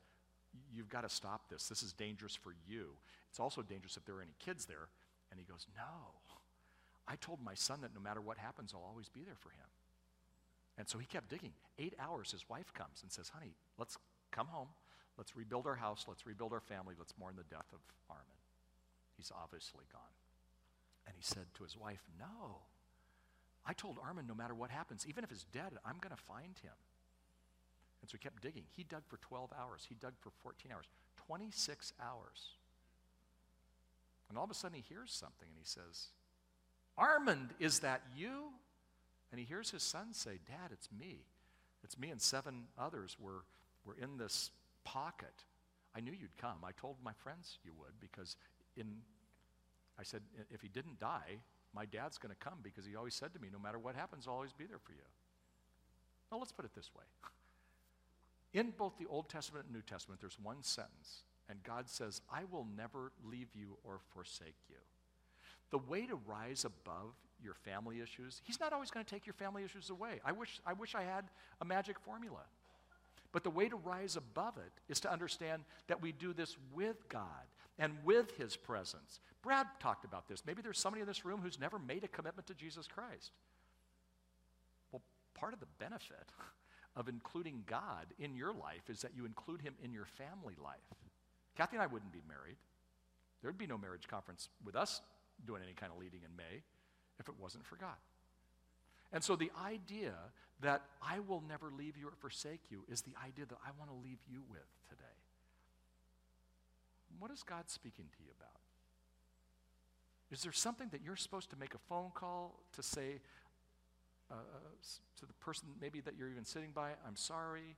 You've 0.73 0.89
got 0.89 1.01
to 1.01 1.09
stop 1.09 1.49
this. 1.49 1.67
This 1.67 1.83
is 1.83 1.91
dangerous 1.91 2.33
for 2.33 2.55
you. 2.65 2.91
It's 3.29 3.41
also 3.41 3.61
dangerous 3.61 3.97
if 3.97 4.05
there 4.05 4.15
are 4.15 4.21
any 4.21 4.35
kids 4.39 4.65
there. 4.65 4.87
And 5.29 5.39
he 5.39 5.45
goes, 5.45 5.67
No. 5.75 5.83
I 7.07 7.17
told 7.17 7.43
my 7.43 7.53
son 7.53 7.81
that 7.81 7.93
no 7.93 8.01
matter 8.01 8.21
what 8.21 8.37
happens, 8.37 8.73
I'll 8.73 8.87
always 8.87 9.09
be 9.09 9.23
there 9.23 9.35
for 9.39 9.49
him. 9.49 9.67
And 10.77 10.89
so 10.89 10.97
he 10.97 11.05
kept 11.05 11.29
digging. 11.29 11.51
Eight 11.77 11.93
hours, 11.99 12.31
his 12.31 12.49
wife 12.49 12.73
comes 12.73 13.01
and 13.03 13.11
says, 13.11 13.29
Honey, 13.29 13.53
let's 13.77 13.97
come 14.31 14.47
home. 14.47 14.69
Let's 15.17 15.35
rebuild 15.35 15.65
our 15.65 15.75
house. 15.75 16.05
Let's 16.07 16.25
rebuild 16.25 16.53
our 16.53 16.59
family. 16.59 16.95
Let's 16.97 17.13
mourn 17.19 17.35
the 17.37 17.43
death 17.43 17.67
of 17.73 17.79
Armin. 18.09 18.25
He's 19.17 19.31
obviously 19.31 19.85
gone. 19.91 20.01
And 21.07 21.15
he 21.15 21.23
said 21.23 21.45
to 21.55 21.63
his 21.63 21.77
wife, 21.77 22.01
No. 22.19 22.61
I 23.65 23.73
told 23.73 23.97
Armin 24.03 24.27
no 24.27 24.35
matter 24.35 24.53
what 24.53 24.69
happens, 24.69 25.05
even 25.09 25.23
if 25.23 25.31
he's 25.31 25.45
dead, 25.51 25.71
I'm 25.83 25.97
going 25.99 26.15
to 26.15 26.21
find 26.21 26.55
him. 26.61 26.77
And 28.01 28.09
so 28.09 28.17
he 28.17 28.23
kept 28.23 28.43
digging. 28.43 28.65
He 28.75 28.83
dug 28.83 29.01
for 29.07 29.17
12 29.17 29.49
hours. 29.59 29.87
He 29.89 29.95
dug 29.95 30.13
for 30.19 30.29
14 30.43 30.71
hours. 30.71 30.85
26 31.25 31.93
hours. 31.99 32.49
And 34.29 34.37
all 34.37 34.43
of 34.43 34.51
a 34.51 34.53
sudden 34.53 34.75
he 34.75 34.83
hears 34.87 35.11
something 35.11 35.47
and 35.47 35.57
he 35.57 35.65
says, 35.65 36.09
Armand, 36.97 37.49
is 37.59 37.79
that 37.79 38.03
you? 38.15 38.49
And 39.31 39.39
he 39.39 39.45
hears 39.45 39.71
his 39.71 39.81
son 39.81 40.13
say, 40.13 40.39
Dad, 40.47 40.69
it's 40.71 40.89
me. 40.97 41.25
It's 41.83 41.97
me 41.97 42.09
and 42.09 42.21
seven 42.21 42.65
others 42.77 43.17
were, 43.19 43.43
were 43.85 43.95
in 44.01 44.17
this 44.17 44.51
pocket. 44.85 45.43
I 45.95 45.99
knew 45.99 46.13
you'd 46.13 46.37
come. 46.37 46.57
I 46.63 46.71
told 46.71 46.95
my 47.03 47.11
friends 47.13 47.59
you 47.65 47.71
would 47.77 47.99
because 47.99 48.37
in, 48.77 48.87
I 49.99 50.03
said, 50.03 50.21
if 50.49 50.61
he 50.61 50.69
didn't 50.69 50.99
die, 50.99 51.39
my 51.73 51.85
dad's 51.85 52.17
going 52.17 52.33
to 52.33 52.39
come 52.39 52.59
because 52.63 52.85
he 52.85 52.95
always 52.95 53.13
said 53.13 53.33
to 53.33 53.39
me, 53.39 53.49
no 53.51 53.59
matter 53.59 53.77
what 53.77 53.95
happens, 53.95 54.25
I'll 54.27 54.35
always 54.35 54.53
be 54.53 54.65
there 54.65 54.79
for 54.79 54.93
you. 54.93 55.07
Now, 56.31 56.37
let's 56.37 56.53
put 56.53 56.65
it 56.65 56.73
this 56.73 56.91
way. 56.95 57.03
In 58.59 58.71
both 58.77 58.97
the 58.97 59.05
Old 59.07 59.29
Testament 59.29 59.65
and 59.65 59.75
New 59.75 59.81
Testament, 59.81 60.21
there's 60.21 60.39
one 60.41 60.63
sentence, 60.63 61.23
and 61.49 61.61
God 61.63 61.89
says, 61.89 62.21
I 62.31 62.43
will 62.49 62.65
never 62.77 63.11
leave 63.29 63.49
you 63.53 63.77
or 63.83 63.99
forsake 64.13 64.55
you. 64.69 64.77
The 65.71 65.79
way 65.79 66.05
to 66.05 66.15
rise 66.25 66.63
above 66.63 67.13
your 67.43 67.53
family 67.53 67.99
issues. 68.01 68.41
He's 68.43 68.59
not 68.59 68.71
always 68.71 68.91
going 68.91 69.05
to 69.05 69.09
take 69.09 69.25
your 69.25 69.33
family 69.33 69.63
issues 69.63 69.89
away. 69.89 70.21
I 70.23 70.31
wish, 70.31 70.61
I 70.65 70.73
wish 70.73 70.95
I 70.95 71.03
had 71.03 71.25
a 71.61 71.65
magic 71.65 71.99
formula. 71.99 72.41
But 73.35 73.43
the 73.43 73.49
way 73.49 73.67
to 73.67 73.75
rise 73.75 74.15
above 74.15 74.55
it 74.55 74.71
is 74.87 75.01
to 75.01 75.11
understand 75.11 75.65
that 75.87 76.01
we 76.01 76.13
do 76.13 76.31
this 76.31 76.55
with 76.73 77.09
God 77.09 77.25
and 77.77 77.91
with 78.05 78.31
His 78.37 78.55
presence. 78.55 79.19
Brad 79.43 79.67
talked 79.81 80.05
about 80.05 80.29
this. 80.29 80.43
Maybe 80.47 80.61
there's 80.61 80.79
somebody 80.79 81.01
in 81.01 81.07
this 81.07 81.25
room 81.25 81.41
who's 81.43 81.59
never 81.59 81.77
made 81.77 82.05
a 82.05 82.07
commitment 82.07 82.47
to 82.47 82.53
Jesus 82.53 82.87
Christ. 82.87 83.31
Well, 84.93 85.01
part 85.33 85.53
of 85.53 85.59
the 85.59 85.65
benefit 85.79 86.31
of 86.95 87.09
including 87.09 87.65
God 87.65 88.05
in 88.19 88.37
your 88.37 88.53
life 88.53 88.89
is 88.89 89.01
that 89.01 89.11
you 89.13 89.25
include 89.25 89.61
Him 89.61 89.73
in 89.83 89.91
your 89.91 90.05
family 90.05 90.55
life. 90.63 90.79
Kathy 91.57 91.75
and 91.75 91.83
I 91.83 91.87
wouldn't 91.87 92.13
be 92.13 92.23
married. 92.29 92.55
There'd 93.41 93.57
be 93.57 93.67
no 93.67 93.77
marriage 93.77 94.07
conference 94.07 94.47
with 94.63 94.77
us 94.77 95.01
doing 95.45 95.61
any 95.61 95.73
kind 95.73 95.91
of 95.91 95.99
leading 95.99 96.21
in 96.23 96.33
May 96.37 96.63
if 97.19 97.27
it 97.27 97.35
wasn't 97.37 97.65
for 97.65 97.75
God. 97.75 97.97
And 99.15 99.23
so 99.23 99.37
the 99.37 99.49
idea 99.65 100.13
that 100.59 100.81
I 101.01 101.19
will 101.19 101.41
never 101.47 101.71
leave 101.71 101.95
you 101.97 102.09
or 102.09 102.13
forsake 102.19 102.59
you 102.69 102.83
is 102.89 103.01
the 103.01 103.13
idea 103.25 103.45
that 103.45 103.57
I 103.65 103.69
want 103.79 103.89
to 103.89 103.95
leave 103.95 104.19
you 104.29 104.43
with 104.51 104.67
today. 104.89 105.03
What 107.17 107.31
is 107.31 107.41
God 107.41 107.69
speaking 107.69 108.05
to 108.11 108.23
you 108.23 108.29
about? 108.37 108.59
Is 110.31 110.43
there 110.43 110.51
something 110.51 110.89
that 110.91 110.99
you're 111.01 111.15
supposed 111.15 111.49
to 111.51 111.55
make 111.55 111.73
a 111.73 111.77
phone 111.87 112.11
call 112.13 112.59
to 112.73 112.83
say 112.83 113.21
uh, 114.29 114.35
to 115.19 115.25
the 115.25 115.33
person 115.33 115.69
maybe 115.79 116.01
that 116.01 116.15
you're 116.17 116.29
even 116.29 116.43
sitting 116.43 116.71
by, 116.75 116.89
I'm 117.07 117.15
sorry, 117.15 117.77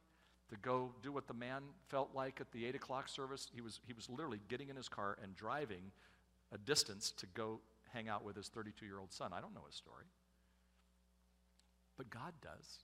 to 0.50 0.56
go 0.64 0.90
do 1.04 1.12
what 1.12 1.28
the 1.28 1.36
man 1.36 1.62
felt 1.88 2.16
like 2.16 2.42
at 2.42 2.52
the 2.52 2.66
8 2.66 2.74
o'clock 2.74 3.10
service? 3.10 3.48
He 3.54 3.62
was, 3.62 3.80
he 3.86 3.94
was 3.94 4.10
literally 4.10 4.40
getting 4.48 4.70
in 4.70 4.76
his 4.76 4.90
car 4.90 5.20
and 5.22 5.36
driving 5.36 5.92
a 6.52 6.58
distance 6.58 7.12
to 7.12 7.28
go 7.36 7.60
hang 7.94 8.10
out 8.10 8.26
with 8.26 8.36
his 8.36 8.48
32 8.48 8.88
year 8.88 8.98
old 8.98 9.14
son. 9.14 9.34
I 9.34 9.40
don't 9.40 9.54
know 9.54 9.66
his 9.68 9.76
story. 9.76 10.06
But 11.98 12.10
God 12.10 12.34
does. 12.42 12.80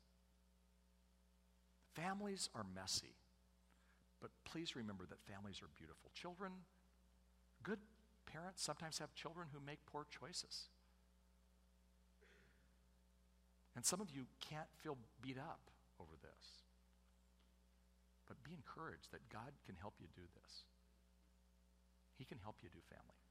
Families 1.93 2.49
are 2.55 2.65
messy. 2.75 3.15
But 4.19 4.31
please 4.45 4.75
remember 4.75 5.05
that 5.09 5.19
families 5.31 5.61
are 5.61 5.69
beautiful. 5.77 6.09
Children, 6.15 6.51
good 7.61 7.79
parents 8.25 8.63
sometimes 8.63 8.99
have 8.99 9.13
children 9.13 9.47
who 9.53 9.59
make 9.65 9.79
poor 9.85 10.05
choices. 10.09 10.69
And 13.75 13.85
some 13.85 14.01
of 14.01 14.09
you 14.09 14.25
can't 14.39 14.69
feel 14.81 14.97
beat 15.21 15.37
up 15.37 15.59
over 15.99 16.13
this. 16.21 16.63
But 18.27 18.41
be 18.43 18.51
encouraged 18.53 19.11
that 19.11 19.27
God 19.29 19.51
can 19.65 19.75
help 19.75 19.93
you 19.99 20.07
do 20.15 20.23
this. 20.41 20.63
He 22.17 22.25
can 22.25 22.37
help 22.41 22.55
you 22.63 22.69
do 22.69 22.79
family. 22.89 23.21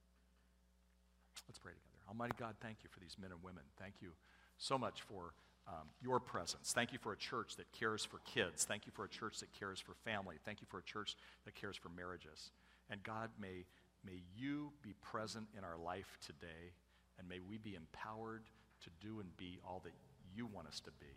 Let's 1.47 1.59
pray 1.59 1.71
together. 1.71 1.99
Almighty 2.07 2.35
God, 2.37 2.55
thank 2.61 2.83
you 2.83 2.89
for 2.91 2.99
these 2.99 3.17
men 3.19 3.31
and 3.31 3.41
women. 3.43 3.63
Thank 3.79 3.95
you 3.99 4.11
so 4.57 4.77
much 4.77 5.01
for 5.01 5.33
um, 5.67 5.87
your 6.01 6.19
presence. 6.19 6.73
Thank 6.73 6.91
you 6.91 6.99
for 6.99 7.13
a 7.13 7.17
church 7.17 7.55
that 7.55 7.71
cares 7.71 8.03
for 8.03 8.19
kids. 8.25 8.65
Thank 8.65 8.85
you 8.85 8.91
for 8.93 9.05
a 9.05 9.09
church 9.09 9.39
that 9.39 9.51
cares 9.57 9.79
for 9.79 9.93
family. 10.03 10.35
Thank 10.43 10.61
you 10.61 10.67
for 10.69 10.79
a 10.79 10.83
church 10.83 11.15
that 11.45 11.55
cares 11.55 11.77
for 11.77 11.89
marriages. 11.89 12.51
And 12.89 13.01
God, 13.03 13.29
may, 13.39 13.65
may 14.05 14.21
you 14.35 14.71
be 14.81 14.93
present 15.01 15.47
in 15.57 15.63
our 15.63 15.77
life 15.77 16.17
today, 16.25 16.73
and 17.17 17.27
may 17.27 17.39
we 17.39 17.57
be 17.57 17.75
empowered 17.75 18.43
to 18.83 18.89
do 18.99 19.19
and 19.19 19.35
be 19.37 19.59
all 19.65 19.81
that 19.83 19.93
you 20.35 20.45
want 20.45 20.67
us 20.67 20.79
to 20.81 20.91
be. 20.99 21.13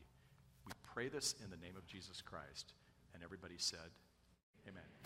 We 0.65 0.73
pray 0.95 1.09
this 1.09 1.35
in 1.43 1.51
the 1.51 1.57
name 1.57 1.77
of 1.77 1.87
Jesus 1.87 2.23
Christ. 2.23 2.75
And 3.15 3.23
everybody 3.23 3.55
said, 3.59 3.91
Amen. 4.69 5.06